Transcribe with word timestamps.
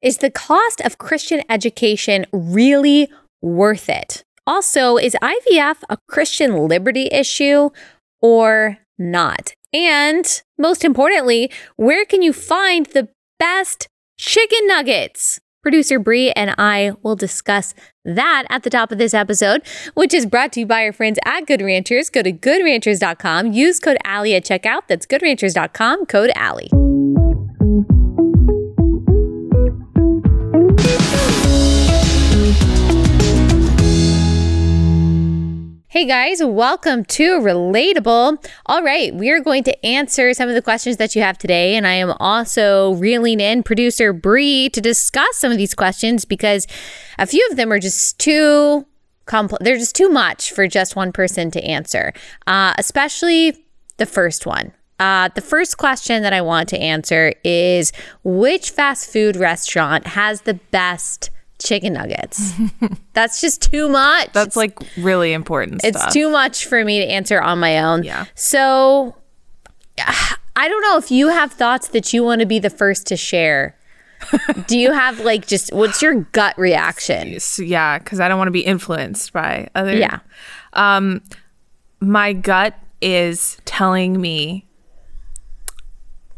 Is 0.00 0.18
the 0.18 0.30
cost 0.30 0.80
of 0.82 0.98
Christian 0.98 1.42
education 1.50 2.24
really 2.32 3.08
worth 3.42 3.88
it? 3.88 4.22
Also, 4.46 4.96
is 4.96 5.16
IVF 5.20 5.78
a 5.90 5.98
Christian 6.08 6.68
liberty 6.68 7.08
issue 7.10 7.70
or 8.22 8.78
not? 8.96 9.54
And 9.72 10.42
most 10.56 10.84
importantly, 10.84 11.50
where 11.76 12.04
can 12.04 12.22
you 12.22 12.32
find 12.32 12.86
the 12.86 13.08
best 13.40 13.88
chicken 14.16 14.68
nuggets? 14.68 15.40
Producer 15.62 15.98
Bree 15.98 16.30
and 16.30 16.54
I 16.56 16.92
will 17.02 17.16
discuss 17.16 17.74
that 18.04 18.44
at 18.48 18.62
the 18.62 18.70
top 18.70 18.92
of 18.92 18.98
this 18.98 19.12
episode, 19.12 19.62
which 19.94 20.14
is 20.14 20.26
brought 20.26 20.52
to 20.52 20.60
you 20.60 20.66
by 20.66 20.84
our 20.84 20.92
friends 20.92 21.18
at 21.24 21.46
Good 21.46 21.60
Ranchers. 21.60 22.08
Go 22.08 22.22
to 22.22 22.32
goodranchers.com, 22.32 23.52
use 23.52 23.80
code 23.80 23.98
Allie 24.04 24.36
at 24.36 24.44
checkout. 24.44 24.82
That's 24.86 25.06
goodranchers.com, 25.06 26.06
code 26.06 26.30
Allie. 26.36 26.70
Hey 35.98 36.04
guys, 36.04 36.40
welcome 36.40 37.04
to 37.06 37.40
Relatable. 37.40 38.48
All 38.66 38.84
right, 38.84 39.12
we 39.12 39.30
are 39.30 39.40
going 39.40 39.64
to 39.64 39.84
answer 39.84 40.32
some 40.32 40.48
of 40.48 40.54
the 40.54 40.62
questions 40.62 40.98
that 40.98 41.16
you 41.16 41.22
have 41.22 41.36
today, 41.36 41.74
and 41.74 41.88
I 41.88 41.94
am 41.94 42.12
also 42.20 42.92
reeling 42.94 43.40
in 43.40 43.64
producer 43.64 44.12
Bree 44.12 44.68
to 44.74 44.80
discuss 44.80 45.38
some 45.38 45.50
of 45.50 45.58
these 45.58 45.74
questions 45.74 46.24
because 46.24 46.68
a 47.18 47.26
few 47.26 47.44
of 47.50 47.56
them 47.56 47.72
are 47.72 47.80
just 47.80 48.16
too 48.20 48.86
complex. 49.26 49.64
They're 49.64 49.76
just 49.76 49.96
too 49.96 50.08
much 50.08 50.52
for 50.52 50.68
just 50.68 50.94
one 50.94 51.10
person 51.10 51.50
to 51.50 51.64
answer, 51.64 52.12
uh, 52.46 52.74
especially 52.78 53.66
the 53.96 54.06
first 54.06 54.46
one. 54.46 54.72
Uh, 55.00 55.30
the 55.34 55.40
first 55.40 55.78
question 55.78 56.22
that 56.22 56.32
I 56.32 56.42
want 56.42 56.68
to 56.68 56.78
answer 56.78 57.32
is 57.42 57.92
which 58.22 58.70
fast 58.70 59.10
food 59.12 59.34
restaurant 59.34 60.06
has 60.06 60.42
the 60.42 60.54
best 60.70 61.30
chicken 61.58 61.92
nuggets. 61.94 62.52
That's 63.12 63.40
just 63.40 63.62
too 63.62 63.88
much. 63.88 64.32
That's 64.32 64.56
like 64.56 64.78
really 64.96 65.32
important 65.32 65.84
it's 65.84 65.98
stuff. 65.98 66.12
too 66.12 66.30
much 66.30 66.66
for 66.66 66.84
me 66.84 67.00
to 67.00 67.06
answer 67.06 67.40
on 67.40 67.58
my 67.58 67.78
own. 67.78 68.04
Yeah. 68.04 68.26
So 68.34 69.16
I 69.98 70.68
don't 70.68 70.82
know 70.82 70.96
if 70.96 71.10
you 71.10 71.28
have 71.28 71.52
thoughts 71.52 71.88
that 71.88 72.12
you 72.12 72.24
want 72.24 72.40
to 72.40 72.46
be 72.46 72.58
the 72.58 72.70
first 72.70 73.06
to 73.08 73.16
share. 73.16 73.76
Do 74.66 74.76
you 74.76 74.92
have 74.92 75.20
like 75.20 75.46
just 75.46 75.72
what's 75.72 76.02
your 76.02 76.22
gut 76.32 76.58
reaction? 76.58 77.38
Yeah, 77.58 77.98
because 77.98 78.20
I 78.20 78.28
don't 78.28 78.38
want 78.38 78.48
to 78.48 78.52
be 78.52 78.60
influenced 78.60 79.32
by 79.32 79.68
other. 79.74 79.96
Yeah. 79.96 80.20
Um, 80.72 81.22
my 82.00 82.32
gut 82.32 82.74
is 83.00 83.58
telling 83.64 84.20
me 84.20 84.66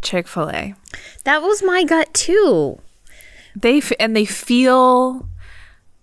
Chick 0.02 0.28
Fil 0.28 0.50
A. 0.50 0.74
That 1.24 1.42
was 1.42 1.62
my 1.62 1.84
gut 1.84 2.12
too. 2.12 2.80
They 3.56 3.78
f- 3.78 3.92
and 3.98 4.14
they 4.16 4.24
feel 4.24 5.28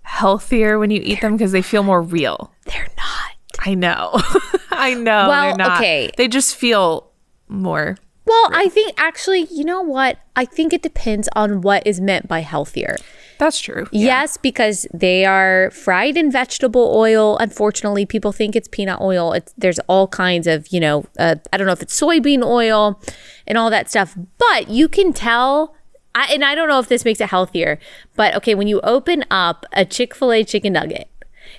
healthier 0.01 0.79
when 0.79 0.89
you 0.91 1.01
eat 1.03 1.21
them 1.21 1.33
because 1.37 1.51
they 1.51 1.61
feel 1.61 1.83
more 1.83 2.01
real. 2.01 2.51
They're 2.65 2.87
not. 2.97 3.31
I 3.59 3.73
know. 3.73 4.11
I 4.71 4.93
know. 4.93 5.27
Well, 5.27 5.41
they're 5.47 5.67
not. 5.67 5.77
okay. 5.79 6.09
They 6.17 6.27
just 6.27 6.55
feel 6.55 7.11
more. 7.47 7.97
Well, 8.25 8.49
I 8.51 8.67
think 8.67 8.93
actually, 8.97 9.47
you 9.49 9.63
know 9.63 9.81
what? 9.81 10.17
I 10.35 10.43
think 10.43 10.73
it 10.73 10.81
depends 10.81 11.29
on 11.33 11.61
what 11.61 11.87
is 11.87 12.01
meant 12.01 12.27
by 12.27 12.41
healthier. 12.41 12.97
That's 13.39 13.59
true. 13.59 13.87
Yes, 13.91 14.35
because 14.35 14.85
they 14.93 15.23
are 15.23 15.71
fried 15.71 16.17
in 16.17 16.29
vegetable 16.29 16.91
oil. 16.93 17.37
Unfortunately, 17.37 18.05
people 18.05 18.33
think 18.33 18.55
it's 18.55 18.67
peanut 18.67 18.99
oil. 18.99 19.31
It's, 19.31 19.53
there's 19.57 19.79
all 19.87 20.07
kinds 20.09 20.45
of, 20.45 20.67
you 20.71 20.79
know, 20.81 21.05
uh, 21.17 21.35
I 21.53 21.57
don't 21.57 21.67
know 21.67 21.73
if 21.73 21.81
it's 21.81 21.97
soybean 21.97 22.43
oil 22.43 23.01
and 23.45 23.57
all 23.57 23.69
that 23.69 23.89
stuff, 23.89 24.17
but 24.37 24.69
you 24.69 24.89
can 24.89 25.13
tell. 25.13 25.73
I, 26.17 26.33
and 26.33 26.43
I 26.43 26.55
don't 26.55 26.67
know 26.67 26.79
if 26.79 26.87
this 26.87 27.05
makes 27.05 27.21
it 27.21 27.29
healthier, 27.29 27.79
but 28.15 28.35
okay, 28.35 28.55
when 28.55 28.67
you 28.67 28.79
open 28.81 29.23
up 29.29 29.65
a 29.73 29.85
Chick 29.85 30.15
fil 30.15 30.31
A 30.31 30.43
chicken 30.43 30.73
nugget, 30.73 31.07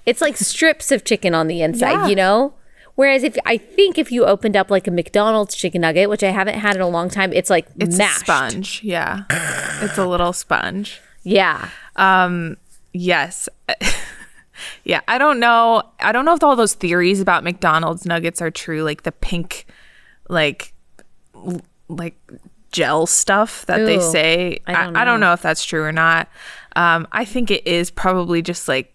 it's 0.04 0.20
like 0.20 0.36
strips 0.36 0.90
of 0.90 1.04
chicken 1.04 1.34
on 1.34 1.46
the 1.46 1.62
inside, 1.62 1.92
Yeah. 1.92 2.06
you 2.08 2.16
know? 2.16 2.54
Whereas 2.96 3.22
if 3.22 3.36
I 3.46 3.56
think 3.58 3.96
if 3.96 4.10
you 4.10 4.24
opened 4.24 4.56
up 4.56 4.70
like 4.72 4.88
a 4.88 4.90
McDonald's 4.90 5.54
chicken 5.54 5.82
nugget, 5.82 6.10
which 6.10 6.24
I 6.24 6.30
haven't 6.30 6.58
had 6.58 6.74
in 6.74 6.82
a 6.82 6.88
long 6.88 7.08
time, 7.08 7.32
it's 7.32 7.48
like 7.48 7.66
It's 7.78 7.96
mashed. 7.96 8.22
a 8.22 8.24
sponge. 8.24 8.80
Yeah. 8.82 9.22
it's 9.80 9.96
a 9.98 10.06
little 10.06 10.32
sponge. 10.32 11.00
Yeah. 11.22 11.68
Um, 11.94 12.56
yes. 12.92 13.48
yeah, 14.84 15.00
I 15.06 15.18
don't 15.18 15.38
know. 15.38 15.84
I 16.00 16.10
don't 16.10 16.24
know 16.24 16.34
if 16.34 16.42
all 16.42 16.56
those 16.56 16.74
theories 16.74 17.20
about 17.20 17.44
McDonald's 17.44 18.04
nuggets 18.04 18.42
are 18.42 18.50
true, 18.50 18.82
like 18.82 19.04
the 19.04 19.12
pink, 19.12 19.66
like, 20.28 20.72
like 21.88 22.16
gel 22.78 23.06
stuff 23.06 23.66
that 23.66 23.84
they 23.84 23.98
say. 23.98 24.60
I 24.66 24.72
I 24.72 24.84
don't 24.84 24.96
I, 24.96 25.04
don't 25.04 25.18
know. 25.18 25.26
know 25.28 25.32
if 25.32 25.42
that's 25.42 25.64
true 25.64 25.82
or 25.82 25.90
not. 25.90 26.28
Um, 26.76 27.08
I 27.10 27.24
think 27.24 27.50
it 27.50 27.66
is 27.66 27.90
probably 27.90 28.40
just 28.40 28.68
like 28.68 28.94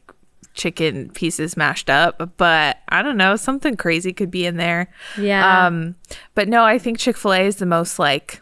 chicken 0.53 1.09
pieces 1.09 1.57
mashed 1.57 1.89
up, 1.89 2.37
but 2.37 2.77
I 2.87 3.01
don't 3.01 3.17
know. 3.17 3.35
Something 3.35 3.75
crazy 3.75 4.13
could 4.13 4.31
be 4.31 4.45
in 4.45 4.55
there. 4.55 4.89
Yeah. 5.17 5.67
Um, 5.67 5.95
but 6.33 6.47
no, 6.47 6.63
I 6.63 6.79
think 6.79 6.97
Chick 6.97 7.17
fil 7.17 7.33
A 7.33 7.41
is 7.41 7.57
the 7.57 7.65
most 7.65 7.99
like, 7.99 8.41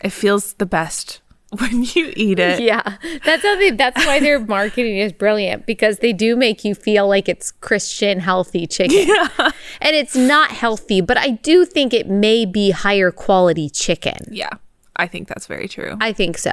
it 0.00 0.10
feels 0.10 0.54
the 0.54 0.66
best 0.66 1.20
when 1.60 1.82
you 1.82 2.12
eat 2.16 2.38
it. 2.38 2.60
Yeah, 2.60 2.96
that's 3.24 3.42
how 3.42 3.56
they. 3.56 3.70
That's 3.70 4.04
why 4.06 4.20
their 4.20 4.38
marketing 4.46 4.96
is 4.98 5.12
brilliant 5.12 5.66
because 5.66 5.98
they 5.98 6.12
do 6.12 6.34
make 6.36 6.64
you 6.64 6.74
feel 6.74 7.06
like 7.08 7.28
it's 7.28 7.50
Christian 7.50 8.20
healthy 8.20 8.66
chicken, 8.66 9.06
Yeah. 9.08 9.28
and 9.80 9.94
it's 9.96 10.16
not 10.16 10.50
healthy. 10.50 11.00
But 11.00 11.18
I 11.18 11.30
do 11.30 11.64
think 11.64 11.92
it 11.92 12.08
may 12.08 12.46
be 12.46 12.70
higher 12.70 13.10
quality 13.10 13.68
chicken. 13.68 14.18
Yeah, 14.30 14.50
I 14.96 15.06
think 15.06 15.28
that's 15.28 15.46
very 15.46 15.68
true. 15.68 15.96
I 16.00 16.12
think 16.12 16.38
so. 16.38 16.52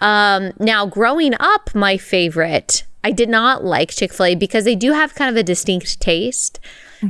Um, 0.00 0.52
now, 0.58 0.84
growing 0.86 1.32
up, 1.40 1.74
my 1.74 1.96
favorite, 1.96 2.84
I 3.02 3.10
did 3.12 3.28
not 3.28 3.64
like 3.64 3.90
Chick 3.90 4.12
Fil 4.12 4.26
A 4.26 4.34
because 4.34 4.64
they 4.64 4.76
do 4.76 4.92
have 4.92 5.14
kind 5.14 5.30
of 5.30 5.36
a 5.36 5.42
distinct 5.42 6.00
taste. 6.00 6.60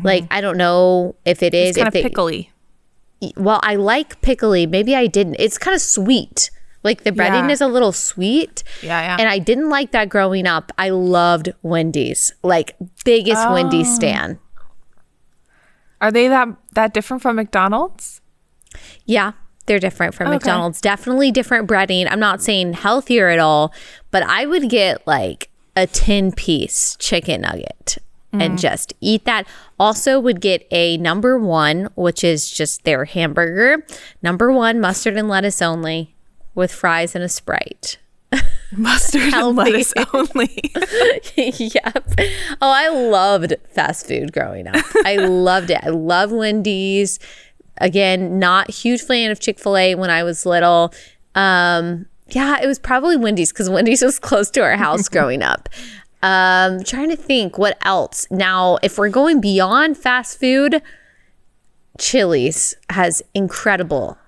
Like 0.05 0.25
I 0.31 0.41
don't 0.43 0.59
know 0.59 1.15
if 1.25 1.43
it 1.43 1.55
is 1.55 1.71
it's 1.71 1.79
kind 1.79 1.89
if 1.89 1.89
of 1.89 1.93
they, 1.95 2.03
pickly. 2.03 2.53
well, 3.37 3.59
I 3.63 3.75
like 3.77 4.21
pickly. 4.21 4.67
Maybe 4.67 4.95
I 4.95 5.07
didn't. 5.07 5.37
It's 5.39 5.57
kind 5.59 5.75
of 5.75 5.81
sweet. 5.81 6.51
Like 6.85 7.03
the 7.03 7.13
breading 7.13 7.49
Yeah. 7.49 7.51
is 7.51 7.61
a 7.61 7.67
little 7.69 7.93
sweet. 7.93 8.63
Yeah, 8.83 9.01
yeah. 9.01 9.17
And 9.19 9.29
I 9.29 9.39
didn't 9.39 9.69
like 9.69 9.91
that 9.93 10.09
growing 10.09 10.47
up. 10.47 10.71
I 10.79 10.91
loved 10.91 11.53
Wendy's. 11.63 12.33
Like 12.43 12.77
biggest 13.05 13.43
Oh. 13.47 13.53
Wendy's 13.55 13.93
stan. 13.95 14.39
Are 16.01 16.13
they 16.13 16.29
that 16.29 16.49
that 16.75 16.95
different 16.95 17.23
from 17.23 17.37
McDonald's? 17.37 18.21
Yeah, 19.05 19.33
they're 19.67 19.81
different 19.81 20.15
from 20.15 20.29
Okay. 20.29 20.35
McDonald's. 20.37 20.81
Definitely 20.81 21.33
different 21.33 21.69
breading. 21.69 22.07
I'm 22.11 22.21
not 22.21 22.41
saying 22.43 22.75
healthier 22.75 23.29
at 23.29 23.39
all, 23.39 23.73
but 24.11 24.23
I 24.23 24.47
would 24.47 24.69
get 24.71 25.05
like 25.07 25.51
a 25.77 25.87
10 25.87 26.33
piece 26.33 26.97
chicken 26.99 27.41
nugget 27.43 27.99
Mm. 28.33 28.43
and 28.43 28.59
just 28.59 28.93
eat 29.01 29.25
that. 29.25 29.47
Also, 29.81 30.21
would 30.21 30.41
get 30.43 30.67
a 30.71 30.99
number 30.99 31.39
one, 31.39 31.89
which 31.95 32.23
is 32.23 32.51
just 32.51 32.85
their 32.85 33.07
hamburger. 33.07 33.85
Number 34.23 34.53
one, 34.53 34.81
mustard 34.81 35.17
and 35.17 35.29
lettuce 35.29 35.63
only 35.63 36.15
with 36.59 36.73
fries 36.73 37.15
and 37.15 37.25
a 37.25 37.29
Sprite. 37.29 37.99
Mustard 38.77 39.33
and 39.33 39.57
lettuce 39.57 39.95
only. 40.13 40.61
yep. 41.37 42.11
Oh, 42.61 42.71
I 42.71 42.89
loved 42.89 43.55
fast 43.73 44.07
food 44.07 44.33
growing 44.33 44.67
up. 44.67 44.85
I 45.07 45.17
loved 45.17 45.71
it. 45.71 45.79
I 45.83 45.89
love 45.89 46.33
Wendy's. 46.33 47.19
Again, 47.79 48.39
not 48.39 48.71
huge 48.71 49.01
fan 49.01 49.31
of 49.31 49.41
Chick 49.41 49.59
Fil 49.59 49.77
A 49.77 49.95
when 49.95 50.11
I 50.11 50.25
was 50.25 50.45
little. 50.45 50.93
Um, 51.35 52.07
yeah, 52.29 52.61
it 52.61 52.67
was 52.67 52.79
probably 52.79 53.17
Wendy's 53.17 53.53
because 53.53 53.71
Wendy's 53.71 54.03
was 54.03 54.19
close 54.19 54.51
to 54.51 54.61
our 54.61 54.77
house 54.77 55.09
growing 55.09 55.43
up. 55.43 55.69
Um, 56.21 56.83
trying 56.83 57.09
to 57.11 57.17
think 57.17 57.57
what 57.57 57.79
else. 57.83 58.27
Now, 58.31 58.79
if 58.83 58.99
we're 58.99 59.09
going 59.09 59.41
beyond 59.41 59.97
fast 59.97 60.39
food, 60.39 60.83
Chili's 61.99 62.75
has 62.91 63.23
incredible 63.33 64.19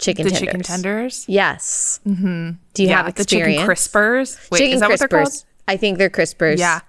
chicken 0.00 0.24
the 0.24 0.30
tenders. 0.30 0.40
chicken 0.48 0.62
tenders. 0.62 1.24
Yes. 1.28 2.00
Mm-hmm. 2.06 2.50
Do 2.74 2.82
you 2.82 2.88
yeah, 2.88 3.02
have 3.04 3.14
the 3.14 3.24
chicken 3.24 3.52
crispers. 3.66 4.50
Wait, 4.50 4.58
chicken 4.58 4.74
is 4.74 4.80
that 4.80 4.90
what 4.90 4.98
they're 4.98 5.08
called? 5.08 5.44
I 5.68 5.76
think 5.76 5.98
they're 5.98 6.10
crispers. 6.10 6.58
Yeah. 6.58 6.80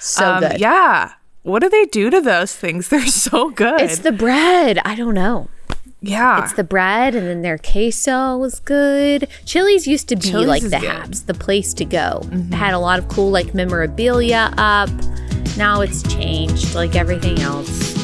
So 0.00 0.24
Um, 0.34 0.40
good. 0.40 0.60
Yeah. 0.60 1.12
What 1.42 1.60
do 1.62 1.68
they 1.68 1.84
do 1.86 2.10
to 2.10 2.20
those 2.20 2.54
things? 2.54 2.88
They're 2.90 3.06
so 3.06 3.50
good. 3.50 3.80
It's 3.80 4.00
the 4.00 4.12
bread. 4.12 4.78
I 4.84 4.94
don't 4.94 5.14
know. 5.14 5.48
yeah. 6.02 6.42
It's 6.44 6.52
the 6.52 6.64
bread, 6.64 7.14
and 7.14 7.26
then 7.26 7.40
their 7.42 7.56
queso 7.58 8.36
was 8.36 8.60
good. 8.60 9.26
Chili's 9.46 9.86
used 9.86 10.08
to 10.08 10.16
be 10.16 10.30
Chili's 10.30 10.46
like 10.48 10.62
the 10.62 10.68
good. 10.70 10.82
Mm-hmm. 10.82 11.10
Habs, 11.12 11.26
the 11.26 11.34
place 11.34 11.72
to 11.74 11.84
go. 11.86 12.22
Had 12.52 12.74
a 12.74 12.78
lot 12.78 12.98
of 12.98 13.08
cool 13.08 13.30
like 13.30 13.54
memorabilia 13.54 14.52
up. 14.58 14.90
Now 15.56 15.80
it's 15.80 16.02
changed, 16.14 16.74
like 16.74 16.94
everything 16.94 17.38
else. 17.40 17.99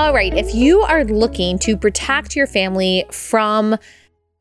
All 0.00 0.14
right, 0.14 0.32
if 0.32 0.54
you 0.54 0.80
are 0.80 1.04
looking 1.04 1.58
to 1.58 1.76
protect 1.76 2.34
your 2.34 2.46
family 2.46 3.04
from 3.10 3.76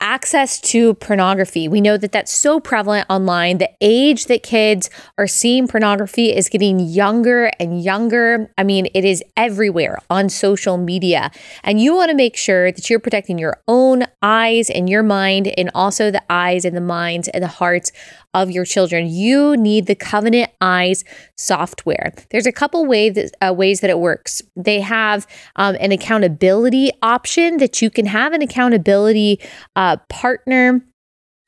access 0.01 0.61
to 0.61 0.94
pornography. 0.94 1.67
We 1.67 1.81
know 1.81 1.97
that 1.97 2.13
that's 2.13 2.31
so 2.31 2.61
prevalent 2.61 3.06
online. 3.09 3.57
The 3.57 3.69
age 3.81 4.27
that 4.27 4.44
kids 4.44 4.89
are 5.17 5.27
seeing 5.27 5.67
pornography 5.67 6.33
is 6.33 6.47
getting 6.47 6.79
younger 6.79 7.51
and 7.59 7.83
younger. 7.83 8.50
I 8.57 8.63
mean, 8.63 8.88
it 8.94 9.03
is 9.03 9.21
everywhere 9.35 10.00
on 10.09 10.29
social 10.29 10.77
media. 10.77 11.31
And 11.63 11.81
you 11.81 11.94
want 11.94 12.09
to 12.11 12.15
make 12.15 12.38
sure 12.38 12.71
that 12.71 12.89
you're 12.89 13.00
protecting 13.00 13.38
your 13.38 13.61
own 13.67 14.06
eyes 14.21 14.69
and 14.69 14.89
your 14.89 15.03
mind, 15.03 15.53
and 15.57 15.69
also 15.75 16.11
the 16.11 16.23
eyes 16.29 16.63
and 16.63 16.77
the 16.77 16.81
minds 16.81 17.27
and 17.27 17.44
the 17.44 17.47
hearts 17.47 17.91
of 18.33 18.51
your 18.51 18.65
children. 18.65 19.07
You 19.07 19.57
need 19.57 19.87
the 19.87 19.95
Covenant 19.95 20.51
Eyes 20.61 21.03
software. 21.35 22.13
There's 22.29 22.45
a 22.45 22.51
couple 22.51 22.85
ways 22.85 23.31
uh, 23.41 23.53
ways 23.53 23.81
that 23.81 23.89
it 23.89 23.99
works. 23.99 24.41
They 24.55 24.81
have 24.81 25.27
um, 25.55 25.75
an 25.79 25.91
accountability 25.91 26.91
option 27.01 27.57
that 27.57 27.81
you 27.81 27.89
can 27.89 28.05
have 28.05 28.33
an 28.33 28.41
accountability 28.41 29.39
uh, 29.75 29.97
partner 30.09 30.81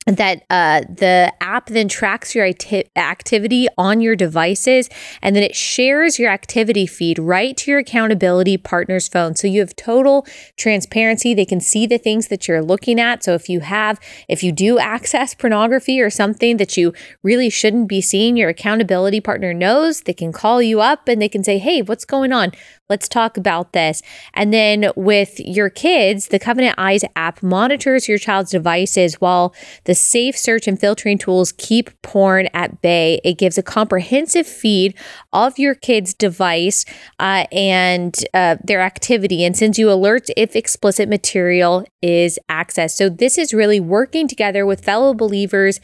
that 0.06 0.42
uh, 0.50 0.80
the 0.80 1.32
app 1.40 1.66
then 1.66 1.88
tracks 1.88 2.34
your 2.34 2.46
acti- 2.46 2.90
activity 2.96 3.68
on 3.78 4.00
your 4.00 4.16
devices 4.16 4.88
and 5.20 5.36
then 5.36 5.44
it 5.44 5.54
shares 5.54 6.18
your 6.18 6.30
activity 6.30 6.86
feed 6.86 7.18
right 7.18 7.56
to 7.56 7.70
your 7.70 7.80
accountability 7.80 8.56
partner's 8.56 9.06
phone. 9.06 9.36
So 9.36 9.46
you 9.46 9.60
have 9.60 9.76
total 9.76 10.26
transparency. 10.56 11.34
They 11.34 11.44
can 11.44 11.60
see 11.60 11.86
the 11.86 11.98
things 11.98 12.28
that 12.28 12.48
you're 12.48 12.62
looking 12.62 12.98
at. 12.98 13.22
So 13.22 13.34
if 13.34 13.48
you 13.48 13.60
have 13.60 14.00
if 14.28 14.42
you 14.42 14.50
do 14.50 14.78
access 14.78 15.34
pornography 15.34 16.00
or 16.00 16.10
something 16.10 16.56
that 16.56 16.76
you 16.76 16.92
really 17.22 17.48
shouldn't 17.48 17.88
be 17.88 18.00
seeing 18.00 18.36
your 18.36 18.48
accountability 18.48 19.20
partner 19.20 19.54
knows. 19.54 20.02
They 20.02 20.14
can 20.14 20.32
call 20.32 20.60
you 20.60 20.80
up 20.80 21.06
and 21.06 21.22
they 21.22 21.28
can 21.28 21.44
say 21.44 21.58
hey 21.58 21.80
what's 21.80 22.04
going 22.04 22.32
on 22.32 22.50
Let's 22.92 23.08
talk 23.08 23.38
about 23.38 23.72
this. 23.72 24.02
And 24.34 24.52
then 24.52 24.92
with 24.96 25.40
your 25.40 25.70
kids, 25.70 26.28
the 26.28 26.38
Covenant 26.38 26.74
Eyes 26.76 27.06
app 27.16 27.42
monitors 27.42 28.06
your 28.06 28.18
child's 28.18 28.50
devices 28.50 29.14
while 29.14 29.54
the 29.84 29.94
safe 29.94 30.36
search 30.36 30.68
and 30.68 30.78
filtering 30.78 31.16
tools 31.16 31.52
keep 31.52 31.90
porn 32.02 32.50
at 32.52 32.82
bay. 32.82 33.18
It 33.24 33.38
gives 33.38 33.56
a 33.56 33.62
comprehensive 33.62 34.46
feed 34.46 34.94
of 35.32 35.58
your 35.58 35.74
kid's 35.74 36.12
device 36.12 36.84
uh, 37.18 37.46
and 37.50 38.14
uh, 38.34 38.56
their 38.62 38.82
activity 38.82 39.42
and 39.42 39.56
sends 39.56 39.78
you 39.78 39.86
alerts 39.86 40.30
if 40.36 40.54
explicit 40.54 41.08
material 41.08 41.86
is 42.02 42.38
accessed. 42.50 42.96
So 42.96 43.08
this 43.08 43.38
is 43.38 43.54
really 43.54 43.80
working 43.80 44.28
together 44.28 44.66
with 44.66 44.84
fellow 44.84 45.14
believers 45.14 45.80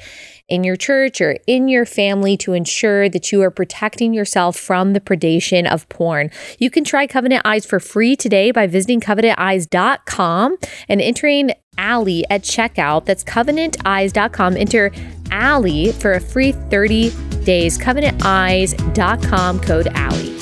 in 0.49 0.65
your 0.65 0.77
church 0.77 1.21
or 1.21 1.37
in 1.47 1.69
your 1.69 1.85
family 1.85 2.37
to 2.39 2.55
ensure 2.55 3.09
that 3.09 3.31
you 3.31 3.43
are 3.43 3.51
protecting 3.51 4.15
yourself 4.15 4.57
from 4.57 4.95
the 4.95 5.01
predation 5.01 5.71
of 5.71 5.89
porn. 5.89 6.31
You 6.59 6.71
can 6.71 6.85
try 6.85 6.98
Covenant 7.07 7.43
Eyes 7.45 7.65
for 7.67 7.79
free 7.81 8.17
today 8.17 8.51
by 8.51 8.67
visiting 8.67 9.01
covenanteyes.com 9.01 10.59
and 10.89 11.01
entering 11.01 11.53
Allie 11.79 12.25
at 12.31 12.43
checkout. 12.43 13.05
That's 13.05 13.23
covenanteyes.com. 13.25 14.57
Enter 14.57 14.91
Allie 15.31 15.93
for 15.93 16.13
a 16.15 16.21
free 16.21 16.53
30 16.53 17.11
days. 17.45 17.79
Covenanteyes.com 17.79 19.61
code 19.61 19.89
Allie. 19.95 20.35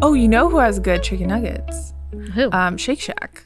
Oh, 0.00 0.14
you 0.14 0.28
know 0.28 0.48
who 0.48 0.58
has 0.58 0.78
good 0.78 1.02
chicken 1.02 1.28
nuggets? 1.28 1.92
Who? 2.34 2.50
Um, 2.52 2.76
Shake 2.76 3.00
Shack. 3.00 3.44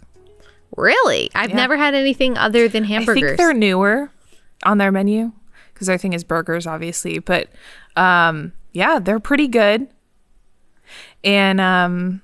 Really? 0.77 1.31
I've 1.35 1.51
Yeah. 1.51 1.57
never 1.57 1.77
had 1.77 1.95
anything 1.95 2.37
other 2.37 2.69
than 2.69 2.85
hamburgers. 2.85 3.23
I 3.23 3.27
think 3.27 3.39
they're 3.39 3.55
newer 3.55 4.11
on 4.65 4.79
their 4.79 4.93
menu 4.93 5.33
because 5.73 5.87
their 5.87 5.99
thing 5.99 6.13
is 6.13 6.25
burgers, 6.25 6.67
obviously. 6.67 7.19
But 7.19 7.49
um, 7.97 8.53
yeah, 8.73 8.99
they're 8.99 9.21
pretty 9.21 9.49
good. 9.49 9.89
And 11.25 11.61
um, 11.61 12.23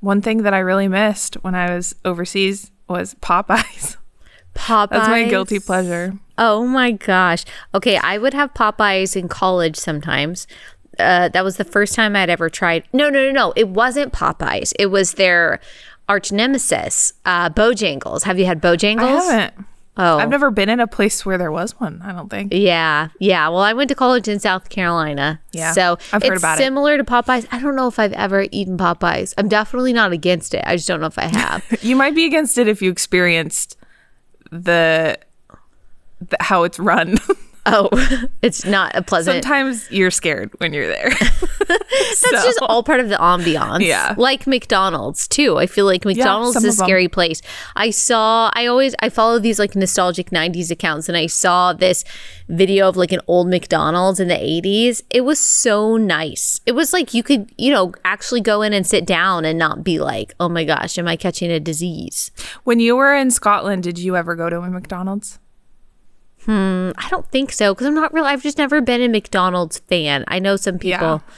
one 0.00 0.22
thing 0.22 0.42
that 0.44 0.54
I 0.54 0.58
really 0.58 0.88
missed 0.88 1.34
when 1.42 1.54
I 1.54 1.74
was 1.74 1.94
overseas 2.04 2.70
was 2.88 3.14
Popeyes. 3.14 3.96
Popeyes. 4.54 4.90
That's 4.90 5.08
my 5.08 5.24
guilty 5.24 5.58
pleasure. 5.60 6.14
Oh 6.38 6.66
my 6.66 6.92
gosh. 6.92 7.44
Okay, 7.74 7.96
I 7.98 8.18
would 8.18 8.34
have 8.34 8.54
Popeyes 8.54 9.16
in 9.16 9.28
college 9.28 9.76
sometimes. 9.76 10.46
Uh, 10.98 11.28
that 11.28 11.44
was 11.44 11.56
the 11.56 11.64
first 11.64 11.94
time 11.94 12.16
I'd 12.16 12.30
ever 12.30 12.50
tried. 12.50 12.84
No, 12.92 13.08
no, 13.08 13.24
no, 13.26 13.30
no. 13.30 13.52
It 13.56 13.68
wasn't 13.68 14.12
Popeyes. 14.12 14.72
It 14.78 14.86
was 14.86 15.14
their 15.14 15.60
arch 16.08 16.32
nemesis, 16.32 17.12
uh, 17.24 17.48
Bojangles. 17.50 18.24
Have 18.24 18.38
you 18.38 18.44
had 18.44 18.60
Bojangles? 18.60 19.28
I 19.28 19.32
haven't. 19.32 19.66
Oh, 19.96 20.18
I've 20.18 20.30
never 20.30 20.50
been 20.50 20.68
in 20.68 20.80
a 20.80 20.86
place 20.86 21.26
where 21.26 21.36
there 21.36 21.50
was 21.52 21.78
one. 21.78 22.00
I 22.02 22.12
don't 22.12 22.28
think. 22.30 22.54
Yeah, 22.54 23.08
yeah. 23.18 23.48
Well, 23.48 23.60
I 23.60 23.72
went 23.72 23.88
to 23.88 23.94
college 23.94 24.28
in 24.28 24.38
South 24.38 24.68
Carolina. 24.70 25.40
Yeah, 25.52 25.72
so 25.72 25.98
I've 26.12 26.22
heard 26.22 26.34
it's 26.34 26.42
about 26.42 26.58
it. 26.58 26.62
similar 26.62 26.96
to 26.96 27.04
Popeyes. 27.04 27.46
I 27.50 27.60
don't 27.60 27.76
know 27.76 27.88
if 27.88 27.98
I've 27.98 28.12
ever 28.14 28.46
eaten 28.50 28.78
Popeyes. 28.78 29.34
I'm 29.36 29.48
definitely 29.48 29.92
not 29.92 30.12
against 30.12 30.54
it. 30.54 30.62
I 30.66 30.76
just 30.76 30.88
don't 30.88 31.00
know 31.00 31.06
if 31.08 31.18
I 31.18 31.24
have. 31.26 31.64
You 31.82 31.96
might 31.96 32.14
be 32.14 32.24
against 32.24 32.56
it 32.56 32.68
if 32.68 32.80
you 32.82 32.90
experienced 32.90 33.76
the, 34.50 35.18
the 36.20 36.36
how 36.40 36.62
it's 36.64 36.78
run. 36.78 37.16
oh, 37.66 37.88
it's 38.42 38.64
not 38.64 38.94
a 38.94 39.02
pleasant. 39.02 39.44
Sometimes 39.44 39.90
you're 39.90 40.10
scared 40.10 40.50
when 40.58 40.72
you're 40.72 40.88
there. 40.88 41.10
That's 41.68 42.44
just 42.44 42.58
all 42.62 42.82
part 42.82 43.00
of 43.00 43.08
the 43.08 43.16
ambiance. 43.16 43.84
Yeah. 43.86 44.14
Like 44.16 44.46
McDonald's 44.46 45.28
too. 45.28 45.58
I 45.58 45.66
feel 45.66 45.84
like 45.86 46.04
McDonald's 46.04 46.54
some 46.54 46.64
is 46.64 46.80
a 46.80 46.84
scary 46.84 47.08
place. 47.08 47.42
I 47.76 47.90
saw 47.90 48.50
I 48.54 48.66
always 48.66 48.94
I 49.00 49.08
follow 49.08 49.38
these 49.38 49.58
like 49.58 49.74
nostalgic 49.76 50.30
90s 50.30 50.70
accounts 50.70 51.08
and 51.08 51.16
I 51.16 51.26
saw 51.26 51.72
this 51.72 52.04
video 52.48 52.88
of 52.88 52.96
like 52.96 53.12
an 53.12 53.20
old 53.26 53.48
McDonald's 53.48 54.20
in 54.20 54.28
the 54.28 54.34
80s. 54.34 55.02
It 55.10 55.22
was 55.22 55.38
so 55.38 55.96
nice. 55.96 56.60
It 56.66 56.72
was 56.72 56.92
like 56.92 57.14
you 57.14 57.22
could, 57.22 57.52
you 57.56 57.72
know, 57.72 57.92
actually 58.04 58.40
go 58.40 58.62
in 58.62 58.72
and 58.72 58.86
sit 58.86 59.06
down 59.06 59.44
and 59.44 59.58
not 59.58 59.84
be 59.84 59.98
like, 59.98 60.34
"Oh 60.40 60.48
my 60.48 60.64
gosh, 60.64 60.98
am 60.98 61.06
I 61.06 61.16
catching 61.16 61.50
a 61.50 61.60
disease?" 61.60 62.30
when 62.64 62.80
you 62.80 62.96
were 62.96 63.14
in 63.14 63.30
Scotland, 63.30 63.82
did 63.82 63.98
you 63.98 64.16
ever 64.16 64.34
go 64.34 64.50
to 64.50 64.60
a 64.60 64.70
McDonald's? 64.70 65.38
I 66.48 67.08
don't 67.10 67.28
think 67.30 67.52
so 67.52 67.74
because 67.74 67.86
I'm 67.86 67.94
not 67.94 68.12
really 68.12 68.28
I've 68.28 68.42
just 68.42 68.58
never 68.58 68.80
been 68.80 69.02
a 69.02 69.08
McDonald's 69.08 69.78
fan. 69.80 70.24
I 70.28 70.38
know 70.38 70.56
some 70.56 70.78
people 70.78 71.22
Yeah. 71.26 71.34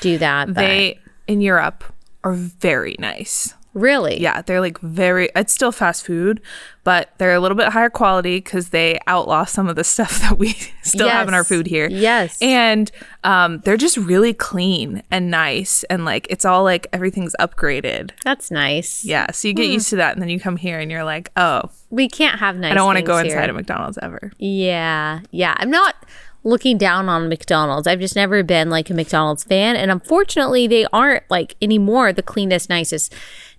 do 0.00 0.18
that, 0.18 0.48
but 0.48 0.56
They 0.56 0.98
in 1.26 1.40
Europe 1.40 1.84
are 2.24 2.32
very 2.32 2.96
nice. 2.98 3.54
really? 3.74 4.20
Yeah, 4.20 4.42
they're 4.42 4.60
like 4.60 4.78
very. 4.80 5.28
It's 5.36 5.52
still 5.52 5.70
fast 5.70 6.04
food, 6.04 6.40
but 6.82 7.12
they're 7.18 7.34
a 7.34 7.38
little 7.38 7.56
bit 7.56 7.68
higher 7.68 7.90
quality 7.90 8.38
because 8.38 8.70
they 8.70 8.98
outlaw 9.06 9.44
some 9.44 9.68
of 9.68 9.76
the 9.76 9.84
stuff 9.84 10.20
that 10.22 10.36
we 10.38 10.54
still 10.82 11.08
have 11.08 11.28
in 11.28 11.34
our 11.34 11.44
food 11.44 11.66
here. 11.66 11.86
Yes. 11.88 12.38
and 12.42 12.90
um, 13.24 13.60
they're 13.64 13.76
just 13.76 13.96
really 13.96 14.34
clean 14.34 15.02
and 15.12 15.30
nice, 15.30 15.84
and 15.84 16.04
like 16.04 16.26
it's 16.28 16.44
all 16.44 16.64
like 16.64 16.88
everything's 16.92 17.36
upgraded. 17.38 18.10
That's 18.24 18.50
nice. 18.50 19.04
Yeah, 19.04 19.30
so 19.30 19.46
you 19.46 19.54
get 19.54 19.68
used 19.68 19.90
to 19.90 19.96
that, 19.96 20.14
and 20.14 20.22
then 20.22 20.28
you 20.28 20.40
come 20.40 20.56
here 20.56 20.80
and 20.80 20.90
you're 20.90 21.04
like, 21.04 21.30
oh, 21.36 21.70
We 21.90 22.08
can't 22.08 22.38
have 22.40 22.56
nice. 22.56 22.72
I 22.72 22.74
don't 22.74 22.86
want 22.86 22.98
to 22.98 23.04
go 23.04 23.16
inside 23.18 23.42
here. 23.44 23.50
a 23.50 23.52
McDonald's 23.54 23.98
ever. 24.02 24.30
Yeah, 24.38 25.20
yeah. 25.30 25.54
I'm 25.56 25.70
not 25.70 25.94
looking 26.44 26.76
down 26.78 27.08
on 27.08 27.28
McDonald's. 27.28 27.86
I've 27.86 28.00
just 28.00 28.14
never 28.14 28.42
been 28.42 28.68
like 28.70 28.90
a 28.90 28.94
McDonald's 28.94 29.44
fan, 29.44 29.74
and 29.76 29.90
unfortunately, 29.90 30.66
they 30.66 30.86
aren't 30.92 31.24
like 31.30 31.56
anymore 31.62 32.12
the 32.12 32.22
cleanest, 32.22 32.68
nicest, 32.68 33.14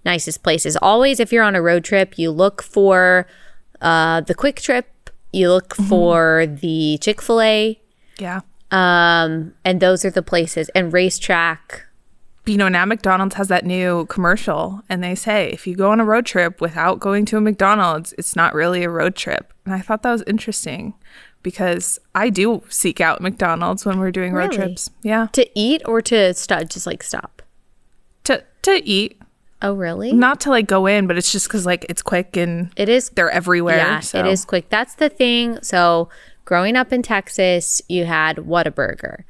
nicest 0.05 0.43
places. 0.43 0.77
Always, 0.81 1.19
if 1.19 1.31
you're 1.31 1.43
on 1.43 1.55
a 1.55 1.61
road 1.61 1.83
trip, 1.83 2.17
you 2.19 2.29
look 2.31 2.61
for 2.61 3.25
uh, 3.81 4.21
the 4.21 4.35
QuikTrip. 4.35 4.83
You 5.31 5.49
look 5.51 5.75
Mm-hmm. 5.75 5.89
for 5.89 6.45
the 6.47 6.97
Chick 7.01 7.21
Fil 7.21 7.41
A, 7.41 7.79
Yeah. 8.17 8.41
um, 8.71 9.53
and 9.63 9.79
those 9.79 10.03
are 10.05 10.09
the 10.09 10.23
places. 10.23 10.69
And 10.69 10.91
RaceTrac. 10.91 11.81
You 12.49 12.57
know, 12.57 12.67
now 12.67 12.83
McDonald's 12.85 13.35
has 13.35 13.47
that 13.49 13.65
new 13.65 14.05
commercial, 14.07 14.81
and 14.89 15.03
they 15.03 15.13
say 15.15 15.49
if 15.51 15.67
you 15.67 15.75
go 15.75 15.91
on 15.91 15.99
a 15.99 16.05
road 16.05 16.25
trip 16.25 16.59
without 16.59 16.99
going 16.99 17.25
to 17.25 17.37
a 17.37 17.41
McDonald's, 17.41 18.13
it's 18.17 18.35
not 18.35 18.53
really 18.55 18.83
a 18.83 18.89
road 18.89 19.15
trip. 19.15 19.53
And 19.65 19.73
I 19.75 19.79
thought 19.81 20.01
that 20.01 20.11
was 20.11 20.23
interesting 20.25 20.95
because 21.43 21.99
I 22.15 22.29
do 22.29 22.63
seek 22.69 22.99
out 22.99 23.21
McDonald's 23.21 23.85
when 23.85 23.99
we're 23.99 24.11
doing 24.11 24.33
road 24.33 24.45
Really? 24.49 24.57
trips. 24.57 24.89
Yeah, 25.03 25.27
To 25.33 25.47
eat 25.57 25.81
or 25.85 26.01
to 26.01 26.33
stop, 26.33 26.67
just 26.69 26.85
like 26.87 27.03
stop. 27.03 27.41
to 28.25 28.43
to 28.63 28.81
eat, 28.83 29.21
Oh, 29.61 29.73
really? 29.73 30.11
not 30.11 30.39
to 30.41 30.49
like 30.49 30.67
go 30.67 30.85
in, 30.87 31.05
but 31.05 31.17
it's 31.17 31.31
just 31.31 31.47
because 31.47 31.65
like 31.65 31.85
it's 31.87 32.01
quick 32.01 32.35
and 32.35 32.71
It 32.75 32.89
is 32.89 33.09
they're 33.11 33.29
everywhere. 33.29 33.77
Yeah, 33.77 33.99
so. 33.99 34.19
it 34.19 34.25
is 34.25 34.43
quick. 34.43 34.69
That's 34.69 34.95
the 34.95 35.07
thing. 35.09 35.59
So, 35.61 36.09
growing 36.45 36.75
up 36.75 36.91
in 36.91 37.03
Texas, 37.03 37.81
you 37.87 38.05
had 38.05 38.37
Whataburger. 38.37 39.23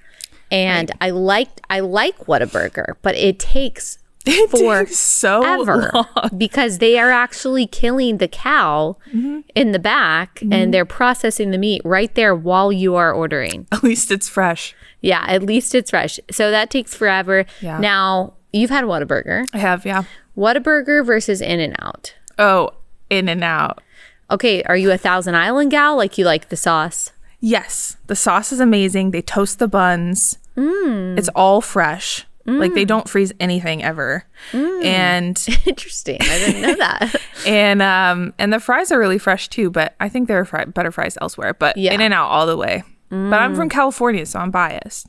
And 0.51 0.91
I 1.01 1.09
liked 1.11 1.61
I 1.69 1.79
like 1.81 2.17
Whataburger, 2.25 2.95
but 3.01 3.15
it 3.15 3.39
takes 3.39 3.97
It 4.25 4.49
for 4.49 4.85
so 4.87 5.41
ever 5.43 5.91
long. 5.93 6.29
because 6.37 6.79
they 6.79 6.99
are 6.99 7.09
actually 7.09 7.65
killing 7.65 8.17
the 8.17 8.27
cow 8.27 8.97
Mm-hmm. 9.09 9.39
in 9.55 9.71
the 9.71 9.79
back 9.79 10.41
and 10.51 10.73
they're 10.73 10.85
processing 10.85 11.51
the 11.51 11.57
meat 11.57 11.81
right 11.85 12.13
there 12.15 12.35
while 12.35 12.71
you 12.71 12.95
are 12.95 13.11
ordering. 13.13 13.65
At 13.71 13.81
least 13.83 14.11
it's 14.11 14.27
fresh. 14.29 14.75
Yeah, 15.01 15.23
at 15.27 15.41
least 15.43 15.73
it's 15.73 15.89
fresh. 15.91 16.19
So 16.29 16.51
that 16.51 16.69
takes 16.69 16.93
forever. 16.93 17.45
Yeah. 17.61 17.79
Now, 17.79 18.33
you've 18.51 18.69
had 18.69 18.83
Whataburger. 18.83 19.45
I 19.53 19.57
have, 19.59 19.85
yeah. 19.85 20.03
Whataburger 20.37 21.05
versus 21.05 21.39
In 21.41 21.59
and 21.61 21.75
Out. 21.79 22.13
Oh, 22.37 22.71
in 23.09 23.29
and 23.29 23.43
out. 23.43 23.81
Okay, 24.29 24.61
are 24.63 24.77
you 24.77 24.91
a 24.91 24.97
Thousand 24.97 25.35
Island 25.35 25.71
gal? 25.71 25.95
Like 25.95 26.17
you 26.17 26.25
like 26.25 26.49
the 26.49 26.57
sauce? 26.57 27.11
Yes, 27.41 27.97
the 28.07 28.15
sauce 28.15 28.51
is 28.51 28.59
amazing. 28.59 29.11
They 29.11 29.21
toast 29.21 29.59
the 29.59 29.67
buns. 29.67 30.37
Mm. 30.57 31.17
It's 31.17 31.29
all 31.29 31.61
fresh. 31.61 32.25
Like 32.45 32.73
they 32.73 32.83
don't 32.83 33.07
freeze 33.07 33.31
anything 33.39 33.83
ever. 33.83 34.23
And 34.53 35.37
Interesting. 35.67 36.17
I 36.19 36.39
didn't 36.39 36.61
know 36.63 36.75
that. 36.77 37.15
and 37.45 37.79
um 37.83 38.33
and 38.39 38.51
the 38.51 38.59
fries 38.59 38.91
are 38.91 38.97
really 38.97 39.19
fresh 39.19 39.49
too, 39.49 39.69
but 39.69 39.93
I 39.99 40.09
think 40.09 40.27
there 40.27 40.39
are 40.39 40.45
fri- 40.45 40.65
better 40.65 40.91
fries 40.91 41.15
elsewhere, 41.21 41.53
but 41.53 41.77
Yeah. 41.77 41.93
in 41.93 42.01
and 42.01 42.11
out 42.11 42.27
all 42.29 42.47
the 42.47 42.57
way. 42.57 42.81
But 43.11 43.35
I'm 43.35 43.53
from 43.55 43.69
California, 43.69 44.25
so 44.25 44.39
I'm 44.39 44.49
biased. 44.49 45.05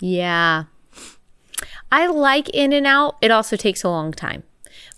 yeah. 0.00 0.64
I 1.90 2.06
like 2.06 2.48
In 2.50 2.72
and 2.72 2.86
Out. 2.86 3.16
It 3.20 3.30
also 3.32 3.56
takes 3.56 3.82
a 3.82 3.88
long 3.88 4.12
time. 4.12 4.42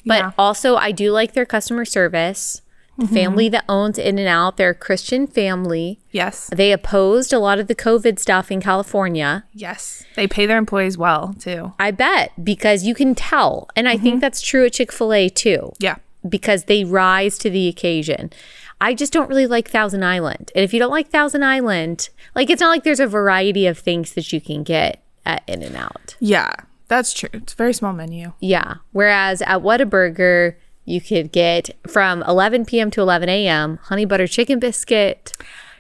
But 0.05 0.19
Yeah. 0.19 0.31
also, 0.39 0.77
I 0.77 0.93
do 0.93 1.11
like 1.13 1.33
their 1.35 1.47
customer 1.47 1.85
service. 1.87 2.61
The 2.99 3.07
family 3.07 3.49
that 3.51 3.65
owns 3.69 3.97
In 3.97 4.19
and 4.19 4.27
Out, 4.27 4.57
they're 4.57 4.71
a 4.71 4.75
Christian 4.75 5.29
family. 5.29 6.01
Yes. 6.11 6.51
They 6.53 6.73
opposed 6.73 7.33
a 7.33 7.39
lot 7.39 7.61
of 7.61 7.69
the 7.69 7.75
COVID 7.75 8.19
stuff 8.19 8.51
in 8.51 8.61
California. 8.61 9.45
Yes. 9.53 10.05
They 10.17 10.27
pay 10.27 10.47
their 10.47 10.59
employees 10.59 10.99
well 10.99 11.33
too. 11.39 11.75
I 11.79 11.93
bet 11.93 12.33
because 12.43 12.85
you 12.85 12.97
can 12.97 13.15
tell. 13.15 13.69
And 13.77 13.89
I 13.89 13.97
think 13.97 14.15
mm-hmm. 14.15 14.21
that's 14.21 14.41
true 14.41 14.67
at 14.67 14.73
Chick 14.73 14.91
fil 14.91 15.13
A 15.13 15.29
too, 15.29 15.73
Yeah. 15.79 15.99
because 16.29 16.65
they 16.65 16.83
rise 16.83 17.39
to 17.39 17.51
the 17.51 17.69
occasion. 17.69 18.33
I 18.81 18.95
just 18.95 19.13
don't 19.13 19.29
really 19.29 19.47
like 19.47 19.71
Thousand 19.71 20.05
Island. 20.05 20.51
And 20.57 20.65
if 20.65 20.75
you 20.75 20.81
don't 20.81 20.91
like 20.91 21.09
Thousand 21.09 21.45
Island, 21.45 22.09
like 22.35 22.51
it's 22.51 22.61
not 22.61 22.71
like 22.71 22.83
there's 22.83 23.01
a 23.01 23.07
variety 23.07 23.69
of 23.69 23.79
things 23.79 24.15
that 24.15 24.33
you 24.33 24.41
can 24.41 24.65
get 24.65 25.03
at 25.25 25.43
In 25.47 25.63
and 25.63 25.77
Out. 25.77 26.17
Yeah. 26.19 26.53
That's 26.89 27.13
true. 27.13 27.29
It's 27.33 27.53
a 27.53 27.57
very 27.57 27.75
small 27.75 27.93
menu. 27.93 28.33
Yeah. 28.41 28.77
Whereas 28.93 29.43
at 29.43 29.61
Whataburger, 29.61 30.57
you 30.89 31.01
could 31.01 31.33
get 31.33 31.71
from 31.87 32.23
11 32.23 32.65
p.m. 32.65 32.91
to 32.93 33.01
11 33.01 33.29
a.m. 33.29 33.79
honey 33.85 34.05
butter 34.05 34.27
chicken 34.27 34.59
biscuit. 34.59 35.33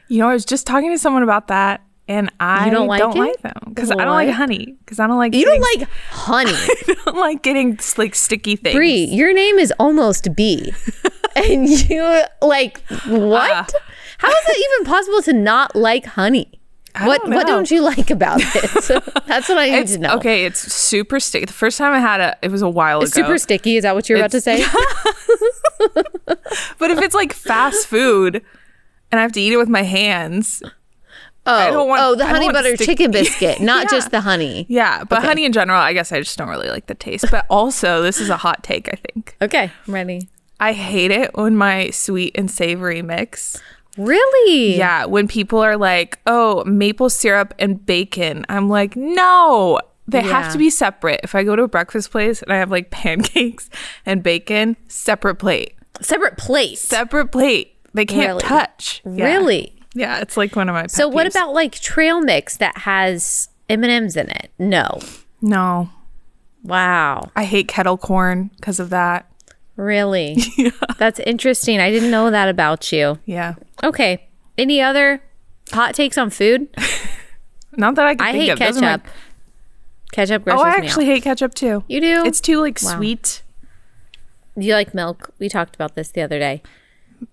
You 0.08 0.18
know, 0.20 0.28
I 0.28 0.32
was 0.32 0.44
just 0.44 0.66
talking 0.66 0.90
to 0.90 0.98
someone 0.98 1.22
about 1.22 1.48
that 1.48 1.82
and 2.08 2.32
I 2.40 2.70
don't 2.70 2.86
like 2.86 3.02
it? 3.14 3.42
them 3.42 3.52
because 3.68 3.90
I 3.90 3.96
don't 3.96 4.14
like 4.14 4.30
honey 4.30 4.76
because 4.80 4.98
I 4.98 5.06
don't 5.06 5.18
like 5.18 5.34
You 5.34 5.44
don't 5.44 5.60
like 5.60 5.88
honey. 6.10 6.52
I 6.54 6.96
don't 7.04 7.18
like 7.18 7.42
getting 7.42 7.78
like 7.96 8.14
sticky 8.14 8.56
things. 8.56 8.74
Bree, 8.74 9.04
your 9.04 9.32
name 9.34 9.58
is 9.58 9.72
almost 9.78 10.34
B. 10.34 10.72
and 11.36 11.68
you 11.68 12.22
like 12.40 12.80
what? 13.06 13.50
Ah. 13.52 13.66
How 14.18 14.28
is 14.30 14.48
it 14.48 14.66
even 14.80 14.92
possible 14.92 15.22
to 15.22 15.32
not 15.32 15.76
like 15.76 16.06
honey? 16.06 16.57
I 17.00 17.06
what 17.06 17.22
don't 17.22 17.34
what 17.34 17.46
don't 17.46 17.70
you 17.70 17.80
like 17.82 18.10
about 18.10 18.40
it? 18.42 18.70
That's 19.26 19.48
what 19.48 19.58
I 19.58 19.66
need 19.70 19.78
It's 19.78 19.92
to 19.94 19.98
know. 19.98 20.14
okay. 20.16 20.44
It's 20.44 20.60
super 20.72 21.20
sticky. 21.20 21.46
The 21.46 21.52
first 21.52 21.78
time 21.78 21.92
I 21.92 22.00
had 22.00 22.20
it, 22.20 22.38
it 22.42 22.50
was 22.50 22.62
a 22.62 22.68
while 22.68 23.02
It's 23.02 23.16
ago. 23.16 23.26
super 23.26 23.38
sticky. 23.38 23.76
Is 23.76 23.82
that 23.82 23.94
what 23.94 24.08
you're 24.08 24.18
about 24.18 24.30
to 24.32 24.40
say? 24.40 24.64
But 26.78 26.90
if 26.90 27.00
it's 27.02 27.14
like 27.14 27.32
fast 27.32 27.86
food 27.86 28.42
and 29.10 29.18
I 29.18 29.22
have 29.22 29.32
to 29.32 29.40
eat 29.40 29.52
it 29.52 29.56
with 29.56 29.68
my 29.68 29.82
hands, 29.82 30.62
Oh, 31.46 31.84
want- 31.84 32.02
oh, 32.02 32.14
the 32.14 32.26
honey 32.26 32.50
butter 32.52 32.74
sticky- 32.76 32.84
chicken 32.84 33.10
biscuit, 33.10 33.60
not 33.60 33.84
Yeah. 33.84 33.90
just 33.98 34.10
the 34.10 34.20
honey. 34.20 34.66
yeah. 34.68 35.04
But 35.04 35.22
honey 35.24 35.44
in 35.46 35.52
general, 35.52 35.80
I 35.80 35.92
guess 35.94 36.12
I 36.12 36.18
just 36.20 36.36
don't 36.36 36.48
really 36.48 36.68
like 36.68 36.86
the 36.88 36.94
taste. 36.94 37.26
But 37.30 37.46
also, 37.48 38.02
this 38.02 38.20
is 38.20 38.28
a 38.28 38.36
hot 38.36 38.62
take. 38.62 38.88
I 38.92 38.96
think 38.96 39.34
Okay, 39.40 39.72
I'm 39.86 39.94
ready. 39.94 40.28
I 40.60 40.72
hate 40.72 41.10
it 41.10 41.34
when 41.36 41.56
my 41.56 41.88
sweet 41.90 42.32
and 42.34 42.50
savory 42.50 43.00
mix. 43.00 43.62
Really? 43.98 44.76
Yeah, 44.76 45.04
when 45.06 45.28
people 45.28 45.58
are 45.58 45.76
like, 45.76 46.18
"Oh, 46.26 46.64
maple 46.64 47.10
syrup 47.10 47.52
and 47.58 47.84
bacon," 47.84 48.46
I'm 48.48 48.68
like, 48.68 48.96
"No." 48.96 49.80
They 50.06 50.22
Yeah. 50.24 50.40
have 50.42 50.52
to 50.52 50.58
be 50.58 50.70
separate. 50.70 51.20
If 51.22 51.34
I 51.34 51.42
go 51.44 51.54
to 51.54 51.64
a 51.64 51.68
breakfast 51.68 52.10
place 52.10 52.40
and 52.40 52.50
I 52.52 52.56
have 52.56 52.70
like 52.70 52.90
pancakes 52.92 53.68
and 54.06 54.22
bacon, 54.22 54.76
separate 54.88 55.34
plate. 55.36 55.74
Separate 56.00 56.38
plate. 56.38 56.78
Separate 56.78 57.30
plate. 57.32 57.74
They 57.92 58.06
can't 58.06 58.28
Really? 58.28 58.40
touch. 58.42 59.02
Yeah. 59.04 59.24
Really? 59.26 59.74
Yeah, 59.94 60.20
it's 60.20 60.36
like 60.36 60.54
one 60.56 60.68
of 60.68 60.74
my 60.74 60.82
pet 60.82 60.90
So 60.92 61.08
what 61.08 61.26
peeves. 61.26 61.30
about 61.30 61.52
like 61.52 61.72
trail 61.80 62.20
mix 62.20 62.56
that 62.58 62.78
has 62.78 63.48
M&Ms 63.68 64.16
in 64.16 64.30
it? 64.30 64.50
No. 64.58 64.98
No. 65.42 65.90
Wow. 66.62 67.30
I 67.36 67.44
hate 67.44 67.68
kettle 67.68 67.98
corn 67.98 68.50
because 68.56 68.80
of 68.80 68.90
that. 68.90 69.30
Really? 69.78 70.36
That's 70.98 71.20
interesting. 71.20 71.78
I 71.80 71.90
didn't 71.90 72.10
know 72.10 72.30
that 72.30 72.48
about 72.48 72.90
you. 72.92 73.18
Yeah. 73.24 73.54
Okay. 73.82 74.28
Any 74.58 74.82
other 74.82 75.22
hot 75.72 75.94
takes 75.94 76.18
on 76.18 76.30
food? 76.30 76.68
Not 77.76 77.94
that 77.94 78.06
I 78.06 78.14
can 78.16 78.26
I 78.26 78.32
think 78.32 78.44
hate 78.44 78.50
of. 78.50 78.58
Those 78.58 78.76
are 78.78 78.80
my- 78.80 78.86
ketchup. 78.98 79.06
Ketchup 80.10 80.44
grosses 80.44 80.62
Oh, 80.62 80.64
I 80.66 80.80
me 80.80 80.86
actually 80.86 81.04
out. 81.04 81.08
hate 81.12 81.22
ketchup 81.22 81.54
too. 81.54 81.84
You 81.86 82.00
do? 82.00 82.24
It's 82.24 82.40
too 82.40 82.60
like 82.60 82.80
Wow. 82.82 82.96
sweet. 82.96 83.42
Do 84.58 84.66
you 84.66 84.74
like 84.74 84.94
milk? 84.94 85.32
We 85.38 85.48
talked 85.48 85.74
about 85.76 85.94
this 85.94 86.10
the 86.10 86.22
other 86.22 86.38
day. 86.38 86.62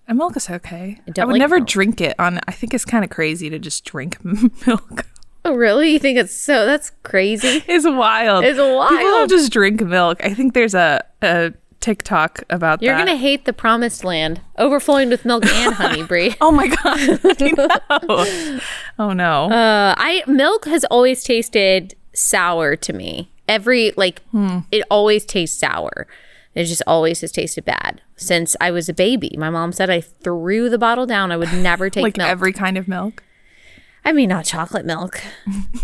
And 0.06 0.18
milk 0.18 0.36
is 0.36 0.48
okay. 0.48 1.00
I, 1.06 1.10
don't 1.10 1.26
would 1.26 1.32
like 1.34 1.40
never 1.40 1.56
milk. 1.56 1.68
drink 1.68 2.00
it 2.00 2.14
on 2.20 2.38
I 2.46 2.52
think 2.52 2.74
it's 2.74 2.84
kind 2.84 3.02
of 3.04 3.10
crazy 3.10 3.50
to 3.50 3.58
just 3.58 3.84
drink 3.84 4.18
milk. 4.66 5.06
Oh, 5.44 5.54
really? 5.54 5.92
You 5.92 5.98
think 5.98 6.18
it's 6.18 6.34
so? 6.34 6.64
That's 6.66 6.90
crazy. 7.02 7.64
It's 7.66 7.86
wild. 7.86 8.44
It's 8.44 8.56
People 8.58 8.76
wild. 8.76 8.90
don't 9.00 9.30
just 9.30 9.50
drink 9.52 9.80
milk. 9.80 10.22
I 10.24 10.34
think 10.34 10.54
there's 10.54 10.74
a, 10.74 11.02
a 11.22 11.52
TikTok 11.86 12.42
about 12.50 12.80
that. 12.80 12.84
You're 12.86 12.96
gonna 12.96 13.16
hate 13.16 13.44
the 13.44 13.52
promised 13.52 14.02
land, 14.02 14.40
overflowing 14.58 15.08
with 15.08 15.24
milk 15.24 15.46
and 15.46 15.72
honey, 15.82 16.02
Bree. 16.02 16.34
Oh 16.40 16.50
my 16.50 16.66
god. 16.66 18.60
Oh 18.98 19.12
no. 19.12 19.44
Uh, 19.50 19.94
I 19.96 20.24
milk 20.26 20.64
has 20.64 20.84
always 20.86 21.22
tasted 21.22 21.94
sour 22.12 22.74
to 22.76 22.92
me. 22.92 23.30
Every 23.48 23.92
like, 23.96 24.20
Hmm. 24.32 24.60
it 24.72 24.82
always 24.90 25.24
tastes 25.24 25.58
sour. 25.60 26.08
It 26.56 26.64
just 26.64 26.82
always 26.88 27.20
has 27.20 27.30
tasted 27.30 27.64
bad 27.64 28.00
since 28.16 28.56
I 28.60 28.70
was 28.72 28.88
a 28.88 28.94
baby. 28.94 29.36
My 29.38 29.50
mom 29.50 29.70
said 29.72 29.88
I 29.90 30.00
threw 30.00 30.68
the 30.68 30.78
bottle 30.78 31.06
down. 31.06 31.30
I 31.30 31.36
would 31.36 31.52
never 31.52 31.88
take 31.90 32.02
like 32.02 32.16
milk. 32.16 32.28
every 32.28 32.52
kind 32.52 32.76
of 32.78 32.88
milk. 32.88 33.22
I 34.04 34.12
mean, 34.12 34.28
not 34.30 34.44
chocolate 34.44 34.86
milk. 34.86 35.20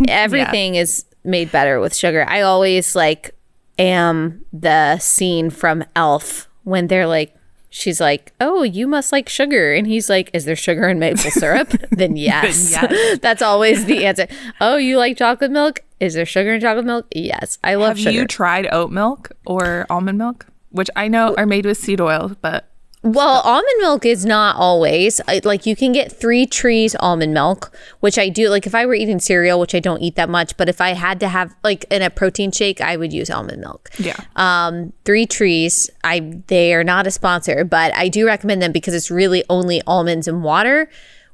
Everything 0.08 0.74
is 0.74 1.04
made 1.24 1.52
better 1.52 1.78
with 1.78 1.94
sugar. 1.94 2.24
I 2.28 2.40
always 2.40 2.96
like 2.96 3.34
am 3.78 4.44
the 4.52 4.98
scene 4.98 5.50
from 5.50 5.84
Elf 5.96 6.48
when 6.64 6.86
they're 6.88 7.06
like, 7.06 7.34
she's 7.70 8.00
like, 8.00 8.32
"Oh, 8.40 8.62
you 8.62 8.86
must 8.86 9.12
like 9.12 9.28
sugar," 9.28 9.72
and 9.72 9.86
he's 9.86 10.08
like, 10.10 10.30
"Is 10.32 10.44
there 10.44 10.56
sugar 10.56 10.88
in 10.88 10.98
maple 10.98 11.18
syrup?" 11.30 11.70
then 11.90 12.16
yes, 12.16 12.70
yes. 12.70 13.18
that's 13.22 13.42
always 13.42 13.84
the 13.86 14.04
answer. 14.06 14.26
Oh, 14.60 14.76
you 14.76 14.98
like 14.98 15.16
chocolate 15.16 15.50
milk? 15.50 15.80
Is 16.00 16.14
there 16.14 16.26
sugar 16.26 16.54
in 16.54 16.60
chocolate 16.60 16.84
milk? 16.84 17.06
Yes, 17.14 17.58
I 17.64 17.74
love 17.76 17.90
Have 17.90 17.98
sugar. 17.98 18.10
you 18.10 18.26
tried 18.26 18.68
oat 18.72 18.90
milk 18.90 19.32
or 19.46 19.86
almond 19.88 20.18
milk? 20.18 20.46
Which 20.70 20.90
I 20.96 21.08
know 21.08 21.34
are 21.36 21.46
made 21.46 21.66
with 21.66 21.78
seed 21.78 22.00
oil, 22.00 22.36
but 22.40 22.68
Well, 23.04 23.40
almond 23.40 23.66
milk 23.80 24.06
is 24.06 24.24
not 24.24 24.54
always 24.54 25.20
like 25.42 25.66
you 25.66 25.74
can 25.74 25.90
get 25.90 26.12
three 26.12 26.46
trees 26.46 26.94
almond 27.00 27.34
milk, 27.34 27.76
which 27.98 28.16
I 28.16 28.28
do. 28.28 28.48
Like 28.48 28.64
if 28.64 28.76
I 28.76 28.86
were 28.86 28.94
eating 28.94 29.18
cereal, 29.18 29.58
which 29.58 29.74
I 29.74 29.80
don't 29.80 30.00
eat 30.00 30.14
that 30.14 30.28
much, 30.28 30.56
but 30.56 30.68
if 30.68 30.80
I 30.80 30.90
had 30.90 31.18
to 31.20 31.28
have 31.28 31.52
like 31.64 31.84
in 31.90 32.00
a 32.02 32.10
protein 32.10 32.52
shake, 32.52 32.80
I 32.80 32.96
would 32.96 33.12
use 33.12 33.28
almond 33.28 33.60
milk. 33.60 33.90
yeah. 33.98 34.16
Um, 34.36 34.92
three 35.04 35.26
trees. 35.26 35.90
I 36.04 36.42
they 36.46 36.74
are 36.74 36.84
not 36.84 37.08
a 37.08 37.10
sponsor, 37.10 37.64
but 37.64 37.92
I 37.96 38.08
do 38.08 38.24
recommend 38.24 38.62
them 38.62 38.70
because 38.70 38.94
it's 38.94 39.10
really 39.10 39.42
only 39.50 39.82
almonds 39.84 40.28
and 40.28 40.44
water. 40.44 40.88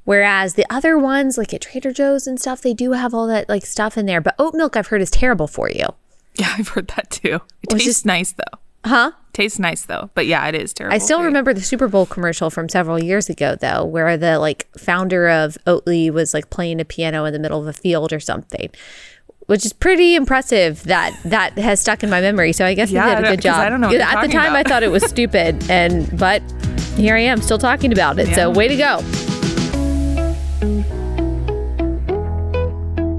Whereas 0.04 0.54
the 0.54 0.64
other 0.70 0.96
ones, 0.96 1.36
like 1.36 1.52
at 1.52 1.60
Trader 1.60 1.92
Joe's 1.92 2.26
and 2.26 2.40
stuff, 2.40 2.62
they 2.62 2.72
do 2.72 2.92
have 2.92 3.12
all 3.12 3.26
that 3.26 3.46
like 3.46 3.66
stuff 3.66 3.98
in 3.98 4.06
there. 4.06 4.22
But 4.22 4.36
oat 4.38 4.54
milk, 4.54 4.74
I've 4.74 4.86
heard, 4.86 5.02
is 5.02 5.10
terrible 5.10 5.46
for 5.46 5.70
you. 5.70 5.84
Yeah, 6.36 6.54
I've 6.58 6.68
heard 6.68 6.88
that 6.96 7.10
too. 7.10 7.40
It 7.62 7.68
tastes 7.68 7.84
just- 7.84 8.06
nice 8.06 8.32
though. 8.32 8.58
Huh? 8.86 9.10
Tastes 9.38 9.60
nice 9.60 9.84
though. 9.84 10.10
But 10.14 10.26
yeah, 10.26 10.48
it 10.48 10.56
is 10.56 10.72
terrible. 10.72 10.96
I 10.96 10.98
still 10.98 11.22
remember 11.22 11.54
the 11.54 11.60
Super 11.60 11.86
Bowl 11.86 12.06
commercial 12.06 12.50
from 12.50 12.68
several 12.68 13.00
years 13.00 13.30
ago, 13.30 13.54
though, 13.54 13.84
where 13.84 14.16
the 14.16 14.40
like 14.40 14.66
founder 14.76 15.28
of 15.28 15.56
Oatly 15.64 16.10
was 16.10 16.34
like 16.34 16.50
playing 16.50 16.80
a 16.80 16.84
piano 16.84 17.24
in 17.24 17.32
the 17.32 17.38
middle 17.38 17.60
of 17.60 17.68
a 17.68 17.72
field 17.72 18.12
or 18.12 18.18
something, 18.18 18.68
which 19.46 19.64
is 19.64 19.72
pretty 19.72 20.16
impressive. 20.16 20.82
That 20.82 21.16
that 21.24 21.56
has 21.56 21.78
stuck 21.78 22.02
in 22.02 22.10
my 22.10 22.20
memory. 22.20 22.52
So 22.52 22.66
I 22.66 22.74
guess 22.74 22.90
Yeah, 22.90 23.06
I 23.06 23.14
did 23.14 23.24
a 23.26 23.30
good 23.30 23.42
job. 23.42 23.60
I 23.60 23.68
don't 23.68 23.80
know 23.80 23.92
At 23.92 24.26
the 24.26 24.32
time, 24.32 24.56
I 24.56 24.64
thought 24.64 24.82
it 24.82 24.90
was 24.90 25.04
stupid, 25.08 25.70
and 25.70 26.18
but 26.18 26.42
here 26.96 27.14
I 27.14 27.20
am 27.20 27.40
still 27.40 27.58
talking 27.58 27.92
about 27.92 28.18
it. 28.18 28.34
So 28.34 28.50
way 28.50 28.66
to 28.66 28.76
go. 28.76 29.04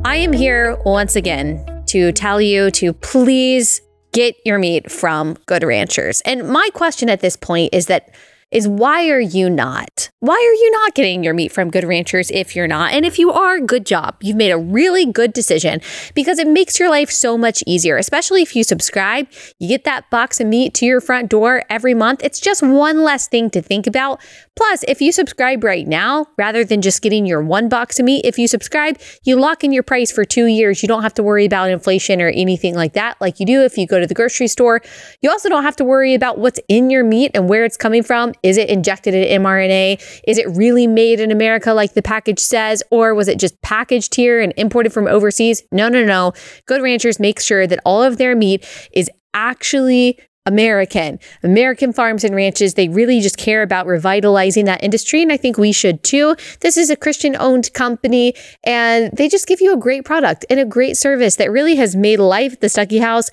I 0.03 0.17
am 0.17 0.33
here 0.33 0.77
once 0.83 1.15
again 1.15 1.85
to 1.85 2.11
tell 2.11 2.41
you 2.41 2.71
to 2.71 2.91
please 2.91 3.79
get 4.19 4.35
your 4.45 4.59
meat 4.59 4.91
from 4.91 5.35
Good 5.45 5.63
Ranchers. 5.63 6.19
And 6.25 6.49
my 6.49 6.67
question 6.73 7.07
at 7.07 7.21
this 7.21 7.37
point 7.37 7.73
is 7.73 7.85
that 7.85 8.13
is 8.51 8.67
why 8.67 9.09
are 9.09 9.19
you 9.19 9.49
not? 9.49 10.09
Why 10.21 10.33
are 10.33 10.63
you 10.63 10.71
not 10.71 10.95
getting 10.95 11.23
your 11.23 11.33
meat 11.33 11.51
from 11.51 11.69
Good 11.69 11.83
Ranchers 11.83 12.31
if 12.31 12.55
you're 12.55 12.67
not? 12.67 12.93
And 12.93 13.05
if 13.05 13.19
you 13.19 13.31
are, 13.31 13.59
good 13.59 13.85
job. 13.85 14.15
You've 14.21 14.35
made 14.35 14.51
a 14.51 14.57
really 14.57 15.05
good 15.05 15.33
decision 15.33 15.81
because 16.15 16.39
it 16.39 16.47
makes 16.47 16.79
your 16.79 16.89
life 16.89 17.11
so 17.11 17.37
much 17.37 17.63
easier, 17.67 17.95
especially 17.95 18.41
if 18.41 18.55
you 18.55 18.63
subscribe. 18.63 19.27
You 19.59 19.67
get 19.67 19.83
that 19.83 20.09
box 20.09 20.39
of 20.39 20.47
meat 20.47 20.73
to 20.75 20.85
your 20.85 20.99
front 20.99 21.29
door 21.29 21.63
every 21.69 21.93
month. 21.93 22.21
It's 22.23 22.39
just 22.39 22.63
one 22.63 23.03
less 23.03 23.27
thing 23.27 23.49
to 23.51 23.61
think 23.61 23.85
about. 23.85 24.19
Plus, 24.55 24.83
if 24.87 24.99
you 24.99 25.11
subscribe 25.11 25.63
right 25.63 25.87
now, 25.87 26.25
rather 26.37 26.65
than 26.65 26.81
just 26.81 27.01
getting 27.01 27.25
your 27.25 27.41
one 27.41 27.69
box 27.69 27.97
of 27.97 28.05
meat, 28.05 28.25
if 28.25 28.37
you 28.37 28.47
subscribe, 28.47 28.99
you 29.23 29.37
lock 29.37 29.63
in 29.63 29.71
your 29.71 29.83
price 29.83 30.11
for 30.11 30.25
two 30.25 30.47
years. 30.47 30.81
You 30.81 30.87
don't 30.87 31.03
have 31.03 31.13
to 31.13 31.23
worry 31.23 31.45
about 31.45 31.69
inflation 31.69 32.21
or 32.21 32.27
anything 32.27 32.75
like 32.75 32.93
that, 32.93 33.15
like 33.21 33.39
you 33.39 33.45
do 33.45 33.61
if 33.61 33.77
you 33.77 33.87
go 33.87 33.99
to 33.99 34.07
the 34.07 34.13
grocery 34.13 34.47
store. 34.47 34.81
You 35.21 35.29
also 35.29 35.47
don't 35.47 35.63
have 35.63 35.77
to 35.77 35.85
worry 35.85 36.13
about 36.13 36.39
what's 36.39 36.59
in 36.67 36.89
your 36.89 37.05
meat 37.05 37.31
and 37.33 37.47
where 37.47 37.63
it's 37.63 37.77
coming 37.77 38.03
from. 38.03 38.33
Is 38.43 38.57
it 38.57 38.69
injected 38.69 39.13
in 39.13 39.41
mRNA? 39.41 40.21
Is 40.27 40.37
it 40.37 40.47
really 40.49 40.87
made 40.87 41.19
in 41.19 41.31
America 41.31 41.73
like 41.73 41.93
the 41.93 42.01
package 42.01 42.39
says? 42.39 42.83
Or 42.91 43.13
was 43.13 43.27
it 43.27 43.39
just 43.39 43.61
packaged 43.61 44.15
here 44.15 44.39
and 44.39 44.53
imported 44.57 44.93
from 44.93 45.07
overseas? 45.07 45.63
No, 45.71 45.89
no, 45.89 46.03
no. 46.03 46.33
Good 46.65 46.81
Ranchers 46.81 47.19
make 47.19 47.39
sure 47.39 47.67
that 47.67 47.79
all 47.85 48.03
of 48.03 48.17
their 48.17 48.35
meat 48.35 48.65
is 48.93 49.09
actually 49.33 50.17
American, 50.49 51.19
American 51.43 51.93
farms 51.93 52.23
and 52.23 52.35
ranches. 52.35 52.73
They 52.73 52.89
really 52.89 53.21
just 53.21 53.37
care 53.37 53.61
about 53.61 53.85
revitalizing 53.85 54.65
that 54.65 54.83
industry. 54.83 55.21
And 55.21 55.31
I 55.31 55.37
think 55.37 55.59
we 55.59 55.71
should 55.71 56.03
too. 56.03 56.35
This 56.61 56.75
is 56.75 56.89
a 56.89 56.95
Christian 56.95 57.35
owned 57.39 57.71
company 57.73 58.33
and 58.63 59.11
they 59.15 59.29
just 59.29 59.47
give 59.47 59.61
you 59.61 59.73
a 59.73 59.77
great 59.77 60.05
product 60.05 60.45
and 60.49 60.59
a 60.59 60.65
great 60.65 60.97
service 60.97 61.35
that 61.35 61.51
really 61.51 61.75
has 61.75 61.95
made 61.95 62.19
life 62.19 62.53
at 62.53 62.61
the 62.61 62.67
Stuckey 62.67 62.99
House 62.99 63.29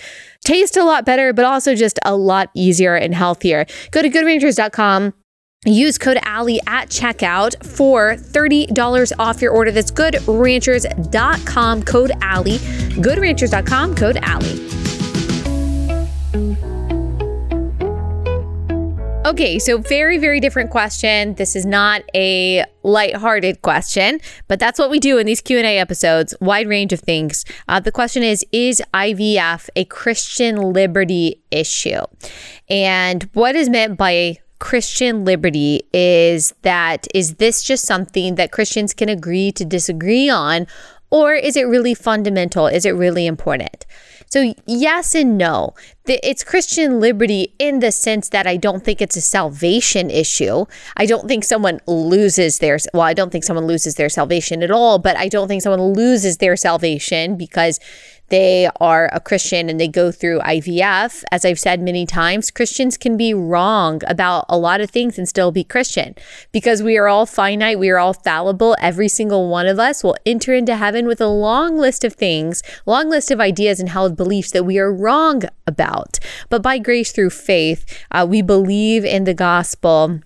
taste 0.46 0.76
a 0.76 0.84
lot 0.84 1.04
better, 1.04 1.32
but 1.32 1.44
also 1.44 1.74
just 1.74 1.98
a 2.04 2.14
lot 2.16 2.50
easier 2.54 2.94
and 2.94 3.14
healthier. 3.14 3.66
Go 3.90 4.00
to 4.00 4.08
goodranchers.com. 4.08 5.12
Use 5.64 5.98
code 5.98 6.18
Allie 6.22 6.60
at 6.68 6.88
checkout 6.88 7.66
for 7.66 8.14
$30 8.14 9.12
off 9.18 9.42
your 9.42 9.52
order. 9.52 9.72
That's 9.72 9.90
goodranchers.com, 9.90 11.82
code 11.82 12.12
Allie. 12.22 12.58
Goodranchers.com, 12.58 13.96
code 13.96 14.18
Allie. 14.22 14.95
Okay, 19.26 19.58
so 19.58 19.78
very, 19.78 20.18
very 20.18 20.38
different 20.38 20.70
question. 20.70 21.34
This 21.34 21.56
is 21.56 21.66
not 21.66 22.02
a 22.14 22.64
light-hearted 22.84 23.60
question, 23.60 24.20
but 24.46 24.60
that's 24.60 24.78
what 24.78 24.88
we 24.88 25.00
do 25.00 25.18
in 25.18 25.26
these 25.26 25.40
Q&A 25.40 25.80
episodes, 25.80 26.32
wide 26.40 26.68
range 26.68 26.92
of 26.92 27.00
things. 27.00 27.44
Uh, 27.66 27.80
the 27.80 27.90
question 27.90 28.22
is, 28.22 28.46
is 28.52 28.80
IVF 28.94 29.68
a 29.74 29.84
Christian 29.86 30.72
liberty 30.72 31.42
issue? 31.50 32.02
And 32.70 33.28
what 33.32 33.56
is 33.56 33.68
meant 33.68 33.98
by 33.98 34.38
Christian 34.60 35.24
liberty 35.24 35.82
is 35.92 36.54
that 36.62 37.08
is 37.12 37.34
this 37.34 37.64
just 37.64 37.84
something 37.84 38.36
that 38.36 38.52
Christians 38.52 38.94
can 38.94 39.08
agree 39.08 39.50
to 39.52 39.64
disagree 39.64 40.30
on 40.30 40.68
or 41.10 41.34
is 41.34 41.56
it 41.56 41.64
really 41.64 41.94
fundamental? 41.94 42.66
Is 42.66 42.84
it 42.84 42.90
really 42.90 43.26
important? 43.26 43.86
So, 44.28 44.54
yes 44.66 45.14
and 45.14 45.38
no. 45.38 45.74
It's 46.04 46.42
Christian 46.42 46.98
liberty 46.98 47.54
in 47.60 47.78
the 47.78 47.92
sense 47.92 48.28
that 48.30 48.46
I 48.46 48.56
don't 48.56 48.84
think 48.84 49.00
it's 49.00 49.16
a 49.16 49.20
salvation 49.20 50.10
issue. 50.10 50.66
I 50.96 51.06
don't 51.06 51.28
think 51.28 51.44
someone 51.44 51.80
loses 51.86 52.58
their, 52.58 52.78
well, 52.92 53.02
I 53.02 53.14
don't 53.14 53.30
think 53.30 53.44
someone 53.44 53.66
loses 53.66 53.94
their 53.94 54.08
salvation 54.08 54.64
at 54.64 54.70
all, 54.72 54.98
but 54.98 55.16
I 55.16 55.28
don't 55.28 55.46
think 55.46 55.62
someone 55.62 55.94
loses 55.94 56.38
their 56.38 56.56
salvation 56.56 57.36
because 57.36 57.78
they 58.28 58.68
are 58.80 59.08
a 59.12 59.20
Christian 59.20 59.68
and 59.68 59.78
they 59.78 59.88
go 59.88 60.10
through 60.10 60.40
IVF, 60.40 61.22
as 61.30 61.44
I've 61.44 61.60
said 61.60 61.80
many 61.80 62.06
times, 62.06 62.50
Christians 62.50 62.96
can 62.96 63.16
be 63.16 63.32
wrong 63.32 64.00
about 64.06 64.46
a 64.48 64.58
lot 64.58 64.80
of 64.80 64.90
things 64.90 65.18
and 65.18 65.28
still 65.28 65.52
be 65.52 65.64
Christian 65.64 66.14
because 66.52 66.82
we 66.82 66.96
are 66.96 67.08
all 67.08 67.26
finite, 67.26 67.78
we 67.78 67.90
are 67.90 67.98
all 67.98 68.14
fallible. 68.14 68.76
Every 68.80 69.08
single 69.08 69.48
one 69.48 69.66
of 69.66 69.78
us 69.78 70.02
will 70.02 70.16
enter 70.26 70.54
into 70.54 70.76
heaven 70.76 71.06
with 71.06 71.20
a 71.20 71.28
long 71.28 71.78
list 71.78 72.04
of 72.04 72.14
things, 72.14 72.62
long 72.84 73.08
list 73.08 73.30
of 73.30 73.40
ideas 73.40 73.80
and 73.80 73.88
held 73.88 74.16
beliefs 74.16 74.50
that 74.52 74.64
we 74.64 74.78
are 74.78 74.92
wrong 74.92 75.42
about. 75.66 76.18
But 76.48 76.62
by 76.62 76.78
grace 76.78 77.12
through 77.12 77.30
faith, 77.30 77.84
uh, 78.10 78.26
we 78.28 78.42
believe 78.42 79.04
in 79.04 79.24
the 79.24 79.34
gospel 79.34 80.20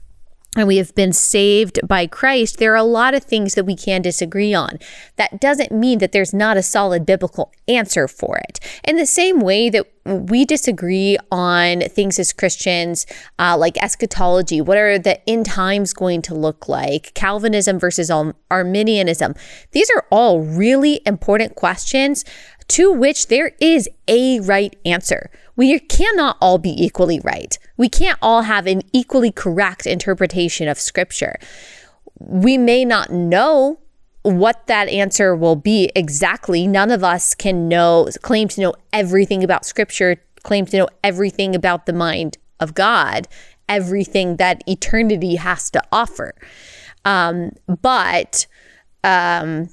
and 0.61 0.69
we 0.69 0.76
have 0.76 0.95
been 0.95 1.12
saved 1.12 1.81
by 1.87 2.07
Christ, 2.07 2.59
there 2.59 2.73
are 2.73 2.76
a 2.76 2.83
lot 2.83 3.14
of 3.14 3.25
things 3.25 3.55
that 3.55 3.64
we 3.64 3.75
can 3.75 4.02
disagree 4.02 4.55
on. 4.55 4.79
That 5.17 5.40
doesn't 5.40 5.73
mean 5.73 5.99
that 5.99 6.12
there's 6.12 6.35
not 6.35 6.57
a 6.57 6.62
solid 6.62 7.05
biblical 7.05 7.52
answer 7.67 8.07
for 8.07 8.38
it. 8.38 8.61
In 8.85 8.97
the 8.97 9.07
same 9.07 9.40
way 9.40 9.71
that 9.71 9.87
we 10.05 10.45
disagree 10.45 11.17
on 11.31 11.81
things 11.81 12.19
as 12.19 12.33
Christians, 12.33 13.07
uh, 13.38 13.57
like 13.57 13.83
eschatology, 13.83 14.61
what 14.61 14.79
are 14.79 14.99
the 14.99 15.29
end 15.29 15.47
times 15.47 15.93
going 15.93 16.23
to 16.23 16.35
look 16.35 16.69
like, 16.69 17.12
Calvinism 17.14 17.79
versus 17.79 18.11
Arminianism. 18.50 19.35
These 19.73 19.90
are 19.97 20.07
all 20.11 20.40
really 20.40 21.00
important 21.07 21.55
questions 21.55 22.25
to 22.71 22.93
which 22.93 23.27
there 23.27 23.53
is 23.61 23.89
a 24.07 24.39
right 24.41 24.77
answer. 24.85 25.29
We 25.57 25.77
cannot 25.81 26.37
all 26.41 26.59
be 26.59 26.71
equally 26.71 27.19
right. 27.21 27.59
We 27.77 27.89
can't 27.89 28.19
all 28.23 28.43
have 28.43 28.67
an 28.69 28.83
equally 28.93 29.33
correct 29.33 29.87
interpretation 29.87 30.69
of 30.69 30.79
scripture. 30.79 31.37
We 32.19 32.57
may 32.57 32.85
not 32.85 33.11
know 33.11 33.81
what 34.23 34.69
that 34.69 34.89
answer 34.89 35.35
will 35.35 35.57
be 35.57 35.91
exactly. 35.97 36.69
None 36.69 36.93
of 36.93 37.03
us 37.03 37.35
can 37.35 37.67
know, 37.67 38.09
claim 38.23 38.47
to 38.49 38.61
know 38.61 38.75
everything 38.93 39.43
about 39.43 39.65
scripture, 39.65 40.23
claim 40.45 40.65
to 40.67 40.79
know 40.79 40.89
everything 41.03 41.57
about 41.57 41.87
the 41.87 41.93
mind 41.93 42.39
of 42.61 42.75
God, 42.75 43.27
everything 43.69 44.37
that 44.37 44.62
eternity 44.69 45.37
has 45.37 45.71
to 45.71 45.83
offer. 45.91 46.35
Um, 47.05 47.53
but 47.66 48.47
um, 49.03 49.71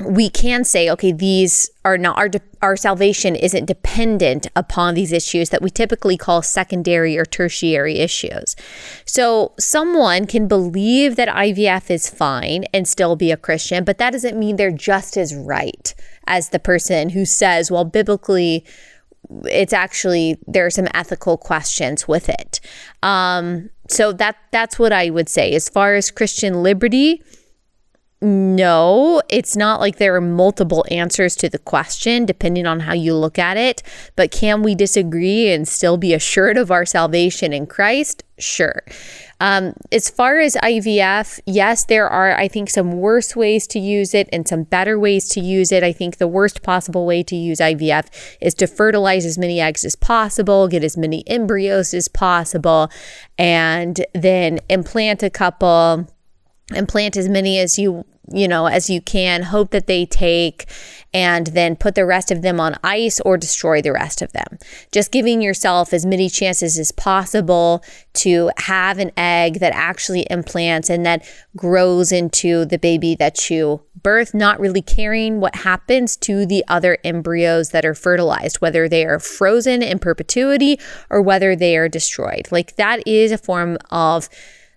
we 0.00 0.28
can 0.28 0.64
say, 0.64 0.90
okay, 0.90 1.12
these 1.12 1.70
are 1.84 1.96
not 1.96 2.18
our 2.18 2.28
our 2.60 2.76
salvation 2.76 3.36
isn't 3.36 3.66
dependent 3.66 4.48
upon 4.56 4.94
these 4.94 5.12
issues 5.12 5.50
that 5.50 5.62
we 5.62 5.70
typically 5.70 6.16
call 6.16 6.42
secondary 6.42 7.16
or 7.16 7.24
tertiary 7.24 7.98
issues. 7.98 8.56
So 9.04 9.52
someone 9.58 10.26
can 10.26 10.48
believe 10.48 11.14
that 11.14 11.28
IVF 11.28 11.90
is 11.90 12.08
fine 12.08 12.64
and 12.74 12.88
still 12.88 13.14
be 13.14 13.30
a 13.30 13.36
Christian, 13.36 13.84
but 13.84 13.98
that 13.98 14.10
doesn't 14.10 14.36
mean 14.36 14.56
they're 14.56 14.72
just 14.72 15.16
as 15.16 15.34
right 15.34 15.94
as 16.26 16.48
the 16.48 16.58
person 16.58 17.10
who 17.10 17.24
says, 17.24 17.70
well, 17.70 17.84
biblically, 17.84 18.64
it's 19.44 19.72
actually 19.72 20.38
there 20.48 20.66
are 20.66 20.70
some 20.70 20.88
ethical 20.92 21.36
questions 21.36 22.08
with 22.08 22.28
it. 22.28 22.60
Um, 23.04 23.70
so 23.88 24.12
that 24.12 24.36
that's 24.50 24.76
what 24.76 24.92
I 24.92 25.10
would 25.10 25.28
say 25.28 25.52
as 25.52 25.68
far 25.68 25.94
as 25.94 26.10
Christian 26.10 26.64
liberty 26.64 27.22
no, 28.24 29.20
it's 29.28 29.54
not 29.54 29.80
like 29.80 29.98
there 29.98 30.14
are 30.14 30.20
multiple 30.20 30.86
answers 30.90 31.36
to 31.36 31.50
the 31.50 31.58
question, 31.58 32.24
depending 32.24 32.66
on 32.66 32.80
how 32.80 32.94
you 32.94 33.14
look 33.14 33.38
at 33.38 33.58
it. 33.58 33.82
But 34.16 34.30
can 34.30 34.62
we 34.62 34.74
disagree 34.74 35.52
and 35.52 35.68
still 35.68 35.98
be 35.98 36.14
assured 36.14 36.56
of 36.56 36.70
our 36.70 36.86
salvation 36.86 37.52
in 37.52 37.66
Christ? 37.66 38.24
Sure. 38.38 38.82
Um, 39.40 39.74
as 39.92 40.08
far 40.08 40.40
as 40.40 40.56
IVF, 40.56 41.38
yes, 41.44 41.84
there 41.84 42.08
are, 42.08 42.34
I 42.34 42.48
think, 42.48 42.70
some 42.70 42.92
worse 42.92 43.36
ways 43.36 43.66
to 43.68 43.78
use 43.78 44.14
it 44.14 44.30
and 44.32 44.48
some 44.48 44.62
better 44.62 44.98
ways 44.98 45.28
to 45.30 45.40
use 45.40 45.70
it. 45.70 45.82
I 45.82 45.92
think 45.92 46.16
the 46.16 46.26
worst 46.26 46.62
possible 46.62 47.04
way 47.04 47.22
to 47.24 47.36
use 47.36 47.58
IVF 47.58 48.06
is 48.40 48.54
to 48.54 48.66
fertilize 48.66 49.26
as 49.26 49.36
many 49.36 49.60
eggs 49.60 49.84
as 49.84 49.96
possible, 49.96 50.66
get 50.66 50.82
as 50.82 50.96
many 50.96 51.28
embryos 51.28 51.92
as 51.92 52.08
possible, 52.08 52.90
and 53.36 54.06
then 54.14 54.60
implant 54.70 55.22
a 55.22 55.28
couple 55.28 56.08
implant 56.74 57.14
as 57.14 57.28
many 57.28 57.58
as 57.58 57.78
you 57.78 58.06
you 58.32 58.48
know, 58.48 58.66
as 58.66 58.88
you 58.88 59.00
can, 59.00 59.42
hope 59.42 59.70
that 59.70 59.86
they 59.86 60.06
take, 60.06 60.66
and 61.12 61.48
then 61.48 61.76
put 61.76 61.94
the 61.94 62.04
rest 62.04 62.30
of 62.30 62.42
them 62.42 62.58
on 62.58 62.76
ice 62.82 63.20
or 63.20 63.36
destroy 63.36 63.80
the 63.80 63.92
rest 63.92 64.22
of 64.22 64.32
them. 64.32 64.58
Just 64.90 65.12
giving 65.12 65.40
yourself 65.40 65.92
as 65.92 66.04
many 66.04 66.28
chances 66.28 66.78
as 66.78 66.90
possible 66.90 67.84
to 68.14 68.50
have 68.58 68.98
an 68.98 69.12
egg 69.16 69.60
that 69.60 69.72
actually 69.74 70.26
implants 70.30 70.90
and 70.90 71.06
that 71.06 71.24
grows 71.56 72.10
into 72.10 72.64
the 72.64 72.78
baby 72.78 73.14
that 73.14 73.48
you 73.48 73.82
birth, 74.02 74.34
not 74.34 74.60
really 74.60 74.82
caring 74.82 75.40
what 75.40 75.56
happens 75.56 76.16
to 76.16 76.44
the 76.46 76.64
other 76.68 76.98
embryos 77.04 77.70
that 77.70 77.84
are 77.84 77.94
fertilized, 77.94 78.60
whether 78.60 78.88
they 78.88 79.04
are 79.04 79.18
frozen 79.18 79.82
in 79.82 79.98
perpetuity 79.98 80.78
or 81.10 81.22
whether 81.22 81.56
they 81.56 81.76
are 81.76 81.88
destroyed. 81.88 82.48
Like 82.50 82.76
that 82.76 83.06
is 83.06 83.32
a 83.32 83.38
form 83.38 83.78
of 83.90 84.28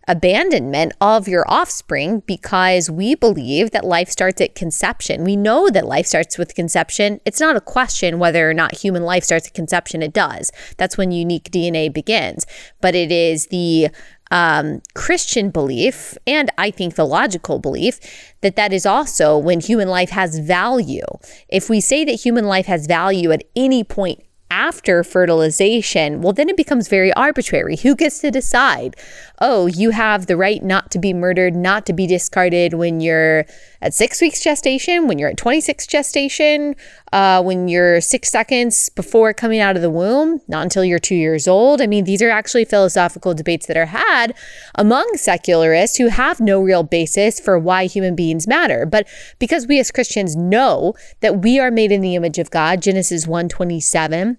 abandonment 0.08 0.94
of 1.02 1.28
your 1.28 1.46
offspring 1.50 2.22
because 2.26 2.90
we 2.90 3.16
believe 3.16 3.72
that 3.72 3.84
life 3.84 4.10
starts 4.10 4.40
at 4.42 4.56
conception. 4.56 5.24
We 5.24 5.36
know 5.36 5.70
that 5.70 5.86
life 5.86 6.06
starts 6.06 6.38
with 6.38 6.56
conception. 6.56 7.20
It's 7.26 7.40
not 7.42 7.56
a 7.56 7.62
question 7.62 8.20
whether 8.20 8.50
or 8.50 8.54
not 8.54 8.76
human 8.76 9.04
life 9.04 9.24
starts 9.24 9.48
at 9.48 9.54
conception. 9.54 10.02
It 10.02 10.14
does. 10.14 10.52
That's 10.78 10.98
when 10.98 11.12
unique 11.12 11.52
DNA 11.52 11.92
begins. 11.92 12.46
But 12.82 12.96
it 12.96 13.12
is 13.12 13.48
the 13.48 13.90
um, 14.32 14.82
Christian 14.94 15.52
belief, 15.52 16.18
and 16.26 16.50
I 16.58 16.72
think 16.72 16.96
the 16.96 17.06
logical 17.06 17.60
belief, 17.60 18.00
that 18.42 18.56
that 18.56 18.74
is 18.74 18.86
also 18.86 19.38
when 19.38 19.60
human 19.60 19.88
life 19.88 20.10
has 20.10 20.40
value. 20.40 21.06
If 21.48 21.70
we 21.70 21.82
say 21.82 22.04
that 22.06 22.12
human 22.12 22.46
life 22.46 22.66
has 22.66 22.88
value 22.88 23.32
at 23.32 23.44
any 23.56 23.84
point 23.84 24.22
after 24.50 25.04
fertilization, 25.04 26.22
well, 26.22 26.34
then 26.34 26.50
it 26.50 26.58
becomes 26.58 26.88
very 26.88 27.12
arbitrary. 27.14 27.78
Who 27.78 27.96
gets 27.96 28.20
to 28.20 28.32
decide? 28.32 28.96
Oh, 29.40 29.68
you 29.68 29.92
have 29.92 30.26
the 30.26 30.36
right 30.36 30.64
not 30.64 30.90
to 30.92 31.00
be 31.00 31.14
murdered, 31.14 31.56
not 31.56 31.86
to 31.86 31.94
be 31.94 32.08
discarded 32.08 32.74
when 32.74 33.00
you're 33.00 33.46
at 33.82 33.94
six 33.94 34.20
weeks 34.20 34.44
gestation, 34.44 35.08
when 35.08 35.20
you're 35.20 35.30
at 35.30 35.38
26 35.38 35.86
gestation, 35.86 36.76
uh, 37.14 37.44
when 37.44 37.68
you're 37.68 38.02
six 38.02 38.30
seconds 38.30 38.90
before 38.90 39.34
coming 39.34 39.60
out 39.60 39.76
of 39.76 39.84
the 39.84 39.92
womb, 39.92 40.42
not 40.48 40.64
until 40.64 40.84
you're 40.84 40.98
two 40.98 41.16
years 41.16 41.48
old. 41.48 41.82
I 41.82 41.88
mean, 41.88 42.06
these 42.06 42.22
are 42.24 42.32
actually 42.32 42.66
philosophical 42.66 43.36
debates 43.36 43.68
that 43.68 43.78
are 43.78 43.86
had 43.86 44.34
among 44.74 45.18
secularists 45.18 45.98
who 45.98 46.08
have 46.08 46.40
no 46.40 46.60
real 46.60 46.84
basis 46.84 47.40
for 47.40 47.60
why 47.60 47.86
human 47.86 48.16
beings 48.16 48.48
matter. 48.48 48.88
But 48.88 49.08
because 49.38 49.68
we 49.68 49.80
as 49.80 49.92
Christians 49.92 50.36
know 50.36 50.96
that 51.20 51.44
we 51.44 51.60
are 51.60 51.70
made 51.70 51.92
in 51.92 52.02
the 52.02 52.16
image 52.16 52.40
of 52.40 52.50
God, 52.50 52.82
Genesis 52.82 53.28
1 53.28 53.50
27, 53.50 54.38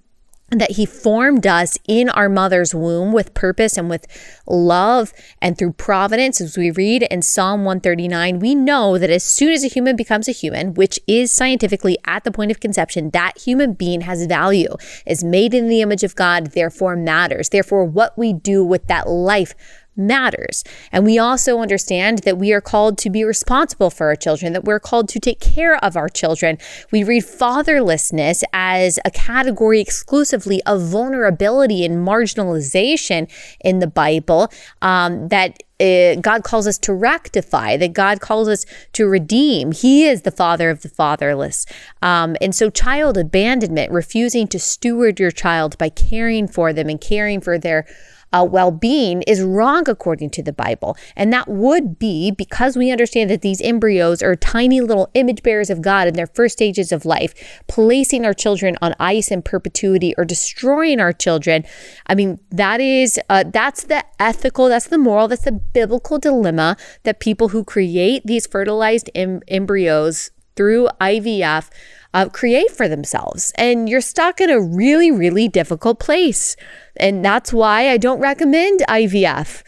that 0.50 0.72
he 0.72 0.86
formed 0.86 1.46
us 1.46 1.78
in 1.86 2.08
our 2.08 2.28
mother's 2.28 2.74
womb 2.74 3.12
with 3.12 3.34
purpose 3.34 3.76
and 3.76 3.90
with 3.90 4.06
love 4.46 5.12
and 5.42 5.58
through 5.58 5.72
providence 5.72 6.40
as 6.40 6.56
we 6.56 6.70
read 6.70 7.02
in 7.10 7.20
Psalm 7.20 7.64
139 7.64 8.38
we 8.38 8.54
know 8.54 8.96
that 8.96 9.10
as 9.10 9.22
soon 9.22 9.52
as 9.52 9.62
a 9.62 9.68
human 9.68 9.94
becomes 9.94 10.26
a 10.26 10.32
human 10.32 10.72
which 10.72 10.98
is 11.06 11.30
scientifically 11.30 11.98
at 12.06 12.24
the 12.24 12.32
point 12.32 12.50
of 12.50 12.60
conception 12.60 13.10
that 13.10 13.36
human 13.36 13.74
being 13.74 14.00
has 14.00 14.24
value 14.24 14.74
is 15.04 15.22
made 15.22 15.52
in 15.52 15.68
the 15.68 15.82
image 15.82 16.02
of 16.02 16.16
God 16.16 16.52
therefore 16.52 16.96
matters. 16.96 17.50
Therefore 17.50 17.84
what 17.84 18.16
we 18.16 18.32
do 18.32 18.64
with 18.64 18.86
that 18.86 19.06
life 19.06 19.54
matters. 19.98 20.64
And 20.92 21.04
we 21.04 21.18
also 21.18 21.58
understand 21.58 22.18
that 22.18 22.38
we 22.38 22.52
are 22.52 22.60
called 22.60 22.96
to 22.98 23.10
be 23.10 23.24
responsible 23.24 23.90
for 23.90 24.06
our 24.06 24.16
children, 24.16 24.52
that 24.52 24.64
we're 24.64 24.80
called 24.80 25.08
to 25.10 25.20
take 25.20 25.40
care 25.40 25.76
of 25.84 25.96
our 25.96 26.08
children. 26.08 26.58
We 26.90 27.04
read 27.04 27.24
fatherlessness 27.24 28.42
as 28.52 28.98
a 29.04 29.10
category 29.10 29.80
exclusively 29.80 30.62
of 30.64 30.82
vulnerability 30.82 31.84
and 31.84 32.06
marginalization 32.06 33.30
in 33.60 33.80
the 33.80 33.86
Bible 33.86 34.50
um, 34.80 35.28
that 35.28 35.62
uh, 35.80 36.16
God 36.16 36.42
calls 36.42 36.66
us 36.66 36.78
to 36.78 36.92
rectify, 36.92 37.76
that 37.76 37.92
God 37.92 38.20
calls 38.20 38.48
us 38.48 38.64
to 38.94 39.06
redeem. 39.06 39.72
He 39.72 40.06
is 40.06 40.22
the 40.22 40.30
father 40.30 40.70
of 40.70 40.82
the 40.82 40.88
fatherless. 40.88 41.66
Um, 42.02 42.36
and 42.40 42.54
so, 42.54 42.68
child 42.68 43.16
abandonment, 43.16 43.92
refusing 43.92 44.48
to 44.48 44.58
steward 44.58 45.20
your 45.20 45.30
child 45.30 45.78
by 45.78 45.88
caring 45.88 46.48
for 46.48 46.72
them 46.72 46.88
and 46.88 47.00
caring 47.00 47.40
for 47.40 47.58
their 47.58 47.86
uh, 48.32 48.46
well 48.48 48.70
being 48.70 49.22
is 49.22 49.42
wrong 49.42 49.88
according 49.88 50.30
to 50.30 50.42
the 50.42 50.52
Bible. 50.52 50.96
And 51.16 51.32
that 51.32 51.48
would 51.48 51.98
be 51.98 52.30
because 52.30 52.76
we 52.76 52.90
understand 52.90 53.30
that 53.30 53.42
these 53.42 53.60
embryos 53.60 54.22
are 54.22 54.36
tiny 54.36 54.80
little 54.80 55.10
image 55.14 55.42
bearers 55.42 55.70
of 55.70 55.82
God 55.82 56.08
in 56.08 56.14
their 56.14 56.26
first 56.26 56.54
stages 56.54 56.92
of 56.92 57.04
life, 57.04 57.62
placing 57.66 58.24
our 58.24 58.34
children 58.34 58.76
on 58.82 58.94
ice 58.98 59.30
in 59.30 59.42
perpetuity 59.42 60.14
or 60.16 60.24
destroying 60.24 61.00
our 61.00 61.12
children. 61.12 61.64
I 62.06 62.14
mean, 62.14 62.38
that 62.50 62.80
is, 62.80 63.18
uh, 63.28 63.44
that's 63.46 63.84
the 63.84 64.04
ethical, 64.18 64.68
that's 64.68 64.88
the 64.88 64.98
moral, 64.98 65.28
that's 65.28 65.42
the 65.42 65.52
biblical 65.52 66.18
dilemma 66.18 66.76
that 67.04 67.20
people 67.20 67.48
who 67.48 67.64
create 67.64 68.22
these 68.24 68.46
fertilized 68.46 69.10
em- 69.14 69.42
embryos 69.48 70.30
through 70.56 70.88
IVF 71.00 71.70
uh, 72.14 72.28
create 72.28 72.70
for 72.70 72.88
themselves. 72.88 73.52
And 73.56 73.88
you're 73.88 74.00
stuck 74.00 74.40
in 74.40 74.50
a 74.50 74.60
really, 74.60 75.10
really 75.10 75.48
difficult 75.48 76.00
place. 76.00 76.56
And 76.96 77.24
that's 77.24 77.52
why 77.52 77.90
I 77.90 77.96
don't 77.96 78.20
recommend 78.20 78.80
IVF. 78.88 79.62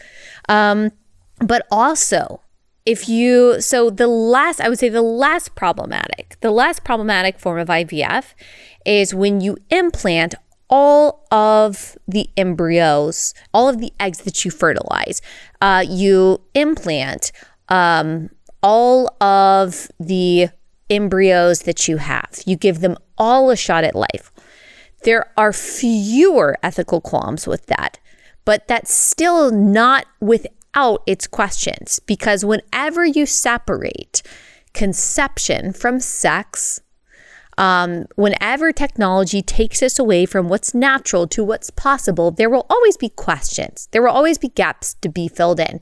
Um, 0.49 0.91
but 1.39 1.65
also, 1.71 2.41
if 2.85 3.07
you, 3.07 3.61
so 3.61 3.89
the 3.89 4.07
last, 4.07 4.59
I 4.59 4.69
would 4.69 4.79
say 4.79 4.89
the 4.89 5.01
last 5.01 5.55
problematic, 5.55 6.37
the 6.41 6.51
last 6.51 6.83
problematic 6.83 7.39
form 7.39 7.59
of 7.59 7.67
IVF 7.67 8.33
is 8.85 9.13
when 9.13 9.41
you 9.41 9.57
implant 9.69 10.35
all 10.71 11.27
of 11.31 11.97
the 12.07 12.29
embryos, 12.37 13.33
all 13.53 13.67
of 13.67 13.79
the 13.79 13.91
eggs 13.99 14.19
that 14.19 14.43
you 14.45 14.49
fertilize. 14.49 15.21
Uh, 15.59 15.83
you 15.87 16.41
implant 16.55 17.33
um, 17.67 18.29
all 18.63 19.15
of 19.21 19.89
the 19.99 20.49
embryos 20.91 21.61
that 21.61 21.87
you 21.87 21.97
have. 21.97 22.41
You 22.45 22.55
give 22.55 22.81
them 22.81 22.97
all 23.17 23.49
a 23.49 23.55
shot 23.55 23.83
at 23.83 23.95
life. 23.95 24.31
There 25.03 25.31
are 25.37 25.53
fewer 25.53 26.57
ethical 26.61 27.01
qualms 27.01 27.47
with 27.47 27.65
that, 27.67 27.99
but 28.45 28.67
that's 28.67 28.93
still 28.93 29.49
not 29.51 30.05
without 30.19 31.01
its 31.07 31.25
questions 31.25 31.99
because 32.05 32.45
whenever 32.45 33.05
you 33.05 33.25
separate 33.25 34.21
conception 34.73 35.73
from 35.73 35.99
sex, 35.99 36.81
um, 37.57 38.05
whenever 38.15 38.71
technology 38.71 39.41
takes 39.41 39.81
us 39.81 39.97
away 39.97 40.25
from 40.25 40.49
what's 40.49 40.73
natural 40.73 41.27
to 41.27 41.43
what's 41.43 41.69
possible, 41.69 42.31
there 42.31 42.49
will 42.49 42.65
always 42.69 42.97
be 42.97 43.09
questions. 43.09 43.87
There 43.91 44.01
will 44.01 44.09
always 44.09 44.37
be 44.37 44.49
gaps 44.49 44.95
to 45.01 45.09
be 45.09 45.27
filled 45.27 45.59
in. 45.59 45.81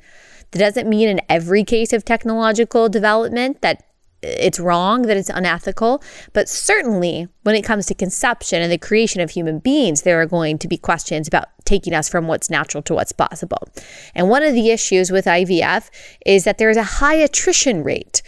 That 0.51 0.59
doesn't 0.59 0.89
mean 0.89 1.09
in 1.09 1.21
every 1.29 1.63
case 1.63 1.93
of 1.93 2.03
technological 2.03 2.89
development 2.89 3.61
that 3.61 3.83
it's 4.21 4.60
wrong, 4.60 5.03
that 5.03 5.17
it's 5.17 5.29
unethical. 5.29 6.03
But 6.34 6.49
certainly, 6.49 7.27
when 7.43 7.55
it 7.55 7.63
comes 7.63 7.86
to 7.88 7.93
conception 7.93 8.62
and 8.62 8.71
the 8.71 8.77
creation 8.77 9.21
of 9.21 9.32
human 9.32 9.60
beings, 9.60 10.01
there 10.01 10.21
are 10.21 10.25
going 10.25 10.58
to 10.60 10.67
be 10.67 10.77
questions 10.77 11.27
about 11.27 11.47
taking 11.65 11.93
us 11.93 12.10
from 12.10 12.27
what's 12.27 12.49
natural 12.49 12.82
to 12.84 12.93
what's 12.93 13.12
possible. 13.12 13.67
And 14.15 14.29
one 14.29 14.43
of 14.43 14.53
the 14.53 14.71
issues 14.71 15.12
with 15.12 15.25
IVF 15.25 15.89
is 16.25 16.43
that 16.43 16.58
there 16.58 16.69
is 16.69 16.77
a 16.77 16.84
high 16.84 17.15
attrition 17.15 17.84
rate. 17.84 18.21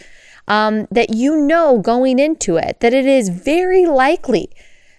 Um, 0.48 0.88
that 0.90 1.10
you 1.10 1.36
know 1.36 1.78
going 1.78 2.18
into 2.18 2.56
it 2.56 2.80
that 2.80 2.92
it 2.92 3.06
is 3.06 3.28
very 3.28 3.86
likely 3.86 4.50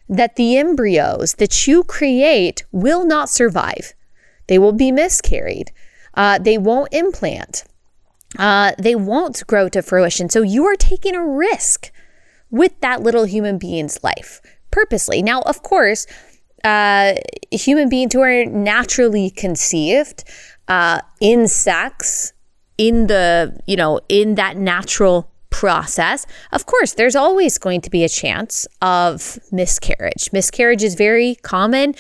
that 0.08 0.38
the 0.38 0.58
embryos 0.58 1.34
that 1.34 1.68
you 1.68 1.84
create 1.84 2.64
will 2.72 3.06
not 3.06 3.28
survive. 3.28 3.94
They 4.48 4.58
will 4.58 4.72
be 4.72 4.90
miscarried. 4.90 5.72
Uh, 6.14 6.40
they 6.40 6.58
won't 6.58 6.94
implant 6.94 7.66
uh, 8.38 8.74
they 8.78 8.96
won't 8.96 9.46
grow 9.48 9.70
to 9.70 9.82
fruition. 9.82 10.30
So 10.30 10.42
you 10.42 10.66
are 10.66 10.76
taking 10.76 11.16
a 11.16 11.26
risk 11.26 11.92
with 12.50 12.80
that 12.82 13.02
little 13.02 13.26
human 13.26 13.58
being's 13.58 14.04
life 14.04 14.42
purposely. 14.72 15.22
Now, 15.22 15.42
of 15.42 15.64
course, 15.64 16.08
uh, 16.64 17.16
human 17.52 17.90
beings 17.90 18.14
who 18.14 18.22
are 18.22 18.46
naturally 18.46 19.30
conceived 19.30 20.24
uh, 20.68 21.02
in 21.20 21.48
sex, 21.48 22.34
in 22.78 23.08
the, 23.08 23.60
you 23.68 23.76
know, 23.76 24.00
in 24.10 24.36
that 24.36 24.58
natural 24.58 25.30
process, 25.50 26.26
of 26.52 26.66
course, 26.66 26.94
there's 26.94 27.16
always 27.16 27.58
going 27.58 27.82
to 27.82 27.90
be 27.90 28.04
a 28.04 28.10
chance 28.10 28.66
of 28.82 29.38
miscarriage. 29.52 30.30
Miscarriage 30.34 30.84
is 30.84 30.96
very 30.96 31.36
common 31.36 31.94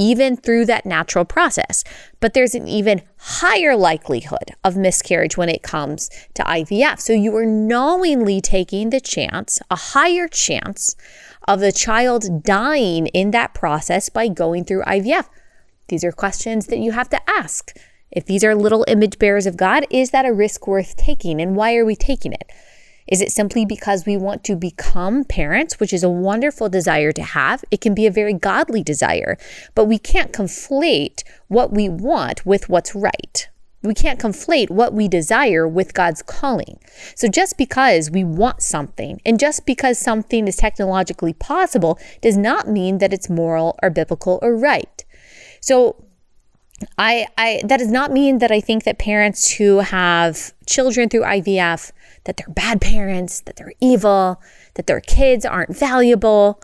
even 0.00 0.34
through 0.34 0.64
that 0.64 0.86
natural 0.86 1.26
process. 1.26 1.84
But 2.20 2.32
there's 2.32 2.54
an 2.54 2.66
even 2.66 3.02
higher 3.18 3.76
likelihood 3.76 4.52
of 4.64 4.74
miscarriage 4.76 5.36
when 5.36 5.50
it 5.50 5.62
comes 5.62 6.08
to 6.34 6.42
IVF. 6.42 6.98
So 7.00 7.12
you 7.12 7.36
are 7.36 7.44
knowingly 7.44 8.40
taking 8.40 8.88
the 8.88 9.00
chance, 9.00 9.60
a 9.70 9.76
higher 9.76 10.26
chance, 10.26 10.96
of 11.46 11.60
the 11.60 11.72
child 11.72 12.42
dying 12.42 13.08
in 13.08 13.30
that 13.32 13.52
process 13.52 14.08
by 14.08 14.28
going 14.28 14.64
through 14.64 14.84
IVF. 14.84 15.28
These 15.88 16.04
are 16.04 16.12
questions 16.12 16.66
that 16.68 16.78
you 16.78 16.92
have 16.92 17.10
to 17.10 17.20
ask. 17.28 17.76
If 18.10 18.24
these 18.24 18.42
are 18.42 18.54
little 18.54 18.84
image 18.88 19.18
bearers 19.18 19.46
of 19.46 19.56
God, 19.56 19.86
is 19.90 20.12
that 20.12 20.24
a 20.24 20.32
risk 20.32 20.66
worth 20.66 20.96
taking? 20.96 21.40
And 21.40 21.56
why 21.56 21.76
are 21.76 21.84
we 21.84 21.94
taking 21.94 22.32
it? 22.32 22.50
Is 23.10 23.20
it 23.20 23.32
simply 23.32 23.64
because 23.64 24.06
we 24.06 24.16
want 24.16 24.44
to 24.44 24.56
become 24.56 25.24
parents, 25.24 25.80
which 25.80 25.92
is 25.92 26.04
a 26.04 26.08
wonderful 26.08 26.68
desire 26.68 27.12
to 27.12 27.22
have? 27.22 27.64
It 27.70 27.80
can 27.80 27.94
be 27.94 28.06
a 28.06 28.10
very 28.10 28.32
godly 28.32 28.82
desire, 28.82 29.36
but 29.74 29.86
we 29.86 29.98
can't 29.98 30.32
conflate 30.32 31.24
what 31.48 31.72
we 31.72 31.88
want 31.88 32.46
with 32.46 32.68
what's 32.68 32.94
right. 32.94 33.48
We 33.82 33.94
can't 33.94 34.20
conflate 34.20 34.68
what 34.70 34.92
we 34.92 35.08
desire 35.08 35.66
with 35.66 35.94
God's 35.94 36.22
calling. 36.22 36.78
So 37.14 37.28
just 37.28 37.56
because 37.56 38.10
we 38.10 38.24
want 38.24 38.60
something 38.62 39.20
and 39.24 39.40
just 39.40 39.64
because 39.64 39.98
something 39.98 40.46
is 40.46 40.56
technologically 40.56 41.32
possible 41.32 41.98
does 42.20 42.36
not 42.36 42.68
mean 42.68 42.98
that 42.98 43.12
it's 43.12 43.30
moral 43.30 43.78
or 43.82 43.88
biblical 43.88 44.38
or 44.42 44.54
right. 44.54 45.04
So 45.60 46.04
I, 46.98 47.26
I 47.38 47.62
that 47.64 47.78
does 47.78 47.90
not 47.90 48.12
mean 48.12 48.38
that 48.38 48.50
I 48.50 48.60
think 48.60 48.84
that 48.84 48.98
parents 48.98 49.52
who 49.52 49.78
have 49.78 50.52
children 50.66 51.08
through 51.08 51.22
IVF 51.22 51.92
that 52.30 52.36
they're 52.36 52.54
bad 52.54 52.80
parents, 52.80 53.40
that 53.40 53.56
they're 53.56 53.72
evil, 53.80 54.40
that 54.74 54.86
their 54.86 55.00
kids 55.00 55.44
aren't 55.44 55.76
valuable. 55.76 56.62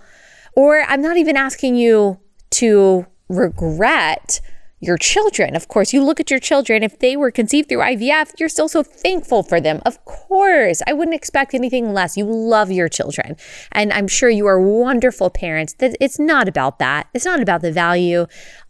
Or 0.55 0.83
I'm 0.83 1.03
not 1.03 1.17
even 1.17 1.37
asking 1.37 1.75
you 1.75 2.21
to 2.51 3.05
regret 3.29 4.41
your 4.79 4.97
children. 4.97 5.57
Of 5.57 5.67
course, 5.67 5.93
you 5.93 6.05
look 6.05 6.21
at 6.21 6.31
your 6.31 6.39
children, 6.39 6.85
if 6.85 7.01
they 7.01 7.17
were 7.17 7.33
conceived 7.33 7.69
through 7.69 7.81
IVF, 7.81 8.35
you're 8.39 8.49
still 8.49 8.69
so 8.69 8.85
thankful 8.85 9.43
for 9.43 9.61
them. 9.61 9.81
Of 9.85 10.05
course, 10.05 10.83
I 10.87 10.93
wouldn't 10.93 11.17
expect 11.17 11.53
anything 11.53 11.93
less. 11.93 12.17
You 12.17 12.27
love 12.27 12.71
your 12.71 12.89
children. 12.89 13.37
And 13.73 13.93
I'm 13.93 14.07
sure 14.07 14.31
you 14.31 14.47
are 14.47 14.61
wonderful 14.61 15.31
parents. 15.31 15.75
It's 15.81 16.21
not 16.21 16.47
about 16.47 16.79
that. 16.79 17.09
It's 17.13 17.25
not 17.25 17.41
about 17.41 17.63
the 17.63 17.73
value 17.73 18.27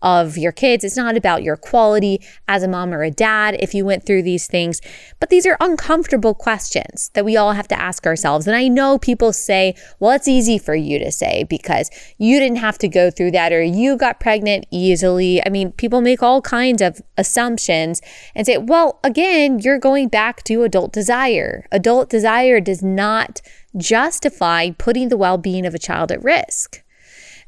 of 0.07 0.39
your 0.39 0.53
kids. 0.53 0.85
It's 0.85 0.97
not 0.97 1.17
about 1.17 1.43
your 1.43 1.57
quality 1.57 2.25
as 2.47 2.63
a 2.63 2.69
mom 2.69 2.95
or 2.95 3.03
a 3.03 3.11
dad 3.11 3.57
if 3.59 3.75
you 3.75 3.85
went 3.85 4.07
through 4.07 4.23
these 4.23 4.47
things. 4.47 4.81
But 5.19 5.31
these 5.31 5.45
are 5.47 5.57
uncomfortable 5.59 6.33
questions 6.33 7.11
that 7.15 7.25
we 7.25 7.37
all 7.37 7.55
have 7.55 7.67
to 7.69 7.79
ask 7.79 8.07
ourselves. 8.07 8.47
And 8.47 8.55
I 8.55 8.69
know 8.69 8.99
people 8.99 9.33
say, 9.33 9.75
well, 9.99 10.13
it's 10.13 10.29
easy 10.29 10.59
for 10.59 10.77
you 10.77 11.01
to 11.01 11.11
say 11.11 11.43
because 11.51 11.91
you 12.19 12.39
didn't 12.39 12.59
have 12.59 12.79
to 12.79 12.89
go 12.89 13.11
through 13.11 13.33
that 13.33 13.53
or 13.53 13.61
you 13.61 13.97
got 13.97 14.21
pregnant 14.21 14.67
easily. 14.71 15.45
I 15.45 15.49
mean, 15.49 15.73
people 15.73 16.01
make 16.01 16.23
all 16.23 16.41
kinds 16.41 16.81
of 16.81 17.03
assumptions 17.17 18.01
and 18.37 18.47
say, 18.47 18.59
well, 18.59 19.01
again, 19.03 19.59
you're 19.59 19.81
going 19.81 20.07
back 20.07 20.45
to 20.45 20.63
adult 20.63 20.93
desire. 20.93 21.67
Adult 21.73 22.11
desire 22.11 22.61
does 22.61 22.81
not 22.81 23.41
justify 23.77 24.71
putting 24.71 25.09
the 25.09 25.17
well 25.17 25.37
being 25.37 25.67
of 25.67 25.75
a 25.75 25.81
child 25.81 26.13
at 26.13 26.23
risk. 26.23 26.85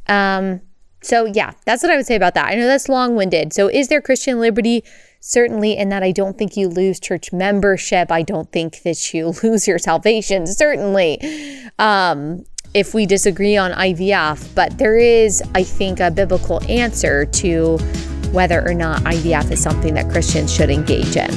Um, 0.09 0.63
so, 1.01 1.27
yeah, 1.27 1.53
that's 1.65 1.83
what 1.83 1.93
I 1.93 1.97
would 1.97 2.07
say 2.07 2.17
about 2.17 2.35
that. 2.35 2.47
I 2.47 2.55
know 2.55 2.67
that's 2.67 2.89
long 2.89 3.15
winded. 3.15 3.53
So, 3.53 3.69
is 3.69 3.89
there 3.89 4.01
Christian 4.01 4.41
liberty? 4.41 4.83
Certainly, 5.21 5.77
in 5.77 5.89
that 5.89 6.03
I 6.03 6.13
don't 6.13 6.39
think 6.39 6.57
you 6.57 6.69
lose 6.69 6.99
church 7.01 7.33
membership. 7.33 8.11
I 8.11 8.23
don't 8.23 8.51
think 8.51 8.83
that 8.83 9.15
you 9.15 9.35
lose 9.43 9.67
your 9.69 9.79
salvation. 9.79 10.47
Certainly. 10.47 11.71
Um, 11.79 12.45
if 12.75 12.93
we 12.93 13.07
disagree 13.07 13.57
on 13.57 13.73
IVF, 13.73 14.55
but 14.55 14.77
there 14.77 14.99
is, 14.99 15.43
I 15.55 15.63
think, 15.63 16.01
a 16.01 16.11
biblical 16.11 16.63
answer 16.71 17.25
to 17.25 17.79
whether 18.31 18.61
or 18.69 18.75
not 18.75 19.01
IVF 19.03 19.51
is 19.51 19.63
something 19.63 19.95
that 19.95 20.11
Christians 20.11 20.53
should 20.55 20.69
engage 20.69 21.17
in. 21.17 21.31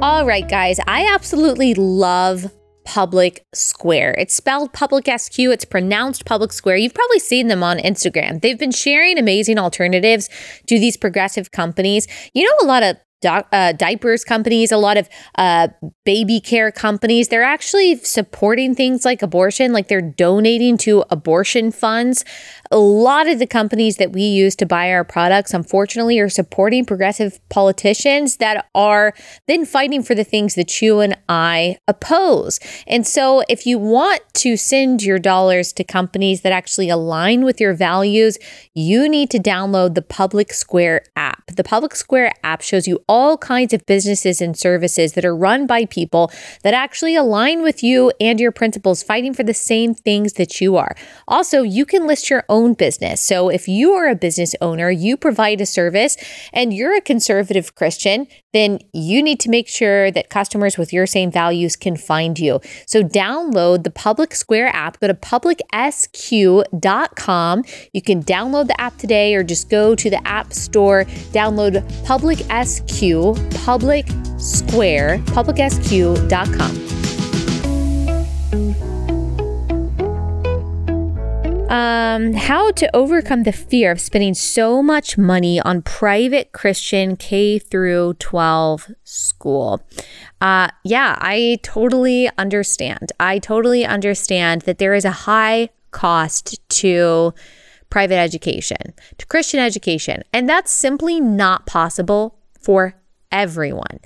All 0.00 0.24
right, 0.24 0.48
guys, 0.48 0.78
I 0.86 1.12
absolutely 1.12 1.74
love 1.74 2.52
Public 2.84 3.46
Square. 3.54 4.16
It's 4.18 4.34
spelled 4.34 4.72
Public 4.72 5.06
SQ, 5.06 5.38
it's 5.38 5.64
pronounced 5.64 6.24
Public 6.24 6.52
Square. 6.52 6.76
You've 6.76 6.94
probably 6.94 7.18
seen 7.18 7.48
them 7.48 7.62
on 7.62 7.78
Instagram. 7.78 8.40
They've 8.40 8.58
been 8.58 8.70
sharing 8.70 9.18
amazing 9.18 9.58
alternatives 9.58 10.28
to 10.66 10.78
these 10.78 10.96
progressive 10.96 11.50
companies. 11.50 12.06
You 12.34 12.44
know, 12.44 12.54
a 12.62 12.66
lot 12.66 12.82
of 12.82 12.96
uh, 13.24 13.72
diapers 13.72 14.24
companies, 14.24 14.72
a 14.72 14.76
lot 14.76 14.96
of 14.96 15.08
uh, 15.36 15.68
baby 16.04 16.40
care 16.40 16.70
companies, 16.72 17.28
they're 17.28 17.42
actually 17.42 17.96
supporting 17.96 18.74
things 18.74 19.04
like 19.04 19.22
abortion, 19.22 19.72
like 19.72 19.88
they're 19.88 20.00
donating 20.00 20.76
to 20.78 21.04
abortion 21.10 21.70
funds 21.70 22.24
a 22.70 22.78
lot 22.78 23.26
of 23.28 23.40
the 23.40 23.46
companies 23.46 23.96
that 23.96 24.12
we 24.12 24.22
use 24.22 24.54
to 24.56 24.66
buy 24.66 24.92
our 24.92 25.02
products, 25.02 25.52
unfortunately, 25.52 26.20
are 26.20 26.28
supporting 26.28 26.84
progressive 26.84 27.40
politicians 27.48 28.36
that 28.36 28.68
are 28.76 29.12
then 29.48 29.64
fighting 29.64 30.04
for 30.04 30.14
the 30.14 30.22
things 30.22 30.54
that 30.54 30.80
you 30.80 31.00
and 31.00 31.16
I 31.28 31.78
oppose. 31.88 32.60
And 32.86 33.04
so, 33.04 33.42
if 33.48 33.66
you 33.66 33.78
want 33.78 34.22
to 34.34 34.56
send 34.56 35.02
your 35.02 35.18
dollars 35.18 35.72
to 35.74 35.84
companies 35.84 36.42
that 36.42 36.52
actually 36.52 36.88
align 36.88 37.44
with 37.44 37.60
your 37.60 37.74
values, 37.74 38.38
you 38.72 39.08
need 39.08 39.30
to 39.30 39.38
download 39.38 39.94
the 39.94 40.02
Public 40.02 40.52
Square 40.52 41.02
app. 41.16 41.46
The 41.48 41.64
Public 41.64 41.96
Square 41.96 42.32
app 42.44 42.62
shows 42.62 42.86
you 42.86 43.02
all 43.10 43.36
kinds 43.36 43.74
of 43.74 43.84
businesses 43.86 44.40
and 44.40 44.56
services 44.56 45.14
that 45.14 45.24
are 45.24 45.34
run 45.34 45.66
by 45.66 45.84
people 45.84 46.30
that 46.62 46.72
actually 46.72 47.16
align 47.16 47.60
with 47.60 47.82
you 47.82 48.12
and 48.20 48.38
your 48.38 48.52
principles, 48.52 49.02
fighting 49.02 49.34
for 49.34 49.42
the 49.42 49.52
same 49.52 49.92
things 49.92 50.34
that 50.34 50.60
you 50.60 50.76
are. 50.76 50.94
Also, 51.26 51.62
you 51.62 51.84
can 51.84 52.06
list 52.06 52.30
your 52.30 52.44
own 52.48 52.72
business. 52.72 53.20
So 53.20 53.48
if 53.48 53.66
you 53.66 53.94
are 53.94 54.08
a 54.08 54.14
business 54.14 54.54
owner, 54.60 54.90
you 54.90 55.16
provide 55.16 55.60
a 55.60 55.66
service 55.66 56.16
and 56.52 56.72
you're 56.72 56.96
a 56.96 57.00
conservative 57.00 57.74
Christian, 57.74 58.28
then 58.52 58.78
you 58.92 59.22
need 59.22 59.38
to 59.40 59.48
make 59.48 59.68
sure 59.68 60.10
that 60.10 60.28
customers 60.30 60.76
with 60.76 60.92
your 60.92 61.06
same 61.06 61.30
values 61.30 61.76
can 61.76 61.96
find 61.96 62.38
you. 62.38 62.60
So 62.86 63.02
download 63.02 63.84
the 63.84 63.90
Public 63.90 64.34
Square 64.34 64.68
app, 64.68 65.00
go 65.00 65.06
to 65.06 65.14
publicsq.com. 65.14 66.64
You 67.92 68.02
can 68.02 68.22
download 68.22 68.66
the 68.66 68.80
app 68.80 68.96
today 68.98 69.34
or 69.34 69.42
just 69.42 69.68
go 69.70 69.94
to 69.94 70.10
the 70.10 70.26
App 70.26 70.52
Store, 70.52 71.04
download 71.32 71.82
Public 72.04 72.38
SQ, 72.64 73.36
Public 73.64 74.06
Square, 74.38 75.18
publicsq.com. 75.18 76.99
Um, 81.70 82.32
how 82.32 82.72
to 82.72 82.96
overcome 82.96 83.44
the 83.44 83.52
fear 83.52 83.92
of 83.92 84.00
spending 84.00 84.34
so 84.34 84.82
much 84.82 85.16
money 85.16 85.60
on 85.60 85.82
private 85.82 86.50
Christian 86.50 87.14
K 87.14 87.60
through 87.60 88.14
12 88.14 88.90
school. 89.04 89.80
Uh, 90.40 90.68
yeah, 90.82 91.16
I 91.20 91.60
totally 91.62 92.28
understand. 92.36 93.12
I 93.20 93.38
totally 93.38 93.86
understand 93.86 94.62
that 94.62 94.78
there 94.78 94.94
is 94.94 95.04
a 95.04 95.12
high 95.12 95.68
cost 95.92 96.58
to 96.80 97.34
private 97.88 98.18
education, 98.18 98.92
to 99.18 99.26
Christian 99.26 99.60
education, 99.60 100.24
and 100.32 100.48
that's 100.48 100.72
simply 100.72 101.20
not 101.20 101.66
possible 101.66 102.36
for 102.58 102.99
everyone. 103.32 104.00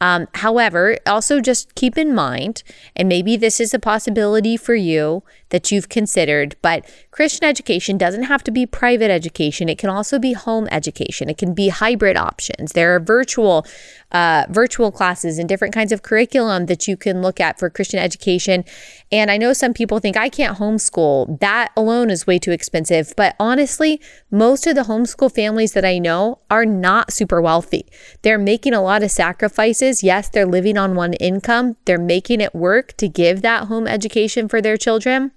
Um, 0.00 0.28
however, 0.34 0.96
also 1.06 1.40
just 1.40 1.74
keep 1.74 1.98
in 1.98 2.14
mind, 2.14 2.62
and 2.96 3.08
maybe 3.08 3.36
this 3.36 3.60
is 3.60 3.74
a 3.74 3.78
possibility 3.78 4.56
for 4.56 4.74
you 4.74 5.22
that 5.50 5.70
you've 5.70 5.88
considered, 5.88 6.56
but 6.62 6.88
Christian 7.10 7.44
education 7.44 7.98
doesn't 7.98 8.22
have 8.24 8.42
to 8.44 8.50
be 8.50 8.64
private 8.66 9.10
education. 9.10 9.68
It 9.68 9.78
can 9.78 9.90
also 9.90 10.18
be 10.18 10.32
home 10.32 10.68
education. 10.70 11.28
It 11.28 11.38
can 11.38 11.54
be 11.54 11.68
hybrid 11.68 12.16
options. 12.16 12.72
There 12.72 12.94
are 12.94 13.00
virtual 13.00 13.66
uh, 14.12 14.44
virtual 14.50 14.90
classes 14.90 15.38
and 15.38 15.48
different 15.48 15.72
kinds 15.72 15.92
of 15.92 16.02
curriculum 16.02 16.66
that 16.66 16.88
you 16.88 16.96
can 16.96 17.22
look 17.22 17.40
at 17.40 17.58
for 17.58 17.70
Christian 17.70 18.00
education. 18.00 18.64
And 19.12 19.30
I 19.30 19.36
know 19.36 19.52
some 19.52 19.72
people 19.72 20.00
think 20.00 20.16
I 20.16 20.28
can't 20.28 20.58
homeschool. 20.58 21.38
That 21.40 21.70
alone 21.76 22.10
is 22.10 22.26
way 22.26 22.38
too 22.38 22.50
expensive. 22.50 23.12
But 23.16 23.36
honestly, 23.38 24.00
most 24.30 24.66
of 24.66 24.74
the 24.74 24.82
homeschool 24.82 25.32
families 25.32 25.74
that 25.74 25.84
I 25.84 25.98
know 25.98 26.40
are 26.50 26.66
not 26.66 27.12
super 27.12 27.40
wealthy. 27.40 27.86
They're 28.22 28.38
making 28.38 28.69
a 28.74 28.82
lot 28.82 29.02
of 29.02 29.10
sacrifices. 29.10 30.02
Yes, 30.02 30.28
they're 30.28 30.46
living 30.46 30.76
on 30.76 30.94
one 30.94 31.14
income. 31.14 31.76
They're 31.84 31.98
making 31.98 32.40
it 32.40 32.54
work 32.54 32.96
to 32.98 33.08
give 33.08 33.42
that 33.42 33.64
home 33.68 33.86
education 33.86 34.48
for 34.48 34.60
their 34.60 34.76
children. 34.76 35.32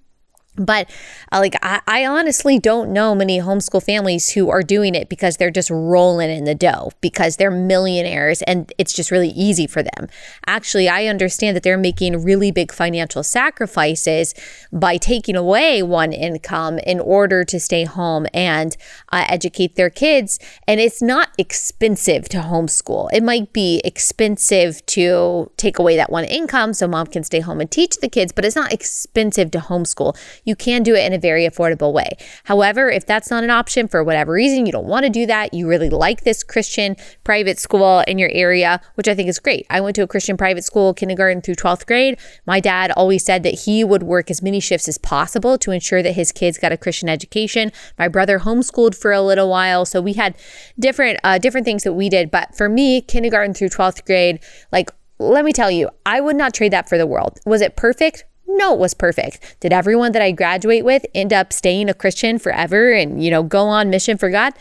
But 0.56 0.90
uh, 1.32 1.40
like, 1.40 1.56
I, 1.64 1.82
I, 1.88 2.06
honestly 2.06 2.60
don't 2.60 2.94
know 2.94 3.16
many 3.16 3.40
homeschool 3.40 3.84
families 3.84 4.30
who 4.30 4.52
are 4.52 4.62
doing 4.62 4.94
it 4.94 5.10
because 5.10 5.38
they're 5.38 5.50
just 5.50 5.72
rolling 5.72 6.30
in 6.30 6.44
the 6.44 6.54
dough 6.54 6.92
because 7.02 7.38
they're 7.38 7.50
millionaires 7.50 8.44
and 8.44 8.72
it's 8.78 8.94
just 8.94 9.10
really 9.10 9.30
easy 9.30 9.66
for 9.66 9.82
them. 9.82 10.10
Actually, 10.46 10.88
I 10.88 11.08
understand 11.08 11.56
that 11.56 11.64
they're 11.64 11.78
making 11.78 12.24
really 12.24 12.52
big 12.52 12.72
financial 12.72 13.24
sacrifices 13.24 14.36
by 14.72 14.98
taking 14.98 15.36
away 15.36 15.82
one 15.82 16.14
income 16.14 16.78
in 16.80 17.00
order 17.00 17.44
to 17.46 17.60
stay 17.60 17.86
home 17.86 18.28
and 18.32 18.78
uh, 19.12 19.26
educate 19.28 19.76
their 19.76 19.90
kids. 19.90 20.38
And 20.68 20.80
it's 20.80 21.02
not 21.02 21.30
expensive 21.40 22.30
to 22.30 22.38
homeschool. 22.38 23.10
It 23.12 23.24
might 23.24 23.54
be 23.54 23.82
expensive 23.84 24.86
to 24.88 25.52
take 25.58 25.80
away 25.80 25.96
that 25.96 26.12
one 26.12 26.26
income 26.26 26.74
so 26.74 26.88
mom 26.88 27.08
can 27.08 27.24
stay 27.24 27.40
home 27.40 27.60
and 27.60 27.72
teach 27.72 27.98
the 27.98 28.10
kids, 28.10 28.32
but 28.32 28.46
it's 28.46 28.56
not 28.56 28.72
expensive 28.72 29.50
to 29.50 29.58
homeschool 29.58 30.16
you 30.44 30.56
can 30.56 30.84
do 30.84 30.96
it 30.96 31.06
in 31.06 31.14
a 31.14 31.18
very 31.18 31.48
affordable 31.48 31.94
way. 31.94 32.10
However, 32.46 32.90
if 32.90 33.06
that's 33.06 33.30
not 33.30 33.44
an 33.44 33.50
option 33.50 33.88
for 33.88 34.04
whatever 34.04 34.34
reason, 34.34 34.66
you 34.66 34.72
don't 34.72 34.88
want 34.88 35.04
to 35.04 35.10
do 35.10 35.26
that, 35.26 35.54
you 35.54 35.68
really 35.68 35.90
like 35.90 36.22
this 36.22 36.44
Christian 36.44 36.96
private 37.24 37.60
school 37.60 38.04
in 38.08 38.18
your 38.18 38.30
area, 38.32 38.82
which 38.96 39.08
I 39.08 39.16
think 39.16 39.30
is 39.30 39.40
great. 39.40 39.66
I 39.70 39.82
went 39.82 39.96
to 39.96 40.04
a 40.04 40.08
Christian 40.08 40.38
private 40.38 40.64
school, 40.64 40.94
kindergarten 40.94 41.42
through 41.42 41.56
12th 41.56 41.86
grade. 41.86 42.20
My 42.46 42.60
dad 42.60 42.92
always 42.92 43.24
said 43.24 43.44
that 43.44 43.62
he 43.66 43.84
would 43.84 44.04
work 44.04 44.30
as 44.30 44.42
many 44.42 44.60
shifts 44.60 44.88
as 44.88 44.98
possible 44.98 45.58
to 45.60 45.72
ensure 45.72 46.04
that 46.04 46.14
his 46.14 46.32
kids 46.32 46.58
got 46.58 46.72
a 46.72 46.78
Christian 46.78 47.10
education. 47.10 47.72
My 47.98 48.08
brother 48.08 48.40
homeschooled 48.40 48.96
for 48.96 49.12
a 49.12 49.22
little 49.22 49.50
while, 49.50 49.86
so 49.86 50.02
we 50.02 50.14
had 50.14 50.36
different 50.80 51.20
uh, 51.24 51.38
different 51.38 51.66
things 51.66 51.84
that 51.84 51.94
we 51.94 52.10
did. 52.10 52.32
But 52.32 52.56
for 52.56 52.70
me, 52.70 53.02
kindergarten 53.02 53.54
through 53.54 53.70
12th 53.70 54.06
grade, 54.06 54.40
like 54.72 54.92
let 55.20 55.46
me 55.46 55.54
tell 55.54 55.72
you, 55.72 55.90
I 56.06 56.20
would 56.22 56.36
not 56.36 56.54
trade 56.54 56.74
that 56.74 56.90
for 56.90 56.98
the 56.98 57.08
world. 57.08 57.40
Was 57.46 57.62
it 57.62 57.76
perfect? 57.76 58.26
No, 58.56 58.74
it 58.74 58.80
was 58.80 58.94
perfect. 58.94 59.58
Did 59.60 59.74
everyone 59.74 60.12
that 60.12 60.22
I 60.22 60.32
graduate 60.32 60.86
with 60.86 61.06
end 61.16 61.34
up 61.34 61.52
staying 61.52 61.90
a 61.90 61.94
Christian 61.94 62.38
forever 62.38 62.92
and, 62.92 63.24
you 63.24 63.32
know, 63.32 63.42
go 63.42 63.66
on 63.66 63.90
mission 63.90 64.18
for 64.18 64.30
God? 64.30 64.54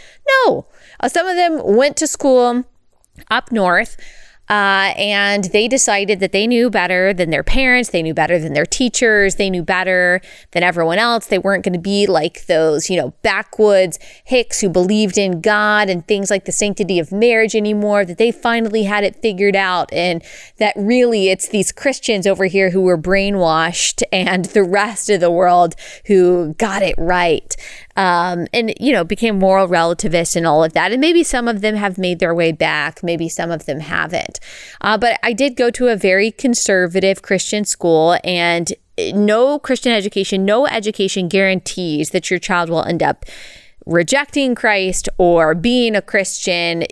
No. 0.46 0.66
Uh, 0.98 1.08
some 1.08 1.26
of 1.26 1.36
them 1.36 1.60
went 1.62 1.98
to 1.98 2.06
school 2.06 2.64
up 3.30 3.52
north 3.52 3.98
uh, 4.52 4.92
and 4.98 5.44
they 5.44 5.66
decided 5.66 6.20
that 6.20 6.32
they 6.32 6.46
knew 6.46 6.68
better 6.68 7.14
than 7.14 7.30
their 7.30 7.42
parents. 7.42 7.88
They 7.88 8.02
knew 8.02 8.12
better 8.12 8.38
than 8.38 8.52
their 8.52 8.66
teachers. 8.66 9.36
They 9.36 9.48
knew 9.48 9.62
better 9.62 10.20
than 10.50 10.62
everyone 10.62 10.98
else. 10.98 11.24
They 11.24 11.38
weren't 11.38 11.64
going 11.64 11.72
to 11.72 11.78
be 11.78 12.06
like 12.06 12.44
those, 12.44 12.90
you 12.90 12.98
know, 12.98 13.14
backwoods 13.22 13.98
hicks 14.26 14.60
who 14.60 14.68
believed 14.68 15.16
in 15.16 15.40
God 15.40 15.88
and 15.88 16.06
things 16.06 16.30
like 16.30 16.44
the 16.44 16.52
sanctity 16.52 16.98
of 16.98 17.10
marriage 17.10 17.56
anymore, 17.56 18.04
that 18.04 18.18
they 18.18 18.30
finally 18.30 18.82
had 18.82 19.04
it 19.04 19.16
figured 19.16 19.56
out. 19.56 19.90
And 19.90 20.22
that 20.58 20.74
really 20.76 21.30
it's 21.30 21.48
these 21.48 21.72
Christians 21.72 22.26
over 22.26 22.44
here 22.44 22.68
who 22.68 22.82
were 22.82 22.98
brainwashed 22.98 24.02
and 24.12 24.44
the 24.44 24.64
rest 24.64 25.08
of 25.08 25.20
the 25.20 25.30
world 25.30 25.76
who 26.08 26.52
got 26.58 26.82
it 26.82 26.96
right 26.98 27.56
um, 27.96 28.46
and 28.52 28.74
you 28.80 28.92
know 28.92 29.04
became 29.04 29.38
moral 29.38 29.68
relativists 29.68 30.36
and 30.36 30.46
all 30.46 30.64
of 30.64 30.72
that. 30.72 30.92
And 30.92 31.00
maybe 31.00 31.22
some 31.22 31.48
of 31.48 31.60
them 31.60 31.76
have 31.76 31.98
made 31.98 32.18
their 32.18 32.34
way 32.34 32.52
back, 32.52 33.02
maybe 33.02 33.28
some 33.28 33.50
of 33.50 33.66
them 33.66 33.80
haven't. 33.80 34.40
Uh, 34.80 34.98
but 34.98 35.18
I 35.22 35.32
did 35.32 35.56
go 35.56 35.70
to 35.70 35.88
a 35.88 35.96
very 35.96 36.30
conservative 36.30 37.22
Christian 37.22 37.64
school, 37.64 38.18
and 38.24 38.72
no 38.98 39.58
Christian 39.58 39.92
education, 39.92 40.44
no 40.44 40.66
education 40.66 41.28
guarantees 41.28 42.10
that 42.10 42.30
your 42.30 42.38
child 42.38 42.68
will 42.70 42.84
end 42.84 43.02
up 43.02 43.24
rejecting 43.86 44.54
Christ 44.54 45.08
or 45.18 45.54
being 45.54 45.96
a 45.96 46.02
Christian 46.02 46.84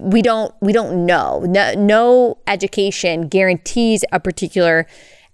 we 0.00 0.22
don't 0.22 0.54
we 0.62 0.72
don't 0.72 1.04
know 1.04 1.40
no, 1.46 1.74
no 1.74 2.38
education 2.46 3.28
guarantees 3.28 4.04
a 4.10 4.18
particular 4.18 4.86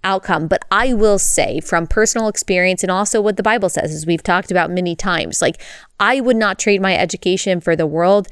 outcome. 0.07 0.47
But 0.47 0.65
I 0.71 0.95
will 0.95 1.19
say 1.19 1.61
from 1.61 1.87
personal 1.87 2.29
experience 2.29 2.83
and 2.83 2.91
also 2.91 3.21
what 3.21 3.37
the 3.37 3.43
Bible 3.43 3.69
says, 3.69 3.93
as 3.93 4.07
we've 4.07 4.23
talked 4.23 4.51
about 4.51 4.71
many 4.71 4.97
times, 4.97 5.43
like 5.43 5.61
I 6.01 6.21
would 6.21 6.37
not 6.37 6.59
trade 6.59 6.81
my 6.81 6.97
education 6.97 7.61
for 7.61 7.77
the 7.77 7.87
world. 7.87 8.29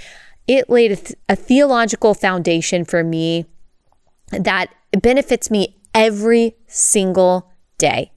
It 0.46 0.70
laid 0.70 0.92
a, 0.92 0.96
th- 0.96 1.18
a 1.28 1.36
theological 1.36 2.14
foundation 2.14 2.84
for 2.84 3.02
me 3.02 3.46
that 4.30 4.68
benefits 5.02 5.50
me 5.50 5.76
every 5.94 6.56
single 6.66 7.50
day 7.76 8.10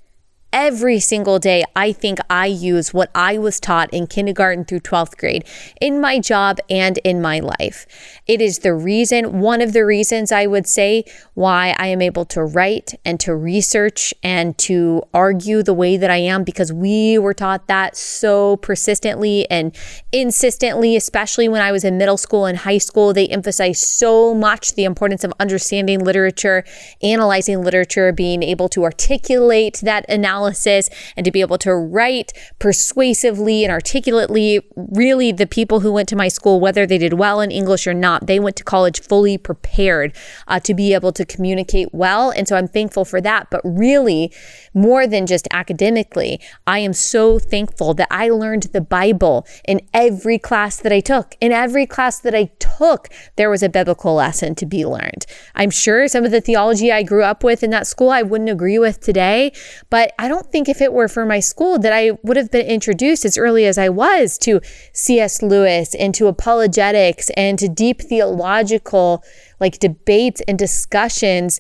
every 0.58 1.00
single 1.00 1.38
day, 1.40 1.64
I 1.76 1.92
think 1.92 2.20
I 2.30 2.48
use 2.48 2.94
what 2.94 3.12
I 3.14 3.38
was 3.38 3.60
taught 3.60 3.94
in 3.94 4.08
kindergarten 4.08 4.66
through 4.66 4.80
12th 4.80 5.18
grade 5.18 5.46
in 5.80 6.02
my 6.02 6.20
job 6.20 6.58
and 6.70 6.98
in 7.00 7.22
my 7.22 7.40
life. 7.40 7.86
It 8.28 8.42
is 8.42 8.60
the 8.60 8.74
reason, 8.74 9.40
one 9.40 9.62
of 9.62 9.72
the 9.72 9.86
reasons 9.86 10.34
I 10.34 10.48
would 10.48 10.68
say 10.68 11.06
why 11.34 11.74
I 11.80 11.88
am 11.88 12.02
able 12.02 12.26
to 12.26 12.44
write 12.44 12.94
and 13.06 13.20
to 13.22 13.34
research 13.34 14.14
and 14.22 14.58
to 14.60 15.02
argue 15.14 15.64
the 15.64 15.74
way 15.74 15.96
that 15.96 16.12
I 16.12 16.18
am 16.18 16.44
because 16.44 16.74
we 16.74 17.18
were 17.18 17.34
taught 17.34 17.68
that 17.68 17.96
so 17.96 18.58
persistently 18.58 19.50
and 19.50 19.74
insistently, 20.12 20.98
especially 20.98 21.48
when 21.48 21.62
I 21.62 21.72
was 21.72 21.86
in 21.86 21.98
middle 21.98 22.18
school 22.18 22.46
and 22.46 22.58
high 22.58 22.80
school. 22.80 23.14
They 23.14 23.28
emphasized 23.28 23.84
so 23.84 24.34
much 24.34 24.76
the 24.76 24.84
importance 24.84 25.24
of 25.24 25.34
understanding 25.40 26.04
literature, 26.04 26.66
analyzing 27.02 27.64
literature, 27.64 28.12
being 28.12 28.44
able 28.44 28.68
to 28.70 28.84
articulate 28.84 29.80
that 29.84 30.10
analysis 30.10 30.90
and 31.16 31.24
to 31.24 31.32
be 31.32 31.40
able 31.40 31.58
to 31.60 31.74
write 31.74 32.34
persuasively 32.60 33.64
and 33.64 33.72
articulately. 33.72 34.60
Really, 34.76 35.32
the 35.32 35.48
people 35.48 35.80
who 35.80 35.94
went 35.94 36.10
to 36.10 36.16
my 36.18 36.28
school, 36.28 36.60
whether 36.60 36.86
they 36.86 36.98
did 36.98 37.14
well 37.14 37.40
in 37.40 37.52
English 37.52 37.88
or 37.88 37.94
not, 37.94 38.17
they 38.22 38.40
went 38.40 38.56
to 38.58 38.64
college 38.64 39.02
fully 39.02 39.38
prepared 39.38 40.16
uh, 40.48 40.60
to 40.62 40.74
be 40.74 40.94
able 40.94 41.12
to 41.14 41.26
communicate 41.26 41.94
well. 41.94 42.32
And 42.32 42.48
so 42.48 42.56
I'm 42.56 42.68
thankful 42.68 43.06
for 43.06 43.22
that. 43.22 43.50
But 43.50 43.62
really, 43.64 44.32
more 44.74 45.08
than 45.08 45.26
just 45.26 45.48
academically, 45.52 46.40
I 46.66 46.80
am 46.80 46.94
so 46.94 47.40
thankful 47.40 47.94
that 47.96 48.08
I 48.12 48.30
learned 48.30 48.64
the 48.64 48.82
Bible 48.82 49.46
in 49.68 49.82
every 49.94 50.38
class 50.38 50.78
that 50.78 50.92
I 50.92 51.00
took. 51.00 51.36
In 51.42 51.52
every 51.52 51.86
class 51.86 52.20
that 52.20 52.36
I 52.36 52.46
took, 52.60 53.10
there 53.36 53.50
was 53.50 53.64
a 53.64 53.70
biblical 53.70 54.16
lesson 54.16 54.56
to 54.56 54.66
be 54.66 54.86
learned. 54.86 55.26
I'm 55.56 55.70
sure 55.70 56.08
some 56.08 56.26
of 56.26 56.32
the 56.32 56.42
theology 56.42 56.92
I 56.92 57.04
grew 57.04 57.24
up 57.24 57.44
with 57.44 57.64
in 57.64 57.70
that 57.72 57.88
school 57.88 58.10
I 58.10 58.22
wouldn't 58.22 58.50
agree 58.50 58.80
with 58.80 59.00
today, 59.00 59.52
but 59.90 60.14
I 60.20 60.28
don't 60.28 60.52
think 60.52 60.70
if 60.70 60.82
it 60.82 60.94
were 60.94 61.08
for 61.08 61.26
my 61.26 61.40
school 61.40 61.80
that 61.80 61.94
I 61.94 62.12
would 62.24 62.38
have 62.38 62.52
been 62.52 62.66
introduced 62.66 63.26
as 63.26 63.38
early 63.38 63.66
as 63.66 63.78
I 63.78 63.90
was 63.90 64.38
to 64.40 64.62
C.S. 64.94 65.42
Lewis 65.42 65.96
and 65.96 66.14
to 66.16 66.28
apologetics 66.28 67.30
and 67.32 67.58
to 67.60 67.68
deep 67.68 68.02
theological 68.08 69.24
like 69.60 69.80
debates 69.80 70.42
and 70.48 70.58
discussions 70.58 71.60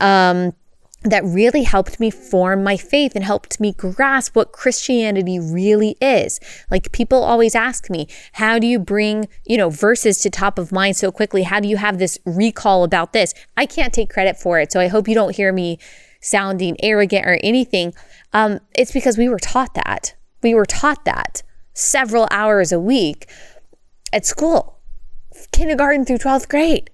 um, 0.00 0.52
that 1.02 1.24
really 1.24 1.62
helped 1.62 2.00
me 2.00 2.10
form 2.10 2.64
my 2.64 2.76
faith 2.76 3.12
and 3.14 3.24
helped 3.24 3.60
me 3.60 3.72
grasp 3.72 4.34
what 4.34 4.52
Christianity 4.52 5.38
really 5.38 5.96
is. 6.00 6.40
Like 6.70 6.90
people 6.92 7.22
always 7.22 7.54
ask 7.54 7.88
me, 7.88 8.08
how 8.32 8.58
do 8.58 8.66
you 8.66 8.78
bring, 8.78 9.28
you 9.44 9.56
know, 9.56 9.70
verses 9.70 10.18
to 10.18 10.30
top 10.30 10.58
of 10.58 10.72
mind 10.72 10.96
so 10.96 11.12
quickly? 11.12 11.44
How 11.44 11.60
do 11.60 11.68
you 11.68 11.76
have 11.76 11.98
this 11.98 12.18
recall 12.24 12.82
about 12.82 13.12
this? 13.12 13.34
I 13.56 13.66
can't 13.66 13.92
take 13.92 14.10
credit 14.10 14.36
for 14.36 14.58
it. 14.58 14.72
So 14.72 14.80
I 14.80 14.88
hope 14.88 15.06
you 15.06 15.14
don't 15.14 15.36
hear 15.36 15.52
me 15.52 15.78
sounding 16.20 16.76
arrogant 16.82 17.24
or 17.24 17.38
anything. 17.42 17.94
Um, 18.32 18.60
it's 18.74 18.92
because 18.92 19.16
we 19.16 19.28
were 19.28 19.38
taught 19.38 19.74
that. 19.74 20.14
We 20.42 20.54
were 20.54 20.66
taught 20.66 21.04
that 21.04 21.42
several 21.72 22.26
hours 22.30 22.72
a 22.72 22.80
week 22.80 23.28
at 24.12 24.24
school, 24.26 24.75
kindergarten 25.52 26.04
through 26.04 26.18
12th 26.18 26.48
grade. 26.48 26.90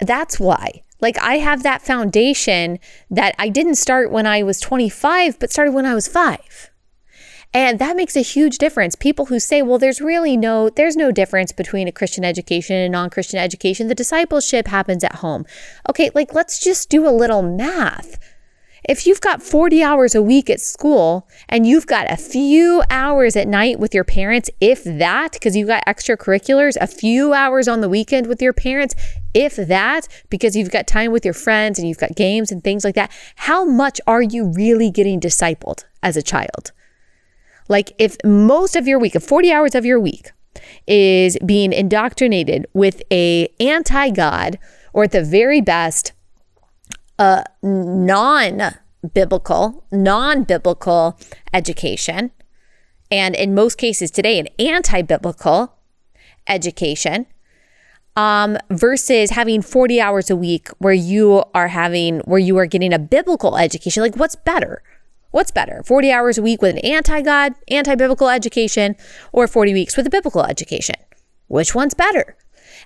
That's 0.00 0.38
why. 0.40 0.82
Like 1.00 1.18
I 1.18 1.38
have 1.38 1.62
that 1.62 1.82
foundation 1.82 2.78
that 3.10 3.34
I 3.38 3.48
didn't 3.48 3.74
start 3.74 4.10
when 4.10 4.26
I 4.26 4.42
was 4.42 4.60
25, 4.60 5.38
but 5.38 5.50
started 5.50 5.72
when 5.72 5.86
I 5.86 5.94
was 5.94 6.08
five. 6.08 6.70
And 7.54 7.78
that 7.80 7.96
makes 7.96 8.16
a 8.16 8.20
huge 8.20 8.56
difference. 8.56 8.94
People 8.94 9.26
who 9.26 9.38
say, 9.38 9.60
well, 9.60 9.78
there's 9.78 10.00
really 10.00 10.38
no, 10.38 10.70
there's 10.70 10.96
no 10.96 11.12
difference 11.12 11.52
between 11.52 11.86
a 11.86 11.92
Christian 11.92 12.24
education 12.24 12.76
and 12.76 12.92
non-Christian 12.92 13.38
education. 13.38 13.88
The 13.88 13.94
discipleship 13.94 14.68
happens 14.68 15.04
at 15.04 15.16
home. 15.16 15.44
Okay, 15.90 16.10
like 16.14 16.32
let's 16.32 16.58
just 16.58 16.88
do 16.88 17.06
a 17.06 17.10
little 17.10 17.42
math. 17.42 18.18
If 18.88 19.06
you've 19.06 19.20
got 19.20 19.42
40 19.42 19.80
hours 19.80 20.16
a 20.16 20.22
week 20.22 20.50
at 20.50 20.60
school 20.60 21.28
and 21.48 21.64
you've 21.64 21.86
got 21.86 22.10
a 22.10 22.16
few 22.16 22.82
hours 22.90 23.36
at 23.36 23.46
night 23.46 23.78
with 23.78 23.94
your 23.94 24.02
parents, 24.02 24.50
if 24.60 24.82
that, 24.82 25.34
because 25.34 25.54
you've 25.54 25.68
got 25.68 25.86
extracurriculars, 25.86 26.76
a 26.80 26.88
few 26.88 27.32
hours 27.32 27.68
on 27.68 27.80
the 27.80 27.88
weekend 27.88 28.26
with 28.26 28.42
your 28.42 28.52
parents, 28.52 28.96
if 29.34 29.54
that, 29.54 30.08
because 30.30 30.56
you've 30.56 30.72
got 30.72 30.88
time 30.88 31.12
with 31.12 31.24
your 31.24 31.34
friends 31.34 31.78
and 31.78 31.86
you've 31.86 31.98
got 31.98 32.16
games 32.16 32.50
and 32.50 32.64
things 32.64 32.82
like 32.82 32.96
that, 32.96 33.12
how 33.36 33.64
much 33.64 34.00
are 34.08 34.22
you 34.22 34.52
really 34.52 34.90
getting 34.90 35.20
discipled 35.20 35.84
as 36.02 36.16
a 36.16 36.22
child? 36.22 36.72
Like 37.68 37.92
if 37.98 38.16
most 38.24 38.74
of 38.74 38.88
your 38.88 38.98
week, 38.98 39.14
if 39.14 39.22
40 39.22 39.52
hours 39.52 39.74
of 39.76 39.84
your 39.84 40.00
week 40.00 40.32
is 40.88 41.38
being 41.46 41.72
indoctrinated 41.72 42.66
with 42.74 43.00
a 43.12 43.46
anti-God 43.60 44.58
or 44.92 45.04
at 45.04 45.12
the 45.12 45.22
very 45.22 45.60
best, 45.60 46.12
a 47.18 47.44
non 47.62 48.74
biblical, 49.14 49.84
non 49.90 50.44
biblical 50.44 51.18
education, 51.52 52.30
and 53.10 53.34
in 53.34 53.54
most 53.54 53.76
cases 53.76 54.10
today, 54.10 54.38
an 54.38 54.48
anti 54.58 55.02
biblical 55.02 55.74
education, 56.46 57.26
um, 58.16 58.58
versus 58.70 59.30
having 59.30 59.62
40 59.62 60.00
hours 60.00 60.30
a 60.30 60.36
week 60.36 60.68
where 60.78 60.92
you 60.92 61.44
are 61.54 61.68
having, 61.68 62.20
where 62.20 62.38
you 62.38 62.56
are 62.58 62.66
getting 62.66 62.92
a 62.92 62.98
biblical 62.98 63.56
education. 63.56 64.02
Like, 64.02 64.16
what's 64.16 64.36
better? 64.36 64.82
What's 65.30 65.50
better, 65.50 65.82
40 65.86 66.12
hours 66.12 66.36
a 66.36 66.42
week 66.42 66.60
with 66.60 66.76
an 66.76 66.78
anti 66.80 67.22
God, 67.22 67.54
anti 67.68 67.94
biblical 67.94 68.28
education, 68.28 68.96
or 69.32 69.46
40 69.48 69.72
weeks 69.72 69.96
with 69.96 70.06
a 70.06 70.10
biblical 70.10 70.44
education? 70.44 70.96
Which 71.48 71.74
one's 71.74 71.94
better? 71.94 72.36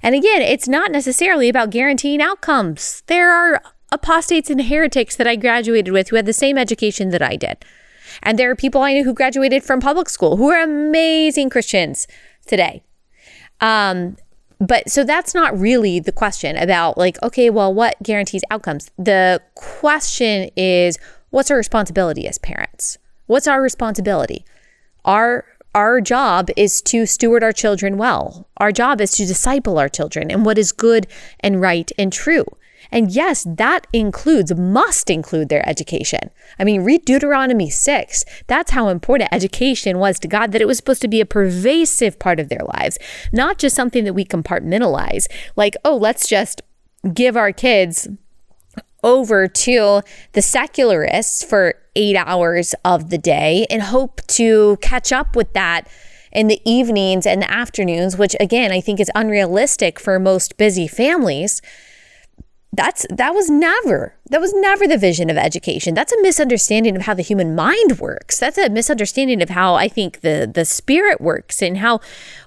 And 0.02 0.14
again, 0.14 0.42
it's 0.42 0.68
not 0.68 0.92
necessarily 0.92 1.48
about 1.48 1.70
guaranteeing 1.70 2.20
outcomes. 2.20 3.02
There 3.06 3.32
are 3.32 3.60
apostates 3.92 4.50
and 4.50 4.62
heretics 4.62 5.16
that 5.16 5.26
I 5.26 5.36
graduated 5.36 5.92
with 5.92 6.08
who 6.08 6.16
had 6.16 6.26
the 6.26 6.32
same 6.32 6.58
education 6.58 7.10
that 7.10 7.22
I 7.22 7.36
did. 7.36 7.64
And 8.22 8.38
there 8.38 8.50
are 8.50 8.56
people 8.56 8.82
I 8.82 8.94
know 8.94 9.04
who 9.04 9.14
graduated 9.14 9.62
from 9.62 9.80
public 9.80 10.08
school 10.08 10.36
who 10.36 10.50
are 10.50 10.60
amazing 10.60 11.50
Christians 11.50 12.06
today. 12.46 12.82
Um, 13.60 14.16
but 14.58 14.88
so 14.90 15.04
that's 15.04 15.34
not 15.34 15.58
really 15.58 16.00
the 16.00 16.12
question 16.12 16.56
about 16.56 16.96
like, 16.96 17.22
okay, 17.22 17.50
well, 17.50 17.72
what 17.72 18.02
guarantees 18.02 18.42
outcomes? 18.50 18.90
The 18.96 19.42
question 19.54 20.50
is, 20.56 20.98
what's 21.30 21.50
our 21.50 21.56
responsibility 21.56 22.26
as 22.26 22.38
parents? 22.38 22.98
What's 23.26 23.46
our 23.46 23.60
responsibility? 23.60 24.44
Our 25.04 25.44
our 25.74 26.00
job 26.00 26.48
is 26.56 26.80
to 26.80 27.04
steward 27.04 27.42
our 27.42 27.52
children 27.52 27.98
well. 27.98 28.48
Our 28.56 28.72
job 28.72 28.98
is 29.02 29.10
to 29.12 29.26
disciple 29.26 29.78
our 29.78 29.90
children 29.90 30.30
and 30.30 30.42
what 30.42 30.56
is 30.56 30.72
good 30.72 31.06
and 31.40 31.60
right 31.60 31.92
and 31.98 32.10
true. 32.10 32.46
And 32.90 33.10
yes, 33.10 33.46
that 33.48 33.86
includes, 33.92 34.54
must 34.54 35.10
include 35.10 35.48
their 35.48 35.66
education. 35.68 36.30
I 36.58 36.64
mean, 36.64 36.82
read 36.82 37.04
Deuteronomy 37.04 37.70
6. 37.70 38.24
That's 38.46 38.70
how 38.70 38.88
important 38.88 39.30
education 39.32 39.98
was 39.98 40.18
to 40.20 40.28
God, 40.28 40.52
that 40.52 40.60
it 40.60 40.66
was 40.66 40.76
supposed 40.76 41.02
to 41.02 41.08
be 41.08 41.20
a 41.20 41.26
pervasive 41.26 42.18
part 42.18 42.40
of 42.40 42.48
their 42.48 42.62
lives, 42.74 42.98
not 43.32 43.58
just 43.58 43.76
something 43.76 44.04
that 44.04 44.14
we 44.14 44.24
compartmentalize. 44.24 45.26
Like, 45.56 45.74
oh, 45.84 45.96
let's 45.96 46.28
just 46.28 46.62
give 47.12 47.36
our 47.36 47.52
kids 47.52 48.08
over 49.02 49.46
to 49.46 50.02
the 50.32 50.42
secularists 50.42 51.44
for 51.44 51.74
eight 51.94 52.16
hours 52.16 52.74
of 52.84 53.10
the 53.10 53.18
day 53.18 53.66
and 53.70 53.82
hope 53.82 54.20
to 54.26 54.76
catch 54.80 55.12
up 55.12 55.36
with 55.36 55.52
that 55.52 55.88
in 56.32 56.48
the 56.48 56.60
evenings 56.64 57.26
and 57.26 57.40
the 57.40 57.50
afternoons, 57.50 58.18
which 58.18 58.36
again, 58.40 58.72
I 58.72 58.80
think 58.80 59.00
is 59.00 59.10
unrealistic 59.14 59.98
for 59.98 60.18
most 60.18 60.56
busy 60.56 60.86
families 60.86 61.62
that's 62.76 63.06
that 63.10 63.34
was 63.34 63.48
never 63.48 64.14
that 64.28 64.40
was 64.40 64.52
never 64.54 64.86
the 64.86 64.98
vision 64.98 65.30
of 65.30 65.36
education. 65.36 65.94
That's 65.94 66.12
a 66.12 66.22
misunderstanding 66.22 66.96
of 66.96 67.02
how 67.02 67.14
the 67.14 67.22
human 67.22 67.54
mind 67.54 67.98
works. 67.98 68.38
That's 68.38 68.58
a 68.58 68.68
misunderstanding 68.68 69.42
of 69.42 69.50
how 69.50 69.74
i 69.74 69.88
think 69.88 70.20
the 70.20 70.50
the 70.52 70.64
spirit 70.64 71.20
works 71.20 71.62
and 71.62 71.78
how 71.78 72.00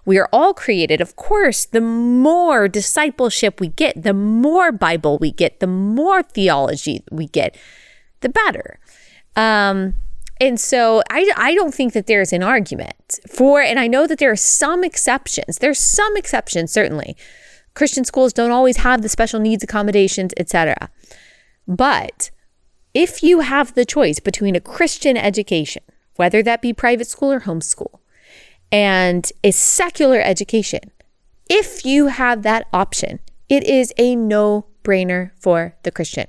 we 0.06 0.18
are 0.18 0.30
all 0.32 0.54
created. 0.54 1.02
Of 1.02 1.16
course 1.16 1.66
the 1.66 1.82
more 1.82 2.68
discipleship 2.68 3.60
we 3.60 3.70
get 3.70 4.02
the 4.02 4.14
more 4.14 4.72
bible 4.72 5.18
we 5.20 5.32
get 5.32 5.60
the 5.60 5.68
more 5.68 6.24
theology 6.24 7.04
we 7.12 7.28
get 7.28 7.58
the 8.22 8.30
better. 8.30 8.80
Um 9.36 9.96
and 10.42 10.60
so 10.60 11.02
I, 11.10 11.30
I 11.36 11.54
don't 11.54 11.74
think 11.74 11.92
that 11.94 12.08
there's 12.08 12.32
an 12.32 12.44
argument 12.44 13.20
for, 13.30 13.62
and 13.62 13.78
I 13.78 13.88
know 13.88 14.08
that 14.08 14.20
there 14.20 14.32
are 14.32 14.38
some 14.38 14.86
exceptions. 14.86 15.58
There's 15.58 15.80
some 15.80 16.16
exceptions, 16.16 16.72
certainly, 16.72 17.18
Christian 17.74 18.06
schools 18.06 18.34
don't 18.34 18.52
always 18.52 18.78
have 18.78 19.02
the 19.02 19.10
special 19.10 19.40
needs 19.40 19.64
accommodations, 19.64 20.34
etc. 20.38 20.90
But 21.68 22.32
if 22.94 23.24
you 23.24 23.42
have 23.42 23.74
the 23.74 23.86
choice 23.86 24.20
between 24.20 24.56
a 24.56 24.62
Christian 24.62 25.16
education, 25.16 25.84
whether 26.16 26.44
that 26.44 26.62
be 26.62 26.74
private 26.74 27.08
school 27.08 27.32
or 27.32 27.42
homeschool, 27.42 28.00
and 28.72 29.32
a 29.44 29.52
secular 29.52 30.20
education, 30.20 30.92
if 31.50 31.86
you 31.86 32.08
have 32.08 32.44
that 32.44 32.68
option, 32.74 33.20
it 33.48 33.64
is 33.64 33.94
a 33.98 34.16
no 34.16 34.66
brainer 34.84 35.32
for 35.40 35.76
the 35.84 35.92
Christian. 35.92 36.28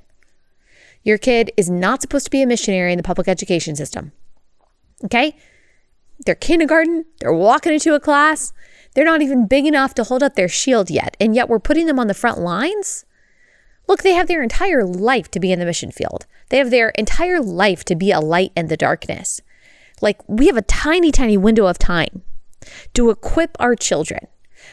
Your 1.03 1.19
kid 1.19 1.51
is 1.57 1.71
not 1.71 2.03
supposed 2.03 2.27
to 2.27 2.31
be 2.31 2.43
a 2.43 2.47
missionary 2.47 2.93
in 2.93 2.97
the 2.97 3.03
public 3.03 3.29
education 3.29 3.77
system. 3.77 4.13
Okay? 5.05 5.37
They're 6.27 6.35
kindergarten, 6.35 7.07
they're 7.21 7.33
walking 7.33 7.73
into 7.73 7.95
a 7.95 8.01
class, 8.01 8.53
they're 8.95 9.05
not 9.05 9.23
even 9.23 9.47
big 9.47 9.67
enough 9.67 9.95
to 9.95 10.05
hold 10.05 10.23
up 10.23 10.35
their 10.35 10.49
shield 10.49 10.91
yet, 10.91 11.17
and 11.21 11.35
yet 11.35 11.49
we're 11.49 11.59
putting 11.59 11.87
them 11.87 11.99
on 11.99 12.07
the 12.07 12.15
front 12.15 12.39
lines? 12.39 13.05
Look, 13.89 14.03
they 14.03 14.15
have 14.15 14.29
their 14.29 14.43
entire 14.43 14.85
life 14.85 15.31
to 15.33 15.41
be 15.41 15.53
in 15.53 15.59
the 15.59 15.65
mission 15.65 15.91
field. 15.91 16.27
They 16.49 16.59
have 16.59 16.71
their 16.71 16.91
entire 16.91 17.41
life 17.41 17.85
to 17.85 17.97
be 17.97 18.11
a 18.11 18.21
light 18.21 18.53
in 18.57 18.69
the 18.69 18.77
darkness. 18.77 19.41
Like 20.01 20.21
we 20.29 20.47
have 20.47 20.57
a 20.57 20.63
tiny, 20.63 21.11
tiny 21.11 21.37
window 21.37 21.67
of 21.67 21.79
time 21.79 22.23
to 22.95 23.11
equip 23.11 23.57
our 23.59 23.75
children 23.75 24.27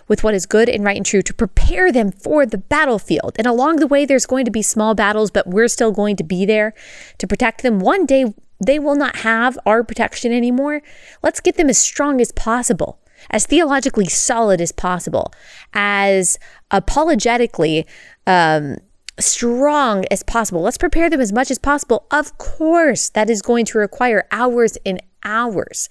with 0.08 0.24
what 0.24 0.34
is 0.34 0.46
good 0.46 0.70
and 0.70 0.84
right 0.84 0.98
and 0.98 1.06
true 1.06 1.22
to 1.22 1.34
prepare 1.34 1.92
them 1.92 2.12
for 2.12 2.46
the 2.46 2.58
battlefield. 2.58 3.36
And 3.38 3.48
along 3.48 3.78
the 3.78 3.88
way, 3.88 4.06
there's 4.06 4.26
going 4.26 4.46
to 4.46 4.52
be 4.52 4.62
small 4.62 4.96
battles, 4.96 5.32
but 5.32 5.48
we're 5.48 5.68
still 5.68 5.92
going 5.92 6.16
to 6.18 6.24
be 6.24 6.46
there 6.46 6.74
to 7.18 7.28
protect 7.28 7.64
them. 7.64 7.80
One 7.80 8.06
day, 8.06 8.34
they 8.64 8.80
will 8.80 8.96
not 8.96 9.18
have 9.18 9.58
our 9.66 9.84
protection 9.84 10.32
anymore. 10.32 10.82
Let's 11.24 11.40
get 11.40 11.58
them 11.58 11.70
as 11.70 11.78
strong 11.78 12.22
as 12.22 12.32
possible, 12.32 13.00
as 13.30 13.46
theologically 13.46 14.06
solid 14.06 14.62
as 14.62 14.72
possible, 14.72 15.32
as 15.74 16.38
apologetically 16.72 17.86
um, 18.26 18.78
strong 19.20 20.06
as 20.12 20.24
possible. 20.24 20.62
Let's 20.62 20.78
prepare 20.78 21.10
them 21.10 21.22
as 21.22 21.34
much 21.34 21.52
as 21.52 21.58
possible. 21.58 22.06
Of 22.12 22.38
course, 22.38 23.10
that 23.10 23.30
is 23.30 23.42
going 23.42 23.66
to 23.66 23.78
require 23.78 24.28
hours 24.32 24.78
and 24.86 25.02
hours 25.24 25.90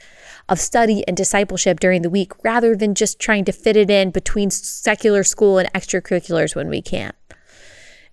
of 0.49 0.59
study 0.59 1.05
and 1.07 1.16
discipleship 1.16 1.80
during 1.80 2.03
the 2.03 2.11
week 2.11 2.32
rather 2.45 2.74
than 2.76 2.95
just 2.95 3.18
trying 3.18 3.45
to 3.45 3.53
fit 3.53 3.76
it 3.76 3.91
in 3.91 4.11
between 4.11 4.51
secular 4.51 5.24
school 5.24 5.59
and 5.59 5.70
extracurriculars 5.72 6.55
when 6.55 6.68
we 6.68 6.80
can. 6.80 7.12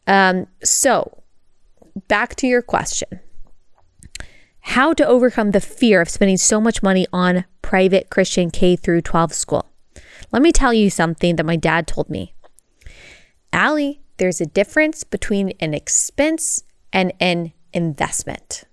Um, 0.05 0.47
so, 0.63 1.23
back 2.07 2.35
to 2.37 2.47
your 2.47 2.61
question 2.61 3.19
how 4.63 4.93
to 4.93 5.05
overcome 5.05 5.51
the 5.51 5.59
fear 5.59 5.99
of 5.99 6.09
spending 6.09 6.37
so 6.37 6.59
much 6.59 6.81
money 6.81 7.05
on 7.11 7.43
private 7.61 8.09
Christian 8.09 8.49
K 8.49 8.77
through 8.77 9.01
12 9.01 9.33
school. 9.33 9.69
Let 10.31 10.41
me 10.41 10.53
tell 10.53 10.73
you 10.73 10.89
something 10.89 11.35
that 11.35 11.45
my 11.45 11.57
dad 11.57 11.85
told 11.85 12.09
me. 12.09 12.33
Allie, 13.51 14.01
there's 14.17 14.39
a 14.39 14.45
difference 14.45 15.03
between 15.03 15.49
an 15.59 15.73
expense 15.73 16.63
and 16.93 17.11
an 17.19 17.51
investment. 17.73 18.63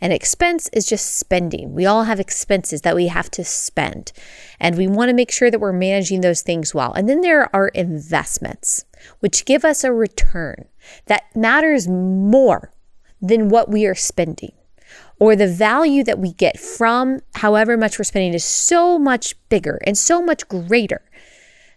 An 0.00 0.12
expense 0.12 0.70
is 0.72 0.86
just 0.86 1.18
spending. 1.18 1.74
We 1.74 1.84
all 1.84 2.04
have 2.04 2.18
expenses 2.18 2.80
that 2.80 2.96
we 2.96 3.08
have 3.08 3.30
to 3.32 3.44
spend, 3.44 4.12
and 4.58 4.76
we 4.76 4.88
want 4.88 5.10
to 5.10 5.14
make 5.14 5.30
sure 5.30 5.50
that 5.50 5.60
we're 5.60 5.72
managing 5.72 6.22
those 6.22 6.40
things 6.40 6.74
well. 6.74 6.92
And 6.94 7.08
then 7.08 7.20
there 7.20 7.54
are 7.54 7.68
investments, 7.68 8.86
which 9.20 9.44
give 9.44 9.64
us 9.64 9.84
a 9.84 9.92
return 9.92 10.64
that 11.06 11.24
matters 11.36 11.86
more 11.86 12.72
than 13.20 13.50
what 13.50 13.68
we 13.68 13.86
are 13.86 13.94
spending 13.94 14.52
or 15.22 15.36
the 15.36 15.46
value 15.46 16.02
that 16.02 16.18
we 16.18 16.32
get 16.32 16.58
from 16.58 17.20
however 17.36 17.76
much 17.76 17.98
we're 17.98 18.04
spending 18.04 18.34
is 18.34 18.44
so 18.44 18.98
much 18.98 19.34
bigger 19.48 19.78
and 19.86 19.96
so 19.96 20.20
much 20.20 20.46
greater 20.48 21.02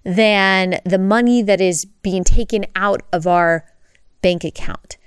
than 0.04 0.80
the 0.84 1.00
money 1.00 1.41
that 1.41 1.62
is 1.62 1.86
being 1.86 2.24
taken 2.24 2.66
out 2.76 3.02
of 3.12 3.28
our 3.28 3.66
bank 4.22 4.43
account, 4.43 4.98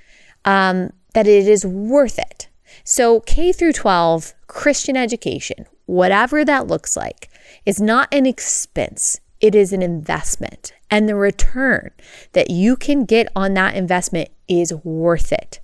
um, 0.44 0.90
that 1.14 1.26
it 1.26 1.48
is 1.48 1.64
worth 1.64 2.18
it 2.18 2.48
so, 2.84 3.20
K 3.20 3.52
through 3.52 3.72
12 3.72 4.34
Christian 4.46 4.96
education, 4.96 5.66
whatever 5.86 6.44
that 6.44 6.66
looks 6.66 6.96
like, 6.96 7.28
is 7.66 7.80
not 7.80 8.08
an 8.12 8.26
expense, 8.26 9.20
it 9.40 9.54
is 9.54 9.72
an 9.72 9.82
investment. 9.82 10.72
And 10.90 11.08
the 11.08 11.14
return 11.14 11.90
that 12.32 12.50
you 12.50 12.76
can 12.76 13.04
get 13.04 13.30
on 13.36 13.54
that 13.54 13.74
investment 13.74 14.30
is 14.48 14.72
worth 14.72 15.32
it. 15.32 15.60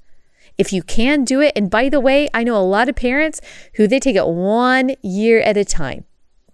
If 0.57 0.73
you 0.73 0.83
can 0.83 1.25
do 1.25 1.41
it, 1.41 1.53
and 1.57 1.71
by 1.71 1.89
the 1.89 2.01
way, 2.01 2.29
I 2.33 2.45
know 2.45 2.57
a 2.57 2.63
lot 2.63 2.89
of 2.89 2.95
parents 2.95 3.41
who 3.75 3.87
they 3.87 3.99
take 3.99 4.17
it 4.17 4.27
one 4.27 4.95
year 5.03 5.41
at 5.41 5.57
a 5.57 5.65
time. 5.65 6.05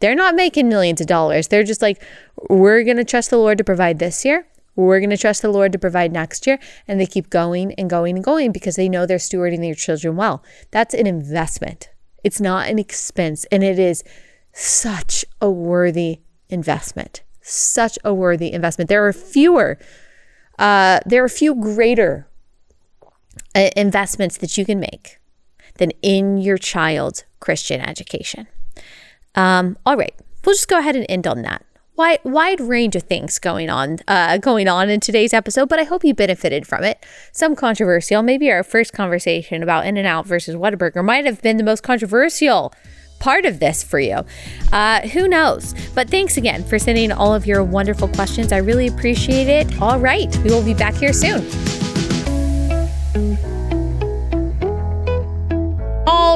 They're 0.01 0.15
not 0.15 0.35
making 0.35 0.69
millions 0.69 1.01
of 1.01 1.07
dollars. 1.07 1.49
They're 1.49 1.65
just 1.65 1.83
like, 1.83 2.03
we're 2.49 2.83
going 2.83 2.97
to 2.97 3.05
trust 3.05 3.29
the 3.29 3.37
Lord 3.37 3.59
to 3.59 3.65
provide 3.65 3.99
this 3.99 4.25
year. 4.25 4.47
We're 4.75 5.01
going 5.01 5.11
to 5.11 5.19
trust 5.19 5.43
the 5.43 5.51
Lord 5.51 5.73
to 5.73 5.79
provide 5.79 6.11
next 6.11 6.47
year. 6.47 6.59
And 6.89 6.99
they 6.99 7.07
keep 7.07 7.29
going 7.29 7.75
and 7.75 7.91
going 7.91 8.17
and 8.17 8.25
going 8.25 8.51
because 8.51 8.77
they 8.77 8.89
know 8.89 9.05
they're 9.05 9.19
stewarding 9.19 9.61
their 9.61 9.75
children 9.75 10.17
well. 10.17 10.43
That's 10.71 10.95
an 10.95 11.07
investment. 11.07 11.91
It's 12.25 12.41
not 12.41 12.69
an 12.69 12.79
expense. 12.79 13.45
And 13.53 13.63
it 13.63 13.79
is 13.79 14.03
such 14.53 15.25
a 15.41 15.51
worthy 15.51 16.21
investment. 16.49 17.23
Such 17.43 17.99
a 18.03 18.15
worthy 18.15 18.53
investment. 18.53 18.89
There 18.89 19.07
are 19.07 19.13
fewer, 19.13 19.79
uh, 20.59 21.01
there 21.05 21.23
are 21.23 21.29
few 21.29 21.55
greater 21.55 22.30
investments 23.55 24.37
that 24.39 24.57
you 24.59 24.65
can 24.65 24.81
make 24.81 25.19
than 25.79 25.91
in 26.03 26.39
your 26.39 26.59
child's 26.59 27.25
Christian 27.41 27.81
education. 27.81 28.47
Um, 29.35 29.79
all 29.87 29.97
right, 29.97 30.15
we'll 30.45 30.55
just 30.55 30.69
go 30.69 30.79
ahead 30.79 30.97
and 30.97 31.07
end 31.09 31.27
on 31.27 31.43
that 31.43 31.65
wide 32.01 32.21
wide 32.25 32.61
range 32.61 32.97
of 32.97 33.03
things 33.03 33.39
going 33.39 33.69
on 33.69 33.99
uh, 34.09 34.39
going 34.39 34.67
on 34.67 34.89
in 34.89 35.01
today's 35.01 35.35
episode, 35.35 35.69
but 35.69 35.79
I 35.79 35.85
hope 35.85 36.03
you 36.03 36.15
benefited 36.15 36.67
from 36.67 36.83
it. 36.83 37.05
Some 37.31 37.55
controversial, 37.55 38.23
maybe 38.23 38.51
our 38.51 38.63
first 38.63 38.95
conversation 38.95 39.63
about 39.63 39.87
In-N-Out 39.87 40.27
versus 40.27 40.57
Whataburger 40.57 41.05
might 41.05 41.27
have 41.27 41.43
been 41.43 41.59
the 41.59 41.63
most 41.63 41.83
controversial 41.83 42.73
part 43.19 43.45
of 43.45 43.61
this 43.61 43.83
for 43.83 44.01
you. 44.01 44.25
Uh, 44.73 45.07
who 45.09 45.29
knows? 45.29 45.75
But 45.95 46.09
thanks 46.09 46.39
again 46.39 46.65
for 46.65 46.79
sending 46.79 47.13
all 47.13 47.35
of 47.35 47.47
your 47.47 47.63
wonderful 47.63 48.09
questions. 48.09 48.51
I 48.51 48.59
really 48.59 48.87
appreciate 48.87 49.49
it. 49.49 49.83
All 49.83 49.99
right, 49.99 50.35
we 50.39 50.45
will 50.45 50.65
be 50.65 50.75
back 50.75 50.95
here 50.95 51.13
soon. 51.13 51.90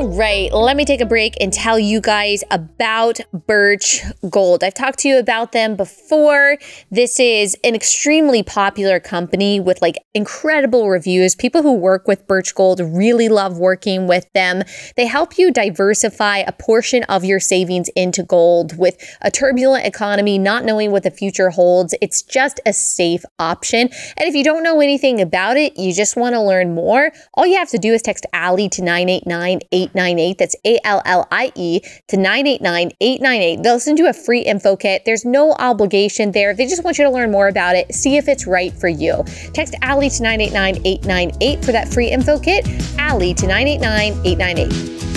Right, 0.07 0.53
let 0.53 0.77
me 0.77 0.85
take 0.85 1.01
a 1.01 1.07
break 1.07 1.35
and 1.41 1.51
tell 1.51 1.79
you 1.79 1.99
guys 1.99 2.45
about 2.51 3.21
Birch 3.47 4.03
Gold. 4.29 4.63
I've 4.63 4.75
talked 4.75 4.99
to 4.99 5.09
you 5.09 5.19
about 5.19 5.53
them 5.53 5.77
before. 5.77 6.59
This 6.91 7.19
is 7.19 7.57
an 7.65 7.75
extremely 7.75 8.43
popular 8.43 9.01
company 9.01 9.61
with 9.61 9.81
like 9.81 9.97
incredible 10.13 10.91
reviews. 10.91 11.35
People 11.35 11.63
who 11.63 11.73
work 11.73 12.07
with 12.07 12.27
Birch 12.27 12.55
Gold 12.55 12.81
really 12.81 13.31
love 13.31 13.57
working 13.57 14.07
with 14.07 14.31
them. 14.35 14.63
They 14.95 15.07
help 15.07 15.39
you 15.39 15.51
diversify 15.51 16.39
a 16.39 16.53
portion 16.53 17.05
of 17.05 17.25
your 17.25 17.41
savings 17.41 17.89
into 17.97 18.23
gold 18.23 18.77
with 18.77 18.99
a 19.23 19.31
turbulent 19.31 19.87
economy, 19.87 20.37
not 20.37 20.67
knowing 20.67 20.91
what 20.91 21.05
the 21.05 21.11
future 21.11 21.49
holds. 21.49 21.95
It's 22.03 22.21
just 22.21 22.61
a 22.67 22.75
safe 22.75 23.25
option. 23.39 23.89
And 24.19 24.29
if 24.29 24.35
you 24.35 24.45
don't 24.45 24.63
know 24.63 24.83
anything 24.83 25.23
about 25.23 25.57
it, 25.57 25.79
you 25.79 25.95
just 25.95 26.15
want 26.15 26.35
to 26.35 26.43
learn 26.43 26.75
more, 26.75 27.11
all 27.33 27.47
you 27.47 27.57
have 27.57 27.71
to 27.71 27.79
do 27.79 27.95
is 27.95 28.03
text 28.03 28.27
Allie 28.35 28.69
to 28.69 28.83
989 28.83 29.61
898. 29.95 30.39
That's 30.39 30.57
A 30.65 30.79
L 30.85 31.03
L 31.05 31.27
I 31.31 31.53
E 31.55 31.81
to 32.09 32.17
989 32.17 32.93
898. 33.01 33.63
They'll 33.63 33.81
send 33.81 33.99
you 33.99 34.09
a 34.09 34.13
free 34.13 34.41
info 34.41 34.77
kit. 34.77 35.03
There's 35.05 35.25
no 35.25 35.53
obligation 35.53 36.33
there. 36.33 36.55
They 36.55 36.67
just 36.67 36.85
want 36.85 36.99
you 36.99 37.05
to 37.05 37.11
learn 37.11 37.31
more 37.31 37.49
about 37.49 37.77
it, 37.77 37.95
see 37.95 38.17
if 38.17 38.29
it's 38.29 38.47
right 38.47 38.73
for 38.73 38.89
you. 38.89 39.25
Text 39.53 39.75
Allie 39.83 40.11
to 40.11 40.23
989 40.23 40.83
898 40.85 41.65
for 41.65 41.73
that 41.73 41.89
free 41.89 42.11
info 42.11 42.39
kit. 42.39 42.67
Allie 42.99 43.35
to 43.35 43.47
989 43.47 44.27
898. 44.27 45.14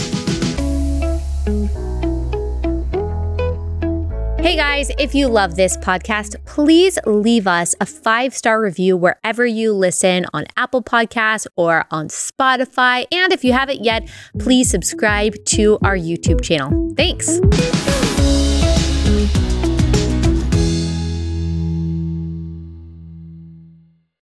Hey 4.48 4.56
guys, 4.56 4.90
if 4.98 5.14
you 5.14 5.28
love 5.28 5.58
this 5.58 5.76
podcast, 5.76 6.38
please 6.46 6.98
leave 7.06 7.48
us 7.48 7.76
a 7.82 7.86
five 7.86 8.34
star 8.34 8.62
review 8.62 8.96
wherever 8.96 9.46
you 9.46 9.74
listen 9.74 10.26
on 10.34 10.46
Apple 10.56 10.82
Podcasts 10.82 11.48
or 11.58 11.84
on 11.92 12.08
Spotify. 12.08 13.06
And 13.12 13.34
if 13.34 13.44
you 13.44 13.52
haven't 13.52 13.84
yet, 13.84 14.10
please 14.40 14.70
subscribe 14.70 15.36
to 15.48 15.78
our 15.84 15.98
YouTube 15.98 16.42
channel. 16.42 16.94
Thanks. 16.96 17.42